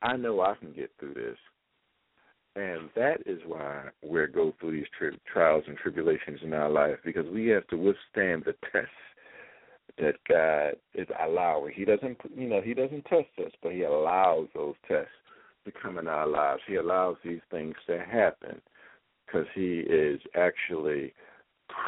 I 0.02 0.16
know 0.16 0.40
I 0.40 0.54
can 0.54 0.72
get 0.72 0.90
through 0.98 1.14
this. 1.14 1.36
And 2.56 2.90
that 2.96 3.18
is 3.26 3.40
why 3.46 3.84
we 4.02 4.26
go 4.26 4.52
through 4.58 4.72
these 4.72 4.86
tri- 4.98 5.16
trials 5.32 5.64
and 5.68 5.76
tribulations 5.76 6.40
in 6.42 6.52
our 6.52 6.68
life 6.70 6.96
because 7.04 7.26
we 7.32 7.46
have 7.48 7.66
to 7.68 7.76
withstand 7.76 8.44
the 8.44 8.54
tests 8.72 8.90
that 9.98 10.16
God 10.28 10.74
is 10.94 11.06
allowing. 11.24 11.74
He 11.74 11.84
doesn't, 11.84 12.18
you 12.36 12.48
know, 12.48 12.60
He 12.60 12.74
doesn't 12.74 13.04
test 13.04 13.28
us, 13.38 13.52
but 13.62 13.72
He 13.72 13.82
allows 13.82 14.48
those 14.54 14.74
tests 14.88 15.12
to 15.64 15.72
come 15.72 15.98
in 15.98 16.08
our 16.08 16.26
lives. 16.26 16.62
He 16.66 16.76
allows 16.76 17.16
these 17.24 17.40
things 17.50 17.74
to 17.86 17.98
happen 17.98 18.60
because 19.26 19.46
He 19.54 19.80
is 19.80 20.20
actually 20.36 21.14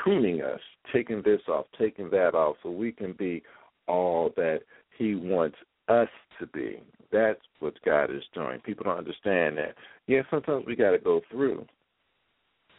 pruning 0.02 0.42
us, 0.42 0.60
taking 0.92 1.22
this 1.22 1.40
off, 1.48 1.66
taking 1.78 2.10
that 2.10 2.34
off, 2.34 2.56
so 2.62 2.70
we 2.70 2.92
can 2.92 3.14
be 3.14 3.42
all 3.88 4.32
that 4.36 4.60
He 4.96 5.14
wants 5.14 5.56
us 5.88 6.08
to 6.38 6.46
be. 6.46 6.80
That's 7.10 7.40
what 7.58 7.74
God 7.84 8.10
is 8.10 8.22
doing. 8.34 8.60
People 8.60 8.84
don't 8.84 8.98
understand 8.98 9.58
that. 9.58 9.74
Yeah, 10.06 10.22
sometimes 10.30 10.64
we 10.66 10.76
got 10.76 10.90
to 10.90 10.98
go 10.98 11.20
through, 11.30 11.66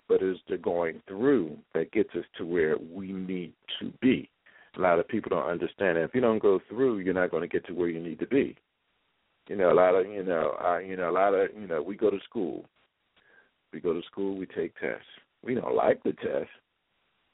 but 0.07 0.21
it's 0.21 0.39
the 0.49 0.57
going 0.57 1.01
through 1.07 1.57
that 1.73 1.91
gets 1.91 2.09
us 2.15 2.25
to 2.37 2.45
where 2.45 2.75
we 2.77 3.11
need 3.11 3.53
to 3.79 3.91
be. 4.01 4.29
A 4.75 4.81
lot 4.81 4.99
of 4.99 5.07
people 5.07 5.29
don't 5.29 5.49
understand 5.49 5.97
that. 5.97 6.03
If 6.03 6.15
you 6.15 6.21
don't 6.21 6.41
go 6.41 6.59
through, 6.67 6.99
you're 6.99 7.13
not 7.13 7.31
going 7.31 7.41
to 7.41 7.47
get 7.47 7.65
to 7.67 7.73
where 7.73 7.89
you 7.89 7.99
need 7.99 8.19
to 8.19 8.27
be. 8.27 8.57
You 9.47 9.55
know, 9.55 9.71
a 9.71 9.73
lot 9.73 9.95
of 9.95 10.07
you 10.07 10.23
know, 10.23 10.57
uh, 10.63 10.79
you 10.79 10.95
know, 10.95 11.09
a 11.09 11.11
lot 11.11 11.33
of 11.33 11.49
you 11.59 11.67
know, 11.67 11.81
we 11.81 11.95
go 11.95 12.09
to 12.09 12.19
school. 12.27 12.65
We 13.71 13.79
go 13.79 13.93
to 13.93 14.01
school, 14.03 14.37
we 14.37 14.45
take 14.45 14.79
tests. 14.79 15.05
We 15.43 15.55
don't 15.55 15.75
like 15.75 16.01
the 16.03 16.13
test, 16.13 16.49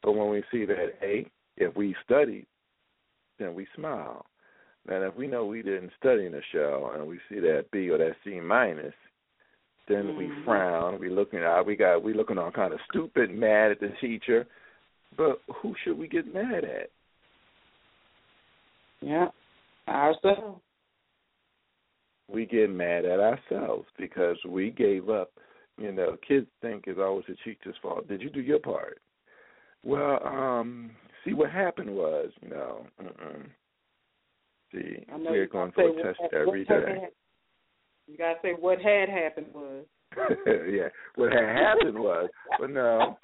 but 0.02 0.14
when 0.14 0.30
we 0.30 0.44
see 0.52 0.66
that, 0.66 0.96
hey, 1.00 1.28
if 1.58 1.76
we 1.76 1.96
studied, 2.04 2.48
then 3.38 3.54
we 3.54 3.68
smile. 3.76 4.26
And 4.88 5.04
if 5.04 5.16
we 5.16 5.28
know 5.28 5.46
we 5.46 5.62
didn't 5.62 5.92
study 6.00 6.26
in 6.26 6.32
the 6.32 6.42
show 6.52 6.92
and 6.96 7.06
we 7.06 7.20
see 7.30 7.40
that 7.40 7.66
B 7.72 7.90
or 7.90 7.98
that 7.98 8.16
C 8.24 8.40
minus, 8.40 8.94
then 9.90 10.06
mm-hmm. 10.06 10.18
we 10.18 10.30
frown. 10.46 11.00
We 11.00 11.10
looking 11.10 11.40
at 11.40 11.64
we 11.64 11.76
got 11.76 12.02
we 12.02 12.14
looking 12.14 12.38
all 12.38 12.52
kind 12.52 12.74
of 12.74 12.80
stupid, 12.90 13.30
mad 13.32 13.72
at 13.72 13.82
the 13.82 13.92
teacher. 14.00 14.48
But 15.18 15.42
who 15.62 15.76
should 15.84 15.98
we 15.98 16.08
get 16.08 16.34
mad 16.34 16.64
at? 16.64 16.90
Yeah, 19.02 19.28
ourselves. 19.88 20.62
We 22.32 22.46
get 22.46 22.70
mad 22.70 23.04
at 23.06 23.20
ourselves 23.20 23.88
because 23.98 24.38
we 24.48 24.70
gave 24.70 25.10
up 25.10 25.32
You 25.80 25.94
know, 25.94 26.18
kids 26.28 26.48
think 26.62 26.84
it's 26.88 27.00
always 27.00 27.26
the 27.28 27.36
teacher's 27.46 27.76
fault. 27.82 28.08
Did 28.08 28.22
you 28.22 28.30
do 28.30 28.42
your 28.42 28.60
part? 28.60 29.00
Well, 29.84 30.20
um, 30.28 30.92
see 31.24 31.34
what 31.34 31.52
happened 31.52 31.90
was, 31.90 32.32
you 32.42 32.50
know, 32.50 32.86
mm-mm. 33.02 33.46
see, 34.74 35.06
we're 35.10 35.48
going 35.48 35.72
for 35.72 35.88
a 35.88 36.04
test 36.04 36.20
every 36.34 36.66
day. 36.66 37.08
You 38.10 38.18
gotta 38.18 38.40
say 38.42 38.54
what 38.60 38.82
had 38.82 39.10
happened 39.10 39.48
was. 39.54 39.86
yeah, 40.48 40.90
what 41.16 41.32
had 41.32 41.44
happened 41.44 42.00
was, 42.00 42.30
but 42.60 42.72
no, 42.72 43.18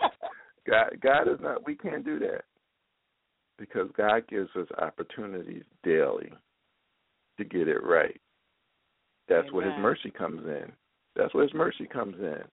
God, 0.69 0.97
God 1.01 1.23
is 1.23 1.39
not. 1.41 1.65
We 1.65 1.75
can't 1.75 2.05
do 2.05 2.19
that 2.19 2.43
because 3.57 3.87
God 3.97 4.27
gives 4.29 4.49
us 4.55 4.67
opportunities 4.79 5.63
daily 5.83 6.31
to 7.37 7.43
get 7.43 7.67
it 7.67 7.83
right. 7.83 8.19
That's 9.27 9.51
where 9.51 9.65
His 9.65 9.81
mercy 9.81 10.11
comes 10.11 10.45
in. 10.45 10.71
That's 11.15 11.33
where 11.33 11.43
His 11.43 11.53
mercy 11.53 11.87
comes 11.91 12.15
in. 12.19 12.43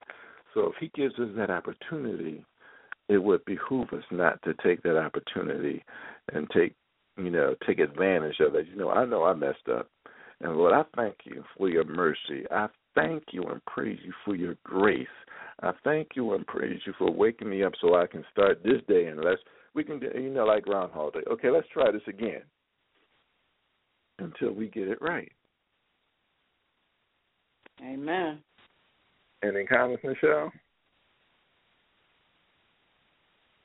So 0.53 0.61
if 0.67 0.73
He 0.79 0.89
gives 0.95 1.13
us 1.19 1.29
that 1.35 1.51
opportunity, 1.51 2.43
it 3.09 3.17
would 3.17 3.45
behoove 3.45 3.89
us 3.93 4.03
not 4.11 4.41
to 4.43 4.55
take 4.63 4.81
that 4.83 4.97
opportunity 4.97 5.83
and 6.33 6.49
take, 6.49 6.73
you 7.17 7.29
know, 7.29 7.53
take 7.67 7.79
advantage 7.79 8.39
of 8.39 8.55
it. 8.55 8.67
You 8.67 8.77
know, 8.77 8.89
I 8.89 9.05
know 9.05 9.23
I 9.23 9.33
messed 9.33 9.67
up, 9.71 9.87
and 10.43 10.57
Lord, 10.57 10.73
I 10.73 10.83
thank 10.95 11.15
you 11.23 11.43
for 11.57 11.69
your 11.69 11.85
mercy. 11.85 12.45
I 12.51 12.67
thank 12.95 13.23
you 13.31 13.43
and 13.43 13.63
praise 13.65 13.99
you 14.03 14.13
for 14.25 14.35
your 14.35 14.55
grace. 14.63 15.07
I 15.61 15.71
thank 15.83 16.09
you 16.15 16.33
and 16.33 16.45
praise 16.45 16.79
you 16.85 16.93
for 16.97 17.09
waking 17.09 17.49
me 17.49 17.63
up 17.63 17.73
so 17.79 17.95
I 17.95 18.07
can 18.07 18.25
start 18.31 18.61
this 18.63 18.81
day 18.87 19.05
and 19.05 19.23
let's 19.23 19.41
we 19.73 19.83
can 19.83 19.99
do 19.99 20.09
you 20.13 20.29
know 20.29 20.45
like 20.45 20.65
Groundhog 20.65 21.13
Day. 21.13 21.21
Okay, 21.31 21.49
let's 21.49 21.67
try 21.71 21.91
this 21.91 22.01
again 22.07 22.41
until 24.19 24.51
we 24.51 24.67
get 24.67 24.87
it 24.87 25.01
right. 25.01 25.31
Amen. 27.81 28.39
Any 29.43 29.65
comments, 29.65 30.03
Nichelle? 30.03 30.51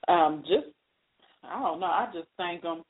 Um, 0.08 0.42
just 0.46 0.66
I 1.44 1.60
don't 1.60 1.80
know. 1.80 1.86
I 1.86 2.08
just 2.12 2.28
thank 2.36 2.62
them. 2.62 2.82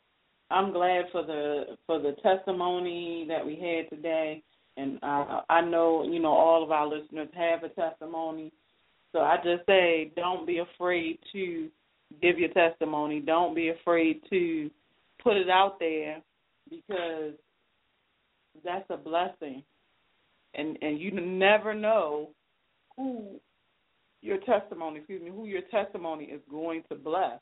I'm 0.51 0.73
glad 0.73 1.07
for 1.13 1.25
the 1.25 1.77
for 1.87 1.99
the 1.99 2.13
testimony 2.23 3.27
that 3.29 3.45
we 3.45 3.55
had 3.57 3.95
today, 3.95 4.43
and 4.77 4.99
uh, 5.03 5.43
I 5.49 5.61
know 5.61 6.05
you 6.05 6.21
know 6.21 6.33
all 6.33 6.63
of 6.63 6.71
our 6.71 6.87
listeners 6.87 7.29
have 7.35 7.65
a 7.65 7.69
testimony. 7.69 8.53
So 9.13 9.21
I 9.21 9.37
just 9.37 9.67
say, 9.67 10.13
don't 10.17 10.47
be 10.47 10.59
afraid 10.59 11.19
to 11.33 11.69
give 12.21 12.39
your 12.39 12.51
testimony. 12.51 13.21
Don't 13.21 13.55
be 13.55 13.71
afraid 13.71 14.21
to 14.31 14.71
put 15.23 15.37
it 15.37 15.49
out 15.49 15.79
there 15.79 16.21
because 16.69 17.35
that's 18.65 18.89
a 18.91 18.97
blessing, 18.97 19.63
and 20.55 20.79
and 20.81 20.99
you 20.99 21.11
never 21.11 21.75
know 21.75 22.31
who 22.97 23.39
your 24.21 24.39
testimony, 24.39 24.99
excuse 24.99 25.23
me, 25.23 25.31
who 25.31 25.47
your 25.47 25.63
testimony 25.71 26.25
is 26.25 26.41
going 26.51 26.83
to 26.89 26.97
bless. 26.97 27.39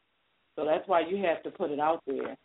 So 0.57 0.65
that's 0.65 0.87
why 0.89 1.01
you 1.01 1.23
have 1.25 1.43
to 1.45 1.51
put 1.51 1.71
it 1.71 1.81
out 1.81 2.03
there. 2.07 2.37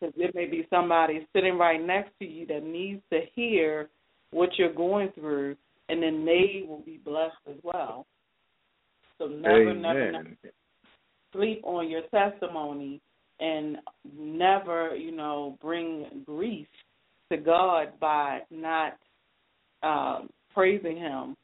Because 0.00 0.14
there 0.16 0.30
may 0.34 0.46
be 0.46 0.66
somebody 0.68 1.26
sitting 1.32 1.56
right 1.56 1.84
next 1.84 2.10
to 2.18 2.26
you 2.26 2.46
that 2.46 2.64
needs 2.64 3.00
to 3.12 3.20
hear 3.34 3.88
what 4.30 4.50
you're 4.58 4.72
going 4.72 5.10
through, 5.14 5.56
and 5.88 6.02
then 6.02 6.24
they 6.24 6.64
will 6.68 6.82
be 6.84 6.98
blessed 7.04 7.34
as 7.48 7.56
well. 7.62 8.06
So 9.18 9.26
never, 9.26 9.72
never, 9.72 10.12
never 10.12 10.30
sleep 11.32 11.62
on 11.64 11.88
your 11.88 12.02
testimony 12.12 13.00
and 13.40 13.78
never, 14.18 14.94
you 14.96 15.12
know, 15.12 15.58
bring 15.62 16.06
grief 16.24 16.66
to 17.30 17.36
God 17.38 17.92
by 18.00 18.40
not 18.50 18.98
um, 19.82 20.30
praising 20.52 20.96
Him. 20.96 21.36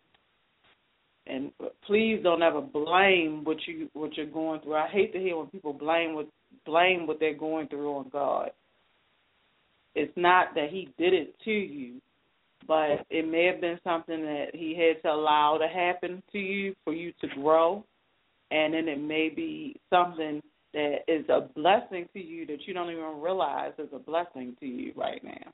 And 1.27 1.53
please 1.87 2.21
don't 2.23 2.43
ever 2.43 2.61
blame 2.61 3.45
what 3.45 3.59
you 3.67 3.89
what 3.93 4.17
you're 4.17 4.27
going 4.27 4.61
through. 4.61 4.75
I 4.75 4.89
hate 4.89 5.13
to 5.13 5.21
hear 5.21 5.37
when 5.37 5.47
people 5.47 5.73
blame 5.73 6.15
what 6.15 6.29
blame 6.65 7.07
what 7.07 7.21
they're 7.21 7.35
going 7.35 7.69
through 7.69 7.97
on 7.97 8.09
God. 8.11 8.51
It's 9.95 10.13
not 10.17 10.55
that 10.55 10.71
He 10.71 10.89
did 10.99 11.13
it 11.13 11.35
to 11.45 11.51
you, 11.51 12.01
but 12.67 13.05
it 13.11 13.29
may 13.29 13.47
have 13.47 13.61
been 13.61 13.79
something 13.85 14.23
that 14.23 14.49
He 14.55 14.77
had 14.77 15.03
to 15.03 15.15
allow 15.15 15.59
to 15.59 15.69
happen 15.69 16.23
to 16.33 16.39
you 16.39 16.75
for 16.85 16.93
you 16.93 17.13
to 17.21 17.29
grow, 17.29 17.85
and 18.51 18.75
then 18.75 18.89
it 18.89 19.01
may 19.01 19.29
be 19.29 19.77
something 19.91 20.43
that 20.73 20.99
is 21.09 21.25
a 21.29 21.49
blessing 21.55 22.09
to 22.15 22.21
you 22.21 22.47
that 22.47 22.67
you 22.67 22.73
don't 22.73 22.91
even 22.91 23.21
realize 23.21 23.73
is 23.79 23.89
a 23.95 23.99
blessing 23.99 24.57
to 24.61 24.67
you 24.67 24.93
right 24.97 25.23
now. 25.23 25.53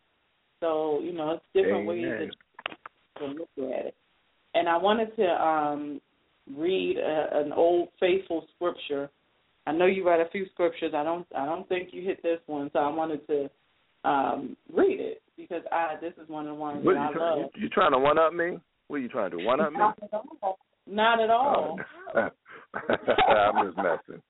So 0.60 1.00
you 1.02 1.12
know, 1.12 1.32
it's 1.32 1.44
different 1.54 1.86
ways 1.86 2.04
Amen. 2.04 2.18
that 2.18 2.26
you 2.26 3.26
can 3.26 3.36
look 3.36 3.74
at 3.74 3.86
it. 3.86 3.94
And 4.54 4.68
I 4.68 4.76
wanted 4.76 5.14
to 5.16 5.26
um, 5.26 6.00
read 6.56 6.96
a, 6.98 7.38
an 7.38 7.52
old 7.52 7.88
faithful 8.00 8.46
scripture. 8.54 9.10
I 9.68 9.72
know 9.72 9.84
you 9.84 10.06
read 10.06 10.20
a 10.20 10.30
few 10.30 10.46
scriptures. 10.54 10.94
I 10.96 11.04
don't. 11.04 11.26
I 11.36 11.44
don't 11.44 11.68
think 11.68 11.90
you 11.92 12.02
hit 12.02 12.22
this 12.22 12.38
one, 12.46 12.70
so 12.72 12.78
I 12.78 12.88
wanted 12.88 13.26
to 13.26 13.50
um, 14.02 14.56
read 14.72 14.98
it 14.98 15.20
because 15.36 15.62
I. 15.70 15.96
This 16.00 16.14
is 16.22 16.26
one 16.26 16.46
of 16.46 16.54
the 16.56 16.60
ones 16.60 16.82
What 16.86 16.94
that 16.94 17.00
you, 17.00 17.08
I 17.08 17.12
trying, 17.12 17.42
love. 17.42 17.50
you, 17.54 17.62
you 17.64 17.68
trying 17.68 17.92
to 17.92 17.98
one 17.98 18.18
up 18.18 18.32
me? 18.32 18.58
What 18.86 18.96
are 18.96 19.00
you 19.00 19.08
trying 19.08 19.30
to 19.30 19.36
do? 19.36 19.44
One 19.44 19.60
up 19.60 19.72
me? 19.72 19.78
Not 19.78 19.98
at 20.02 20.10
all. 20.14 20.58
Not 20.86 21.20
at 21.20 21.28
all. 21.28 21.78
Oh. 22.14 22.28
I'm 23.28 23.66
just 23.66 23.76
messing. 23.76 24.22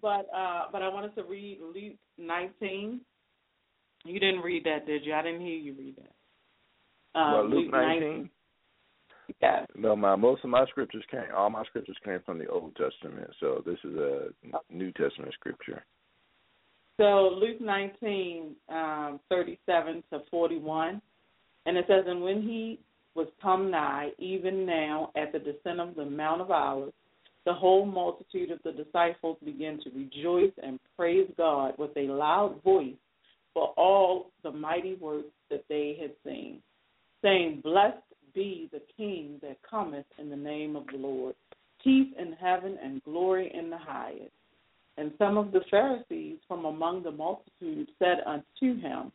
But 0.00 0.26
uh, 0.34 0.62
but 0.72 0.80
I 0.80 0.88
wanted 0.88 1.14
to 1.16 1.24
read 1.24 1.58
Luke 1.60 1.96
19. 2.16 2.98
You 4.06 4.20
didn't 4.20 4.40
read 4.40 4.64
that, 4.64 4.86
did 4.86 5.04
you? 5.04 5.12
I 5.12 5.22
didn't 5.22 5.42
hear 5.42 5.54
you 5.54 5.74
read 5.78 5.96
that. 5.96 7.20
Uh, 7.20 7.32
well, 7.34 7.50
Luke 7.50 7.70
19. 7.70 8.30
Yes. 9.42 9.66
No, 9.76 9.96
my 9.96 10.14
most 10.14 10.44
of 10.44 10.50
my 10.50 10.64
scriptures 10.66 11.04
came. 11.10 11.24
All 11.36 11.50
my 11.50 11.64
scriptures 11.64 11.96
came 12.04 12.20
from 12.24 12.38
the 12.38 12.46
Old 12.46 12.76
Testament, 12.76 13.28
so 13.40 13.62
this 13.66 13.78
is 13.82 13.96
a 13.96 14.28
New 14.70 14.92
Testament 14.92 15.32
scripture. 15.34 15.84
So 17.00 17.30
Luke 17.40 17.60
19, 17.60 18.54
um, 18.68 19.20
37 19.28 20.04
to 20.12 20.20
41. 20.30 21.02
And 21.66 21.76
it 21.76 21.84
says, 21.88 22.04
And 22.06 22.22
when 22.22 22.42
he 22.42 22.78
was 23.14 23.28
come 23.40 23.70
nigh, 23.70 24.10
even 24.18 24.66
now 24.66 25.10
at 25.16 25.32
the 25.32 25.38
descent 25.38 25.80
of 25.80 25.94
the 25.94 26.04
Mount 26.04 26.40
of 26.40 26.50
Olives, 26.50 26.92
the 27.44 27.52
whole 27.52 27.84
multitude 27.84 28.50
of 28.50 28.60
the 28.64 28.72
disciples 28.72 29.36
began 29.44 29.80
to 29.82 29.90
rejoice 29.90 30.52
and 30.62 30.78
praise 30.96 31.28
God 31.36 31.74
with 31.78 31.90
a 31.96 32.02
loud 32.02 32.62
voice 32.62 32.94
for 33.52 33.74
all 33.76 34.30
the 34.42 34.52
mighty 34.52 34.94
works 34.94 35.28
that 35.50 35.64
they 35.68 35.98
had 36.00 36.12
seen, 36.24 36.60
saying, 37.20 37.60
Blessed 37.62 37.98
be 38.34 38.68
the 38.72 38.82
King 38.96 39.38
that 39.42 39.58
cometh 39.68 40.06
in 40.18 40.30
the 40.30 40.36
name 40.36 40.76
of 40.76 40.86
the 40.86 40.98
Lord, 40.98 41.34
peace 41.82 42.08
in 42.18 42.32
heaven 42.32 42.78
and 42.82 43.02
glory 43.04 43.50
in 43.54 43.70
the 43.70 43.78
highest. 43.78 44.32
And 44.98 45.12
some 45.18 45.38
of 45.38 45.52
the 45.52 45.62
Pharisees 45.70 46.38
from 46.46 46.64
among 46.64 47.02
the 47.02 47.10
multitude 47.10 47.88
said 47.98 48.18
unto 48.26 48.80
him, 48.80 49.10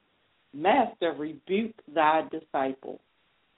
Master, 0.53 1.13
rebuke 1.13 1.75
thy 1.93 2.23
disciples. 2.31 2.99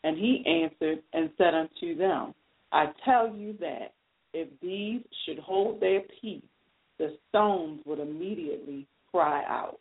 And 0.03 0.17
he 0.17 0.43
answered 0.45 0.99
and 1.13 1.29
said 1.37 1.53
unto 1.53 1.95
them, 1.97 2.33
I 2.71 2.87
tell 3.05 3.33
you 3.33 3.55
that 3.59 3.93
if 4.33 4.47
these 4.61 5.01
should 5.25 5.39
hold 5.39 5.79
their 5.79 6.01
peace, 6.21 6.43
the 6.97 7.17
stones 7.29 7.81
would 7.85 7.99
immediately 7.99 8.85
cry 9.11 9.43
out. 9.45 9.79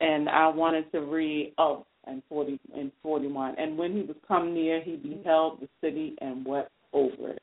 And 0.00 0.28
I 0.28 0.48
wanted 0.48 0.90
to 0.92 1.00
read 1.00 1.54
oh 1.58 1.86
and 2.06 2.22
forty 2.28 2.58
and 2.76 2.90
forty 3.02 3.26
one. 3.26 3.54
And 3.58 3.76
when 3.76 3.94
he 3.94 4.02
was 4.02 4.16
come 4.26 4.54
near 4.54 4.82
he 4.82 4.96
beheld 4.96 5.60
the 5.60 5.68
city 5.80 6.14
and 6.20 6.44
wept 6.44 6.72
over 6.92 7.30
it. 7.30 7.42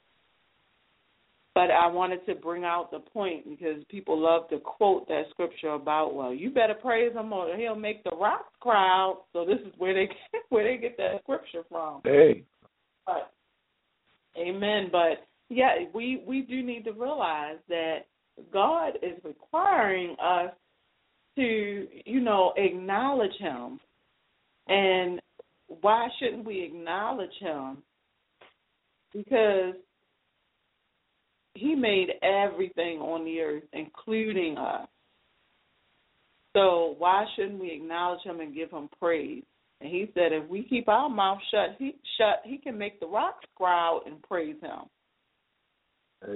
But 1.53 1.69
I 1.69 1.87
wanted 1.87 2.25
to 2.27 2.35
bring 2.35 2.63
out 2.63 2.91
the 2.91 2.99
point 2.99 3.43
because 3.49 3.83
people 3.89 4.17
love 4.17 4.49
to 4.49 4.59
quote 4.59 5.07
that 5.09 5.23
scripture 5.31 5.71
about, 5.71 6.15
well, 6.15 6.33
you 6.33 6.49
better 6.49 6.73
praise 6.73 7.13
him 7.13 7.33
or 7.33 7.57
he'll 7.57 7.75
make 7.75 8.05
the 8.05 8.15
rocks 8.15 8.53
cry 8.61 8.87
out. 8.87 9.23
So 9.33 9.45
this 9.45 9.59
is 9.59 9.73
where 9.77 9.93
they 9.93 10.05
get, 10.31 10.41
where 10.49 10.63
they 10.63 10.81
get 10.81 10.95
that 10.97 11.21
scripture 11.23 11.63
from. 11.69 12.01
Hey, 12.05 12.43
But 13.05 13.31
amen. 14.39 14.87
But 14.91 15.27
yeah, 15.49 15.73
we 15.93 16.23
we 16.25 16.41
do 16.43 16.63
need 16.63 16.85
to 16.85 16.93
realize 16.93 17.57
that 17.67 18.05
God 18.53 18.93
is 19.03 19.21
requiring 19.25 20.15
us 20.23 20.51
to, 21.35 21.87
you 22.05 22.21
know, 22.21 22.53
acknowledge 22.55 23.35
him. 23.39 23.79
And 24.71 25.19
why 25.67 26.07
shouldn't 26.17 26.45
we 26.45 26.63
acknowledge 26.63 27.37
him? 27.39 27.79
Because 29.13 29.73
he 31.55 31.75
made 31.75 32.11
everything 32.23 32.99
on 32.99 33.25
the 33.25 33.41
earth, 33.41 33.63
including 33.73 34.57
us. 34.57 34.87
So 36.55 36.95
why 36.97 37.25
shouldn't 37.35 37.59
we 37.59 37.71
acknowledge 37.71 38.21
him 38.23 38.39
and 38.39 38.55
give 38.55 38.71
him 38.71 38.87
praise? 38.97 39.43
And 39.81 39.89
he 39.89 40.09
said, 40.13 40.31
if 40.31 40.47
we 40.47 40.63
keep 40.63 40.87
our 40.87 41.09
mouth 41.09 41.39
shut, 41.51 41.75
he 41.77 41.95
shut, 42.17 42.41
he 42.45 42.57
can 42.57 42.77
make 42.77 43.01
the 43.01 43.07
rocks 43.07 43.45
cry 43.57 43.73
out 43.73 44.03
and 44.05 44.21
praise 44.23 44.55
him. 44.61 44.87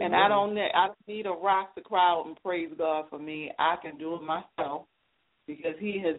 And 0.02 0.14
I 0.14 0.28
don't, 0.28 0.56
ne- 0.56 0.74
I 0.76 0.88
don't 0.88 1.08
need 1.08 1.26
a 1.26 1.32
rock 1.32 1.76
to 1.76 1.82
cry 1.82 2.10
out 2.10 2.26
and 2.26 2.36
praise 2.44 2.72
God 2.78 3.06
for 3.10 3.20
me. 3.20 3.52
I 3.60 3.76
can 3.82 3.98
do 3.98 4.16
it 4.16 4.22
myself 4.24 4.88
because 5.48 5.76
He 5.80 6.02
has 6.04 6.16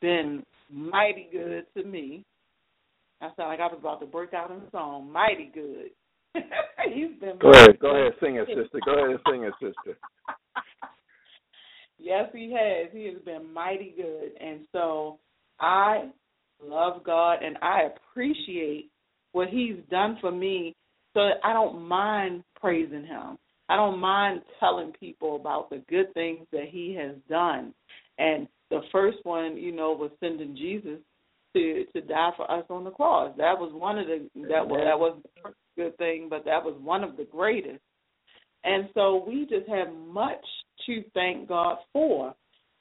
been 0.00 0.42
mighty 0.74 1.28
good 1.30 1.66
to 1.76 1.84
me. 1.84 2.24
I 3.20 3.28
sound 3.36 3.48
like 3.48 3.60
I 3.60 3.66
was 3.66 3.78
about 3.78 4.00
to 4.00 4.06
break 4.06 4.34
out 4.34 4.50
in 4.50 4.60
song. 4.72 5.10
Mighty 5.10 5.50
good. 5.54 5.90
He's 6.92 7.18
been 7.20 7.38
Go 7.40 7.50
ahead, 7.52 7.78
go 7.78 7.96
ahead, 7.96 8.12
sing 8.20 8.36
it, 8.36 8.48
sister. 8.48 8.80
Go 8.84 8.98
ahead 8.98 9.10
and 9.10 9.20
sing 9.30 9.44
it, 9.44 9.54
sister. 9.60 9.98
yes, 11.98 12.28
he 12.34 12.52
has. 12.52 12.90
He 12.92 13.06
has 13.06 13.22
been 13.24 13.52
mighty 13.52 13.94
good. 13.96 14.32
And 14.40 14.66
so 14.72 15.20
I 15.60 16.08
love 16.62 17.04
God 17.04 17.42
and 17.42 17.56
I 17.62 17.82
appreciate 17.94 18.90
what 19.32 19.48
he's 19.48 19.76
done 19.90 20.18
for 20.20 20.32
me. 20.32 20.74
So 21.14 21.20
I 21.44 21.52
don't 21.52 21.82
mind 21.82 22.42
praising 22.60 23.04
him. 23.04 23.38
I 23.68 23.76
don't 23.76 23.98
mind 23.98 24.42
telling 24.60 24.92
people 24.98 25.36
about 25.36 25.70
the 25.70 25.82
good 25.88 26.12
things 26.14 26.46
that 26.52 26.66
he 26.68 26.94
has 26.98 27.14
done. 27.28 27.72
And 28.18 28.48
the 28.74 28.86
first 28.92 29.18
one, 29.22 29.56
you 29.56 29.72
know, 29.72 29.92
was 29.92 30.10
sending 30.20 30.56
Jesus 30.56 30.98
to 31.54 31.84
to 31.92 32.00
die 32.00 32.30
for 32.36 32.50
us 32.50 32.64
on 32.68 32.84
the 32.84 32.90
cross. 32.90 33.32
That 33.38 33.58
was 33.58 33.72
one 33.72 33.98
of 33.98 34.06
the 34.06 34.28
that 34.48 34.66
was 34.66 34.80
that 34.84 34.98
was 34.98 35.18
first 35.42 35.56
good 35.76 35.96
thing, 35.98 36.28
but 36.28 36.44
that 36.44 36.64
was 36.64 36.76
one 36.82 37.04
of 37.04 37.16
the 37.16 37.24
greatest. 37.24 37.80
And 38.64 38.88
so 38.94 39.24
we 39.26 39.46
just 39.46 39.68
have 39.68 39.88
much 39.92 40.44
to 40.86 41.04
thank 41.14 41.48
God 41.48 41.78
for. 41.92 42.34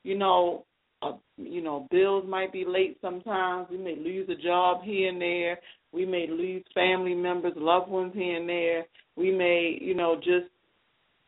You 0.04 0.18
know, 0.18 0.66
uh, 1.02 1.14
you 1.38 1.62
know, 1.62 1.88
bills 1.92 2.26
might 2.28 2.52
be 2.52 2.66
late 2.68 2.98
sometimes. 3.02 3.68
We 3.70 3.78
may 3.78 3.96
lose 3.96 4.30
a 4.30 4.42
job 4.42 4.84
here 4.84 5.10
and 5.10 5.22
there. 5.22 5.60
We 5.92 6.06
may 6.06 6.28
lose 6.30 6.64
family 6.74 7.14
members, 7.14 7.54
loved 7.56 7.90
ones 7.90 8.14
here 8.16 8.38
and 8.38 8.50
there. 8.50 8.86
We 9.16 9.32
may, 9.32 9.78
you 9.80 9.94
know, 9.94 10.16
just 10.16 10.50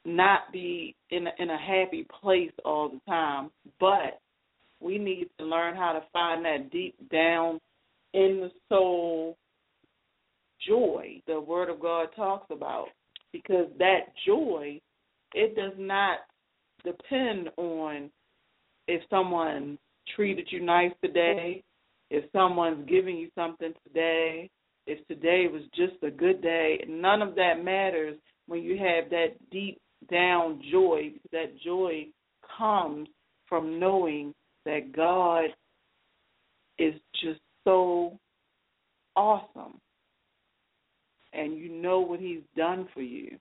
not 0.05 0.51
be 0.51 0.95
in 1.09 1.27
a, 1.27 1.31
in 1.39 1.49
a 1.49 1.57
happy 1.57 2.07
place 2.21 2.51
all 2.63 2.89
the 2.89 3.01
time. 3.07 3.51
But 3.79 4.19
we 4.85 4.97
need 4.97 5.27
to 5.39 5.45
learn 5.45 5.75
how 5.75 5.91
to 5.93 6.03
find 6.13 6.45
that 6.45 6.71
deep 6.71 6.95
down 7.11 7.59
in 8.13 8.39
the 8.41 8.51
soul 8.69 9.35
joy 10.65 11.21
the 11.27 11.39
word 11.39 11.69
of 11.69 11.81
God 11.81 12.07
talks 12.15 12.47
about 12.51 12.87
because 13.33 13.67
that 13.79 14.13
joy 14.25 14.79
it 15.33 15.55
does 15.55 15.73
not 15.77 16.19
depend 16.85 17.49
on 17.57 18.09
if 18.87 19.01
someone 19.09 19.77
treated 20.15 20.47
you 20.51 20.63
nice 20.63 20.91
today, 21.03 21.63
if 22.09 22.23
someone's 22.31 22.87
giving 22.87 23.17
you 23.17 23.29
something 23.35 23.73
today, 23.87 24.49
if 24.85 25.05
today 25.07 25.47
was 25.51 25.63
just 25.75 26.01
a 26.03 26.11
good 26.11 26.41
day, 26.41 26.85
none 26.87 27.21
of 27.21 27.35
that 27.35 27.63
matters 27.63 28.17
when 28.47 28.61
you 28.61 28.77
have 28.77 29.09
that 29.09 29.29
deep 29.51 29.79
down 30.11 30.61
joy 30.71 31.11
that 31.31 31.57
joy 31.63 32.05
comes 32.57 33.07
from 33.49 33.79
knowing 33.79 34.33
that 34.65 34.91
God 34.95 35.45
is 36.77 36.93
just 37.23 37.39
so 37.63 38.17
awesome. 39.15 39.79
And 41.33 41.57
you 41.57 41.69
know 41.69 41.99
what 41.99 42.19
he's 42.19 42.41
done 42.55 42.87
for 42.93 43.01
you. 43.01 43.37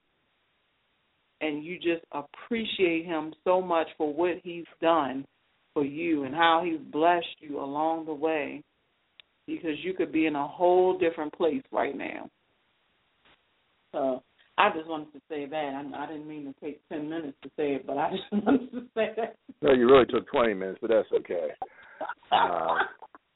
And 1.41 1.64
you 1.64 1.77
just 1.77 2.05
appreciate 2.12 3.05
him 3.07 3.33
so 3.45 3.61
much 3.61 3.89
for 3.97 4.12
what 4.12 4.37
he's 4.43 4.64
done 4.81 5.25
for 5.75 5.85
you 5.85 6.25
and 6.25 6.35
how 6.35 6.62
he's 6.64 6.81
blessed 6.93 7.27
you 7.41 7.61
along 7.61 8.07
the 8.07 8.14
way. 8.14 8.62
Because 9.47 9.77
you 9.83 9.93
could 9.93 10.11
be 10.11 10.27
in 10.27 10.37
a 10.37 10.49
whole 10.49 10.99
different 10.99 11.33
place 11.35 11.62
right 11.70 11.97
now. 11.97 12.29
So 13.93 14.22
I 14.57 14.71
just 14.71 14.89
wanted 14.89 15.13
to 15.13 15.21
say 15.29 15.47
that. 15.47 15.57
I, 15.95 16.05
I 16.05 16.07
didn't 16.07 16.29
mean 16.29 16.45
to 16.45 16.61
take 16.65 16.81
10 16.89 17.09
minutes 17.09 17.37
to 17.43 17.51
say 17.57 17.75
it, 17.75 17.87
but 17.87 17.99
I 17.99 18.11
just 18.13 18.45
wanted 18.45 18.71
to 18.73 18.83
say 18.95 19.11
that. 19.17 19.37
No, 19.63 19.73
you 19.73 19.91
really 19.91 20.07
took 20.07 20.31
20 20.31 20.55
minutes, 20.55 20.79
but 20.81 20.91
that's 20.91 21.09
okay. 21.13 21.49
Uh, 22.31 22.77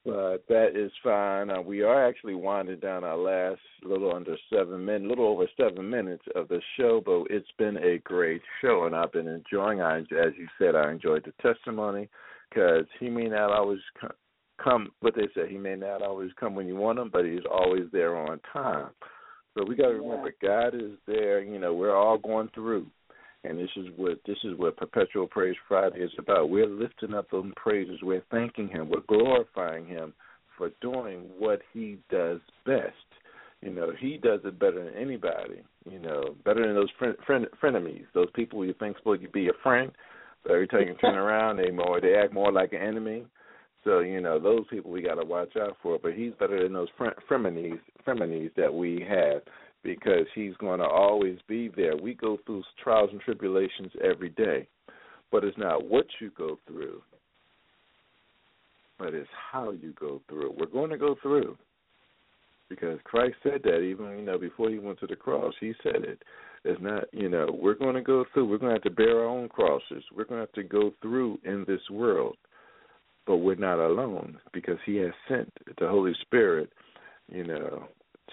but 0.05 0.45
that 0.49 0.69
is 0.75 0.93
fine. 1.03 1.51
Uh, 1.51 1.61
we 1.61 1.83
are 1.83 2.09
actually 2.09 2.35
winding 2.35 2.79
down 2.79 3.05
our 3.05 3.16
last 3.16 3.61
little 3.85 4.14
under 4.14 4.37
seven 4.53 4.85
minutes, 4.85 5.07
little 5.09 5.27
over 5.27 5.47
seven 5.61 5.91
minutes 5.91 6.25
of 6.35 6.49
the 6.49 6.61
show. 6.77 7.03
But 7.05 7.25
it's 7.35 7.51
been 7.59 7.77
a 7.79 7.99
great 7.99 8.43
show, 8.62 8.87
and 8.87 8.95
I've 8.95 9.12
been 9.12 9.29
enjoying. 9.29 9.83
I, 9.83 9.99
as 9.99 10.33
you 10.39 10.47
said, 10.59 10.75
I 10.75 10.91
enjoyed 10.91 11.25
the 11.25 11.33
testimony 11.43 12.09
because 12.49 12.87
he 13.01 13.11
may 13.11 13.25
not 13.25 13.53
always 13.53 13.81
come. 14.62 14.93
What 15.01 15.14
they 15.14 15.29
say, 15.35 15.49
he 15.49 15.59
may 15.59 15.77
not 15.77 16.03
always 16.03 16.31
come 16.39 16.55
when 16.55 16.69
you 16.69 16.77
want 16.77 16.99
him, 16.99 17.11
but 17.12 17.25
he's 17.25 17.45
always 17.51 17.85
there 17.93 18.16
on 18.16 18.41
time. 18.53 18.91
So 19.59 19.65
we 19.65 19.75
got 19.75 19.89
to 19.89 19.95
remember, 19.95 20.33
God 20.41 20.75
is 20.75 20.93
there. 21.07 21.43
You 21.43 21.59
know, 21.59 21.75
we're 21.75 21.97
all 21.97 22.17
going 22.17 22.49
through 22.55 22.87
and 23.45 23.59
this 23.59 23.71
is 23.77 23.87
what 23.97 24.19
this 24.27 24.37
is 24.45 24.59
what 24.59 24.77
Perpetual 24.77 25.27
Praise 25.27 25.57
Friday 25.69 26.01
is 26.01 26.11
about. 26.19 26.51
We're 26.51 26.67
lifting 26.67 27.15
up 27.15 27.31
them 27.31 27.53
praises. 27.57 28.01
We're 28.03 28.25
thanking 28.31 28.69
Him. 28.69 28.91
We're 28.91 29.01
glorifying 29.09 29.87
Him 29.87 30.13
for 30.57 30.71
doing 30.81 31.25
what 31.39 31.61
He 31.73 31.99
does 32.11 32.41
best. 32.67 32.95
You 33.63 33.71
know, 33.71 33.93
He 33.99 34.19
does 34.19 34.41
it 34.45 34.59
better 34.59 34.85
than 34.85 34.95
anybody. 35.01 35.63
You 35.91 36.01
know, 36.01 36.37
better 36.45 36.67
than 36.67 36.75
those 36.75 36.91
friend, 36.99 37.17
friend 37.27 37.47
frenemies, 37.63 38.05
those 38.13 38.31
people 38.35 38.65
you 38.65 38.75
think 38.79 38.99
supposed 38.99 39.23
to 39.23 39.29
be 39.29 39.49
a 39.49 39.63
friend, 39.63 39.91
but 40.43 40.53
every 40.53 40.69
time 40.69 40.89
you 40.89 40.95
turn 40.95 41.15
around, 41.19 41.57
they 41.59 41.71
more 41.71 42.01
they 42.01 42.15
act 42.15 42.33
more 42.33 42.53
like 42.53 42.73
an 42.73 42.83
enemy. 42.83 43.25
So 43.89 44.01
you 44.01 44.20
know, 44.20 44.39
those 44.39 44.66
people 44.68 44.91
we 44.91 45.01
got 45.01 45.14
to 45.14 45.24
watch 45.24 45.57
out 45.57 45.78
for. 45.82 45.99
But 45.99 46.12
He's 46.12 46.32
better 46.39 46.62
than 46.62 46.74
those 46.74 46.89
frenemies, 47.30 47.80
frenemies 48.07 48.55
that 48.57 48.72
we 48.72 49.03
have 49.09 49.41
because 49.82 50.26
he's 50.34 50.55
going 50.59 50.80
to 50.80 50.86
always 50.86 51.39
be 51.49 51.70
there. 51.74 51.97
We 51.97 52.12
go 52.12 52.36
through 52.45 52.62
trials 52.82 53.11
and 53.12 53.20
tribulations 53.20 53.93
every 54.05 54.30
day, 54.30 54.66
but 55.30 55.45
it's 55.45 55.57
not 55.57 55.89
what 55.89 56.05
you 56.20 56.30
go 56.36 56.59
through, 56.66 57.01
but 58.99 59.14
it's 59.14 59.28
how 59.53 59.70
you 59.70 59.95
go 59.99 60.20
through. 60.28 60.55
We're 60.59 60.66
going 60.66 60.91
to 60.91 60.99
go 60.99 61.16
through 61.22 61.57
because 62.68 62.99
Christ 63.05 63.36
said 63.43 63.62
that 63.64 63.78
even 63.78 64.18
you 64.18 64.24
know 64.24 64.36
before 64.36 64.68
he 64.68 64.78
went 64.78 65.01
to 65.01 65.07
the 65.07 65.16
cross, 65.16 65.55
he 65.61 65.72
said 65.82 66.03
it. 66.03 66.22
It's 66.64 66.82
not 66.82 67.05
you 67.12 67.28
know 67.28 67.47
we're 67.59 67.74
going 67.74 67.95
to 67.95 68.03
go 68.03 68.24
through. 68.34 68.49
We're 68.49 68.59
going 68.59 68.74
to 68.74 68.76
have 68.76 68.82
to 68.82 68.91
bear 68.91 69.20
our 69.20 69.26
own 69.26 69.49
crosses. 69.49 70.03
We're 70.14 70.24
going 70.24 70.41
to 70.41 70.47
have 70.47 70.53
to 70.53 70.64
go 70.64 70.93
through 71.01 71.39
in 71.45 71.64
this 71.66 71.80
world, 71.91 72.36
but 73.29 73.37
we're 73.37 73.55
not 73.55 73.79
alone 73.79 74.39
because 74.53 74.79
he 74.85 74.97
has 74.97 75.12
sent 75.29 75.53
the 75.79 75.87
Holy 75.87 76.14
Spirit. 76.22 76.72
You 77.31 77.45
know, 77.45 77.85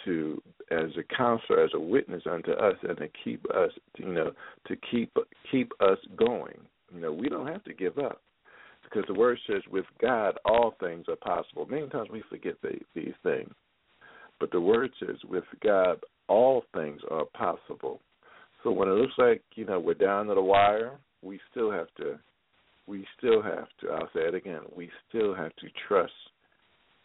to 0.05 0.41
as 0.71 0.89
a 0.97 1.15
counselor, 1.15 1.63
as 1.63 1.71
a 1.73 1.79
witness 1.79 2.23
unto 2.29 2.51
us, 2.51 2.75
and 2.87 2.97
to 2.97 3.07
keep 3.23 3.45
us, 3.53 3.71
you 3.97 4.07
know, 4.07 4.31
to 4.67 4.75
keep 4.89 5.15
keep 5.51 5.71
us 5.81 5.97
going. 6.15 6.57
You 6.93 7.01
know, 7.01 7.11
we 7.11 7.27
don't 7.27 7.47
have 7.47 7.63
to 7.65 7.73
give 7.73 7.97
up 7.97 8.21
because 8.83 9.03
the 9.07 9.19
word 9.19 9.37
says, 9.47 9.61
"With 9.69 9.85
God, 10.01 10.37
all 10.45 10.75
things 10.79 11.05
are 11.09 11.17
possible." 11.17 11.65
Many 11.65 11.87
times 11.89 12.09
we 12.09 12.23
forget 12.29 12.55
the, 12.61 12.79
these 12.93 13.13
things, 13.21 13.53
but 14.39 14.49
the 14.51 14.61
word 14.61 14.91
says, 14.99 15.17
"With 15.27 15.43
God, 15.61 15.99
all 16.29 16.63
things 16.73 17.01
are 17.11 17.25
possible." 17.25 17.99
So 18.63 18.71
when 18.71 18.87
it 18.87 18.93
looks 18.93 19.17
like 19.17 19.43
you 19.55 19.65
know 19.65 19.79
we're 19.79 19.93
down 19.93 20.27
to 20.27 20.35
the 20.35 20.41
wire, 20.41 20.93
we 21.21 21.39
still 21.51 21.69
have 21.69 21.93
to, 21.97 22.17
we 22.87 23.05
still 23.17 23.41
have 23.41 23.67
to. 23.81 23.91
I'll 23.91 24.09
say 24.13 24.21
it 24.21 24.35
again. 24.35 24.61
We 24.75 24.89
still 25.09 25.33
have 25.33 25.55
to 25.57 25.67
trust 25.87 26.13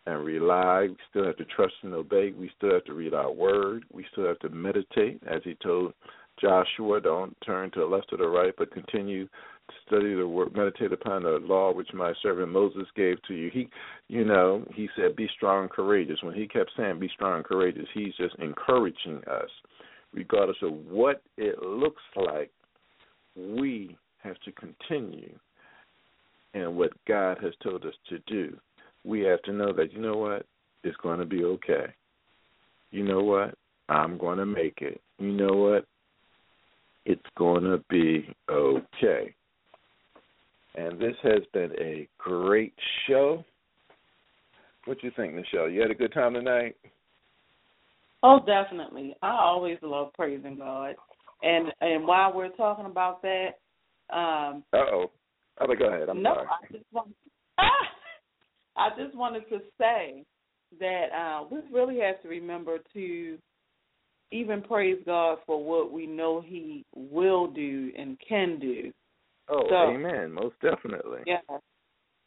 and 0.07 0.25
rely. 0.25 0.89
We 0.89 0.97
still 1.11 1.27
have 1.27 1.37
to 1.37 1.45
trust 1.45 1.75
and 1.83 1.95
obey. 1.95 2.33
We 2.33 2.51
still 2.57 2.75
have 2.75 2.85
to 2.85 2.95
read 2.95 3.15
our 3.15 3.31
word. 3.31 3.85
We 3.93 4.05
still 4.13 4.27
have 4.27 4.39
to 4.41 4.49
meditate, 4.49 5.23
as 5.31 5.43
he 5.45 5.57
told 5.63 5.95
Joshua, 6.41 7.01
don't 7.01 7.37
turn 7.45 7.71
to 7.73 7.81
the 7.81 7.87
left 7.87 8.13
or 8.13 8.19
the 8.19 8.29
right, 8.29 8.55
but 8.57 8.73
continue 8.73 9.27
to 9.27 9.75
study 9.87 10.15
the 10.15 10.27
word, 10.27 10.55
meditate 10.57 10.93
upon 10.93 11.23
the 11.23 11.39
law 11.43 11.73
which 11.73 11.93
my 11.93 12.13
servant 12.23 12.51
Moses 12.51 12.87
gave 12.97 13.23
to 13.29 13.35
you. 13.35 13.51
He, 13.53 13.69
you 14.09 14.25
know, 14.25 14.65
he 14.75 14.89
said, 14.97 15.17
be 15.17 15.29
strong 15.37 15.63
and 15.63 15.71
courageous. 15.71 16.23
When 16.23 16.35
he 16.35 16.49
kept 16.49 16.71
saying, 16.77 16.99
be 16.99 17.11
strong 17.15 17.37
and 17.37 17.45
courageous, 17.45 17.87
he's 17.93 18.15
just 18.17 18.35
encouraging 18.37 19.23
us, 19.31 19.51
regardless 20.13 20.57
of 20.63 20.73
what 20.87 21.23
it 21.37 21.63
looks 21.63 22.03
like. 22.17 22.51
We 23.37 23.97
have 24.23 24.37
to 24.45 24.53
continue 24.53 25.39
in 26.55 26.77
what 26.77 26.91
God 27.07 27.39
has 27.43 27.53
told 27.63 27.85
us 27.85 27.95
to 28.09 28.19
do 28.27 28.57
we 29.05 29.21
have 29.21 29.43
to 29.43 29.53
know 29.53 29.73
that 29.73 29.93
you 29.93 30.01
know 30.01 30.17
what 30.17 30.47
it's 30.83 30.97
going 30.99 31.19
to 31.19 31.27
be 31.27 31.45
okay. 31.45 31.87
You 32.91 33.05
know 33.05 33.23
what 33.23 33.55
I'm 33.89 34.19
going 34.19 34.39
to 34.39 34.47
make 34.47 34.79
it. 34.81 35.01
You 35.19 35.33
know 35.33 35.53
what 35.53 35.87
it's 37.07 37.21
going 37.37 37.65
to 37.65 37.83
be 37.89 38.35
okay. 38.51 39.35
And 40.77 41.01
this 41.01 41.17
has 41.23 41.41
been 41.53 41.73
a 41.81 42.09
great 42.19 42.75
show. 43.09 43.45
What 44.85 45.03
you 45.03 45.11
think, 45.17 45.35
Nichelle? 45.35 45.73
You 45.73 45.81
had 45.81 45.91
a 45.91 45.95
good 45.95 46.13
time 46.13 46.35
tonight? 46.35 46.77
Oh, 48.23 48.41
definitely. 48.45 49.15
I 49.23 49.31
always 49.31 49.79
love 49.83 50.13
praising 50.15 50.59
God. 50.59 50.95
And 51.43 51.73
and 51.81 52.07
while 52.07 52.35
we're 52.35 52.51
talking 52.51 52.85
about 52.85 53.23
that, 53.23 53.59
um 54.15 54.63
Uh 54.73 54.85
oh. 54.93 55.11
Oh, 55.61 55.75
go 55.75 55.87
ahead. 55.87 56.09
I'm 56.09 56.23
no, 56.23 56.35
sorry. 56.35 56.47
I 56.49 56.73
just 56.73 56.85
want 56.93 57.09
I 58.77 58.89
just 58.97 59.15
wanted 59.15 59.49
to 59.51 59.61
say 59.79 60.25
that 60.79 61.07
uh, 61.15 61.45
we 61.51 61.59
really 61.73 62.01
have 62.01 62.21
to 62.23 62.29
remember 62.29 62.79
to 62.95 63.39
even 64.33 64.63
praise 64.63 64.99
God 65.05 65.39
for 65.45 65.63
what 65.63 65.93
we 65.93 66.07
know 66.07 66.41
He 66.41 66.85
will 66.95 67.49
do 67.49 67.93
and 67.99 68.17
can 68.27 68.59
do. 68.59 68.93
Oh, 69.49 69.65
So- 69.69 69.91
amen. 69.95 70.33
Most 70.33 70.55
definitely. 70.63 71.21
Yeah, 71.27 71.41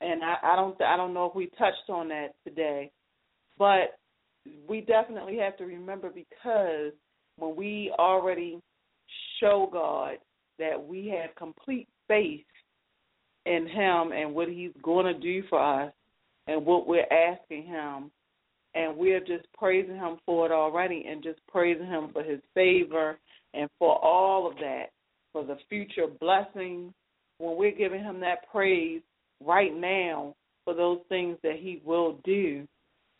and 0.01 0.23
I, 0.23 0.35
I 0.43 0.55
don't 0.55 0.79
I 0.81 0.97
don't 0.97 1.13
know 1.13 1.25
if 1.25 1.35
we 1.35 1.49
touched 1.57 1.89
on 1.89 2.09
that 2.09 2.29
today, 2.45 2.91
but 3.57 3.97
we 4.67 4.81
definitely 4.81 5.37
have 5.37 5.57
to 5.57 5.65
remember 5.65 6.09
because 6.09 6.91
when 7.37 7.55
we 7.55 7.93
already 7.97 8.59
show 9.39 9.69
God 9.71 10.17
that 10.59 10.81
we 10.85 11.07
have 11.07 11.33
complete 11.35 11.87
faith 12.07 12.45
in 13.45 13.67
Him 13.67 14.11
and 14.11 14.33
what 14.33 14.47
He's 14.47 14.71
going 14.81 15.05
to 15.05 15.19
do 15.19 15.43
for 15.49 15.59
us 15.59 15.91
and 16.47 16.65
what 16.65 16.87
we're 16.87 17.11
asking 17.11 17.65
Him, 17.65 18.11
and 18.75 18.97
we're 18.97 19.19
just 19.19 19.45
praising 19.57 19.95
Him 19.95 20.17
for 20.25 20.45
it 20.45 20.51
already 20.51 21.05
and 21.07 21.23
just 21.23 21.39
praising 21.47 21.87
Him 21.87 22.09
for 22.11 22.23
His 22.23 22.39
favor 22.53 23.17
and 23.53 23.69
for 23.79 24.03
all 24.03 24.47
of 24.49 24.55
that, 24.55 24.87
for 25.31 25.45
the 25.45 25.57
future 25.69 26.07
blessings. 26.19 26.93
When 27.39 27.57
we're 27.57 27.75
giving 27.75 28.01
Him 28.01 28.19
that 28.21 28.49
praise 28.51 29.01
right 29.43 29.75
now 29.75 30.35
for 30.65 30.73
those 30.73 30.99
things 31.09 31.37
that 31.43 31.57
He 31.59 31.81
will 31.83 32.19
do, 32.23 32.67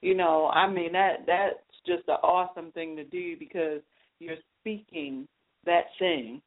you 0.02 0.16
know, 0.16 0.48
I 0.48 0.70
mean 0.70 0.94
that 0.94 1.26
that's 1.26 1.56
just 1.86 2.08
an 2.08 2.16
awesome 2.24 2.72
thing 2.72 2.96
to 2.98 3.04
do 3.04 3.38
because 3.38 3.82
you're 4.20 4.38
speaking 4.62 5.28
that 5.66 5.86
thing 6.00 6.42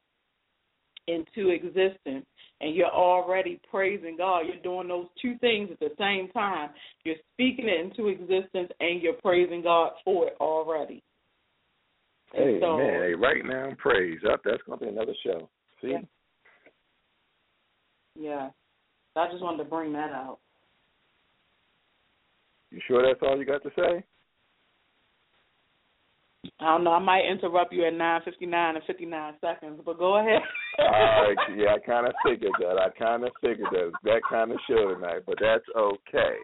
into 1.07 1.49
existence 1.49 2.25
and 2.59 2.75
you're 2.75 2.87
already 2.87 3.59
praising 3.69 4.17
God. 4.17 4.41
You're 4.47 4.61
doing 4.61 4.87
those 4.87 5.07
two 5.21 5.37
things 5.39 5.69
at 5.71 5.79
the 5.79 5.91
same 5.97 6.29
time. 6.31 6.71
You're 7.03 7.15
speaking 7.33 7.67
it 7.67 7.79
into 7.79 8.09
existence 8.09 8.69
and 8.79 9.01
you're 9.01 9.13
praising 9.13 9.61
God 9.63 9.91
for 10.03 10.27
it 10.27 10.35
already. 10.39 11.03
And 12.33 12.43
Hey, 12.43 12.59
so, 12.61 12.77
man, 12.77 13.01
hey, 13.03 13.13
right 13.13 13.45
now, 13.45 13.69
praise 13.77 14.19
up. 14.31 14.41
That's 14.43 14.61
gonna 14.63 14.79
be 14.79 14.87
another 14.87 15.13
show. 15.23 15.49
See, 15.81 15.91
Yeah. 15.91 16.01
yeah. 18.15 18.49
I 19.15 19.31
just 19.31 19.41
wanted 19.41 19.63
to 19.63 19.69
bring 19.69 19.93
that 19.93 20.11
out. 20.11 20.39
you 22.69 22.81
sure 22.87 23.01
that's 23.01 23.21
all 23.21 23.37
you 23.37 23.45
got 23.45 23.63
to 23.63 23.71
say? 23.75 24.03
I 26.59 26.65
don't 26.65 26.83
know. 26.83 26.93
I 26.93 26.99
might 26.99 27.29
interrupt 27.29 27.71
you 27.71 27.85
at 27.85 27.93
nine 27.93 28.21
fifty 28.25 28.47
nine 28.47 28.75
and 28.75 28.85
fifty 28.85 29.05
nine 29.05 29.35
seconds, 29.41 29.79
but 29.85 29.99
go 29.99 30.17
ahead. 30.17 30.41
Uh, 30.79 31.53
yeah, 31.55 31.75
I 31.75 31.79
kind 31.85 32.07
of 32.07 32.13
figured 32.25 32.53
that. 32.59 32.77
I 32.79 32.89
kind 32.97 33.23
of 33.23 33.31
figured 33.41 33.67
that 33.71 33.91
that 34.03 34.21
kind 34.27 34.51
of 34.51 34.57
show 34.67 34.93
tonight, 34.95 35.21
but 35.27 35.35
that's 35.39 35.65
okay. 35.77 36.37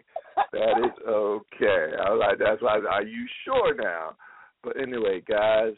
That 0.52 0.78
is 0.84 0.92
okay. 1.08 1.96
I 1.98 2.10
was 2.10 2.20
like, 2.20 2.38
that's 2.38 2.62
why. 2.62 2.78
Are 2.78 3.02
you 3.02 3.26
sure 3.44 3.74
now? 3.74 4.14
But 4.62 4.80
anyway, 4.80 5.20
guys, 5.28 5.74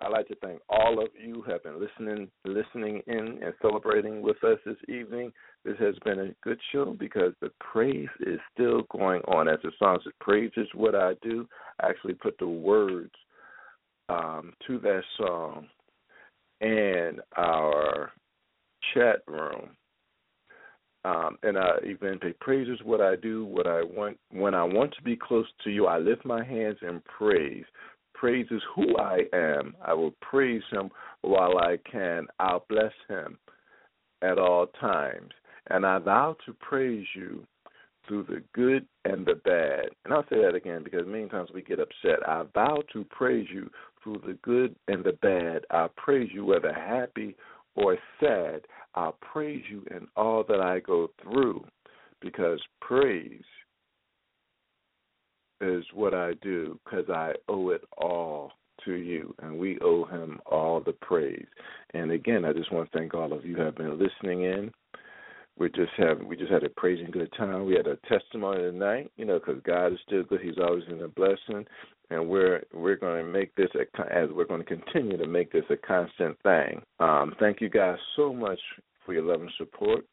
I'd 0.00 0.10
like 0.10 0.26
to 0.28 0.34
thank 0.36 0.60
all 0.68 1.00
of 1.00 1.10
you 1.14 1.34
who 1.34 1.50
have 1.50 1.62
been 1.62 1.80
listening, 1.80 2.28
listening 2.44 3.00
in, 3.06 3.38
and 3.42 3.54
celebrating 3.62 4.22
with 4.22 4.42
us 4.42 4.58
this 4.66 4.76
evening. 4.88 5.32
This 5.64 5.76
has 5.78 5.94
been 6.04 6.18
a 6.18 6.34
good 6.42 6.58
show 6.72 6.96
because 6.98 7.32
the 7.40 7.50
praise 7.60 8.08
is 8.20 8.40
still 8.52 8.82
going 8.90 9.20
on. 9.22 9.46
As 9.46 9.60
the 9.62 9.70
song 9.78 10.00
says, 10.02 10.12
"Praise 10.20 10.50
is 10.56 10.66
what 10.74 10.96
I 10.96 11.14
do." 11.22 11.48
I 11.78 11.90
actually 11.90 12.14
put 12.14 12.36
the 12.38 12.48
words 12.48 13.12
um, 14.12 14.52
to 14.66 14.78
that 14.80 15.02
song 15.16 15.66
in 16.60 17.18
our 17.36 18.12
chat 18.94 19.20
room. 19.26 19.70
Um, 21.04 21.36
and 21.42 21.58
I 21.58 21.78
even 21.84 22.18
say, 22.22 22.32
praise 22.40 22.68
is 22.68 22.78
what 22.84 23.00
I 23.00 23.16
do. 23.16 23.44
What 23.44 23.66
I 23.66 23.82
want 23.82 24.18
when 24.30 24.54
I 24.54 24.62
want 24.62 24.94
to 24.94 25.02
be 25.02 25.16
close 25.16 25.46
to 25.64 25.70
you, 25.70 25.86
I 25.86 25.98
lift 25.98 26.24
my 26.24 26.44
hands 26.44 26.78
and 26.80 27.02
praise. 27.04 27.64
Praise 28.14 28.46
is 28.52 28.62
who 28.76 28.96
I 28.98 29.22
am. 29.32 29.74
I 29.84 29.94
will 29.94 30.14
praise 30.20 30.62
Him 30.70 30.90
while 31.22 31.58
I 31.58 31.78
can. 31.90 32.28
I'll 32.38 32.64
bless 32.68 32.92
Him 33.08 33.36
at 34.22 34.38
all 34.38 34.68
times, 34.80 35.30
and 35.70 35.84
I 35.84 35.98
vow 35.98 36.36
to 36.46 36.52
praise 36.60 37.06
you 37.16 37.44
through 38.06 38.24
the 38.24 38.42
good 38.54 38.86
and 39.04 39.26
the 39.26 39.34
bad. 39.44 39.86
And 40.04 40.14
I'll 40.14 40.26
say 40.30 40.40
that 40.42 40.54
again 40.54 40.82
because 40.84 41.06
many 41.06 41.28
times 41.28 41.50
we 41.52 41.62
get 41.62 41.80
upset. 41.80 42.26
I 42.26 42.44
vow 42.54 42.82
to 42.92 43.04
praise 43.04 43.46
you 43.52 43.68
through 44.02 44.22
the 44.26 44.38
good 44.42 44.74
and 44.88 45.04
the 45.04 45.12
bad. 45.22 45.64
I 45.70 45.88
praise 45.96 46.30
you 46.32 46.44
whether 46.44 46.72
happy 46.72 47.36
or 47.74 47.96
sad. 48.20 48.62
I'll 48.94 49.16
praise 49.20 49.62
you 49.70 49.84
in 49.90 50.06
all 50.16 50.44
that 50.48 50.60
I 50.60 50.80
go 50.80 51.08
through 51.22 51.64
because 52.20 52.60
praise 52.80 53.42
is 55.60 55.84
what 55.94 56.14
I 56.14 56.34
do 56.42 56.78
because 56.84 57.08
I 57.08 57.32
owe 57.48 57.70
it 57.70 57.82
all 57.96 58.52
to 58.84 58.94
you 58.94 59.34
and 59.42 59.58
we 59.58 59.78
owe 59.80 60.04
him 60.04 60.40
all 60.46 60.80
the 60.80 60.92
praise. 60.92 61.46
And 61.94 62.10
again, 62.10 62.44
I 62.44 62.52
just 62.52 62.72
want 62.72 62.90
to 62.90 62.98
thank 62.98 63.14
all 63.14 63.32
of 63.32 63.44
you 63.44 63.56
who 63.56 63.62
have 63.62 63.76
been 63.76 63.98
listening 63.98 64.42
in 64.42 64.72
we 65.58 65.68
just 65.68 65.92
have 65.98 66.20
we 66.22 66.36
just 66.36 66.50
had 66.50 66.64
a 66.64 66.68
praising 66.70 67.10
good 67.10 67.32
time. 67.36 67.66
We 67.66 67.74
had 67.74 67.86
a 67.86 67.96
testimony 68.08 68.62
tonight, 68.62 69.10
you 69.16 69.24
know, 69.24 69.38
because 69.38 69.62
God 69.64 69.92
is 69.92 69.98
still 70.06 70.22
good. 70.22 70.40
He's 70.40 70.58
always 70.58 70.84
in 70.88 71.02
a 71.02 71.08
blessing, 71.08 71.66
and 72.12 72.28
we're 72.28 72.62
we're 72.72 72.96
going 72.96 73.24
to 73.24 73.30
make 73.30 73.54
this 73.54 73.70
a 73.74 73.84
as 74.14 74.28
we're 74.34 74.44
going 74.44 74.64
to 74.64 74.66
continue 74.66 75.16
to 75.16 75.26
make 75.26 75.50
this 75.52 75.64
a 75.70 75.76
constant 75.76 76.36
thing. 76.42 76.82
Um, 77.00 77.34
thank 77.40 77.60
you 77.60 77.68
guys 77.68 77.98
so 78.16 78.32
much 78.32 78.60
for 79.04 79.14
your 79.14 79.24
love 79.24 79.40
and 79.40 79.50
support, 79.58 80.04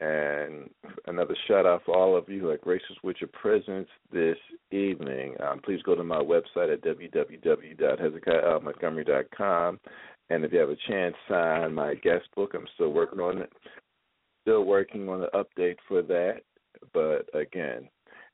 and 0.00 0.70
another 1.06 1.36
shout 1.48 1.66
out 1.66 1.82
for 1.84 1.94
all 1.96 2.16
of 2.16 2.28
you 2.28 2.40
who 2.40 2.48
are 2.50 2.58
gracious 2.58 2.96
with 3.02 3.16
your 3.20 3.28
presence 3.28 3.88
this 4.12 4.36
evening. 4.70 5.34
Um, 5.40 5.60
please 5.64 5.82
go 5.82 5.94
to 5.94 6.04
my 6.04 6.20
website 6.20 6.72
at 6.72 6.82
www.hezekiahmontgomery.com. 6.82 9.80
And 10.28 10.44
if 10.44 10.52
you 10.52 10.58
have 10.58 10.70
a 10.70 10.76
chance, 10.88 11.14
sign 11.28 11.72
my 11.72 11.94
guest 11.94 12.24
book. 12.34 12.50
I'm 12.54 12.66
still 12.74 12.92
working 12.92 13.20
on 13.20 13.38
it 13.38 13.52
still 14.46 14.64
working 14.64 15.08
on 15.08 15.20
the 15.20 15.30
update 15.34 15.76
for 15.88 16.02
that. 16.02 16.42
But 16.94 17.28
again, 17.38 17.88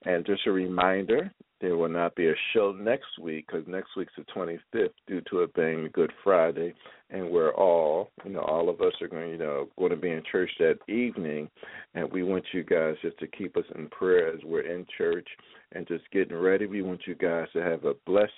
and 0.05 0.27
just 0.27 0.47
a 0.47 0.53
reminder, 0.53 1.33
there 1.63 1.77
will 1.77 1.89
not 1.89 2.15
be 2.17 2.27
a 2.27 2.35
show 2.53 2.73
next 2.73 3.19
week 3.21 3.47
because 3.47 3.67
next 3.67 3.97
week's 3.97 4.13
the 4.19 4.25
25th 4.35 4.91
due 5.07 5.23
to 5.31 5.43
it 5.43 5.55
being 5.55 5.89
Good 5.93 6.13
Friday, 6.23 6.75
and 7.09 7.31
we're 7.31 7.55
all, 7.55 8.11
you 8.25 8.33
know, 8.33 8.41
all 8.41 8.69
of 8.69 8.81
us 8.81 8.93
are 9.01 9.09
going, 9.09 9.31
you 9.31 9.39
know, 9.39 9.69
going 9.79 9.93
to 9.93 9.97
be 9.97 10.11
in 10.11 10.23
church 10.31 10.51
that 10.59 10.79
evening, 10.93 11.49
and 11.95 12.11
we 12.13 12.25
want 12.25 12.45
you 12.53 12.65
guys 12.65 12.97
just 13.01 13.19
to 13.21 13.29
keep 13.29 13.57
us 13.57 13.65
in 13.77 13.89
prayer 13.89 14.35
as 14.35 14.41
we're 14.45 14.67
in 14.67 14.85
church 14.99 15.29
and 15.73 15.87
just 15.87 16.05
getting 16.11 16.37
ready. 16.37 16.67
We 16.67 16.83
want 16.83 17.03
you 17.07 17.15
guys 17.15 17.47
to 17.53 17.63
have 17.63 17.85
a 17.85 17.95
blessed 18.07 18.33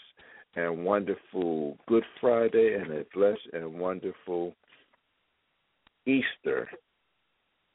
and 0.55 0.85
wonderful 0.85 1.79
Good 1.89 2.05
Friday 2.21 2.77
and 2.79 2.93
a 2.93 3.05
blessed 3.13 3.49
and 3.55 3.81
wonderful 3.81 4.55
Easter 6.07 6.69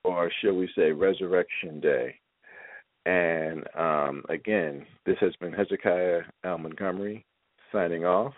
or 0.03 0.31
shall 0.41 0.53
we 0.53 0.69
say 0.75 0.91
Resurrection 0.91 1.79
Day. 1.79 2.15
And 3.09 3.63
um, 3.75 4.23
again, 4.29 4.85
this 5.07 5.15
has 5.19 5.35
been 5.37 5.51
Hezekiah 5.51 6.21
L. 6.43 6.59
Montgomery 6.59 7.25
signing 7.71 8.05
off, 8.05 8.35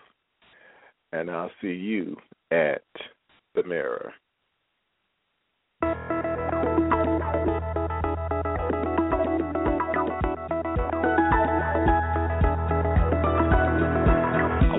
and 1.12 1.30
I'll 1.30 1.50
see 1.60 1.74
you 1.74 2.16
at 2.50 2.80
the 3.54 3.64
mirror. 3.64 4.14
I 5.82 5.98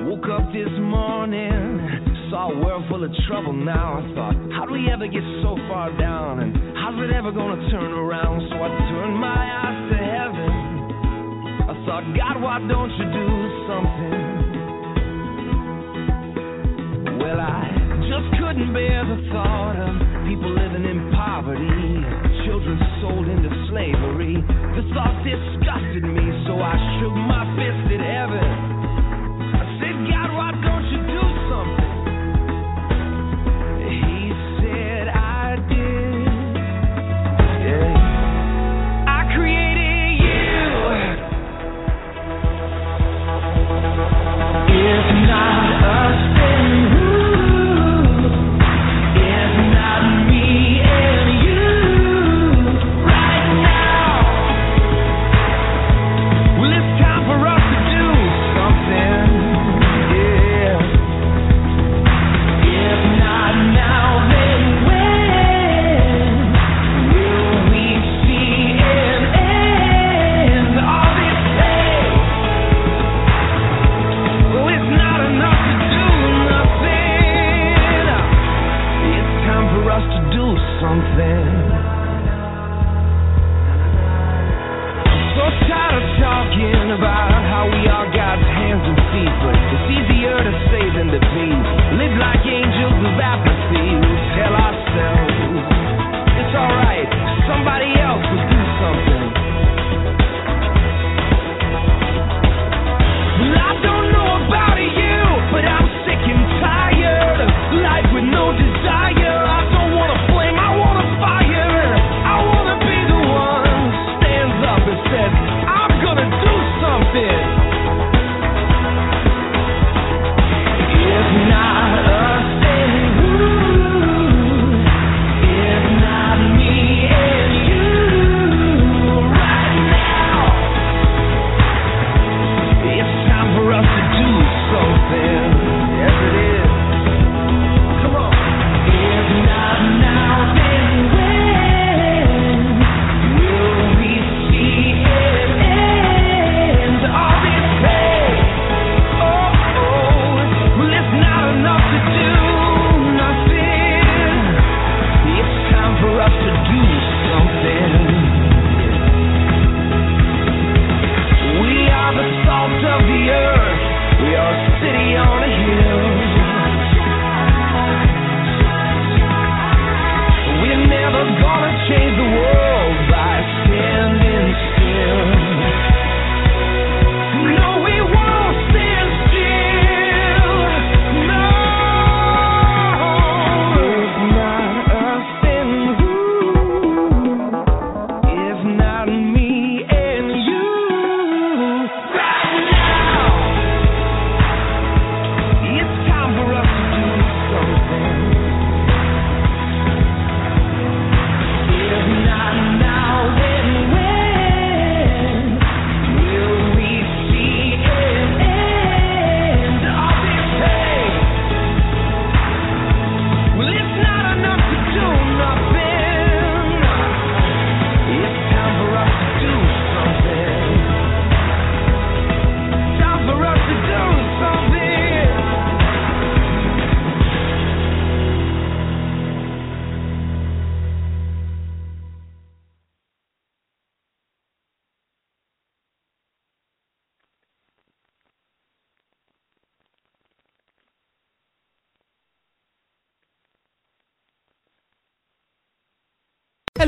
woke 0.07 0.25
up 0.25 0.51
this 0.51 0.73
morning, 0.79 2.31
saw 2.31 2.49
a 2.51 2.65
world 2.65 2.85
full 2.89 3.03
of 3.03 3.11
trouble 3.27 3.53
now. 3.53 3.99
I 3.99 4.15
thought, 4.15 4.33
how 4.53 4.65
do 4.65 4.73
we 4.73 4.89
ever 4.91 5.05
get 5.05 5.21
so 5.43 5.55
far 5.69 5.95
down? 5.99 6.39
And 6.39 6.62
how's 6.83 6.99
it 6.99 7.15
ever 7.15 7.31
gonna 7.31 7.63
turn 7.71 7.95
around? 7.95 8.43
So 8.51 8.59
I 8.59 8.67
turned 8.91 9.15
my 9.15 9.31
eyes 9.31 9.79
to 9.87 9.97
heaven. 10.03 10.51
I 11.63 11.75
thought, 11.87 12.03
God, 12.11 12.35
why 12.43 12.59
don't 12.59 12.91
you 12.99 13.07
do 13.07 13.29
something? 13.71 14.19
Well, 17.23 17.39
I 17.39 17.71
just 18.03 18.27
couldn't 18.35 18.75
bear 18.75 18.99
the 19.07 19.15
thought 19.31 19.79
of 19.79 19.95
people 20.27 20.51
living 20.51 20.83
in 20.83 21.07
poverty, 21.15 22.03
children 22.43 22.75
sold 22.99 23.31
into 23.31 23.47
slavery. 23.71 24.43
The 24.75 24.83
thought 24.91 25.23
disgusted 25.23 26.03
me, 26.03 26.27
so 26.51 26.59
I 26.59 26.75
shook 26.99 27.15
my 27.15 27.47
fist 27.55 27.95
at 27.95 28.03
heaven. 28.03 28.72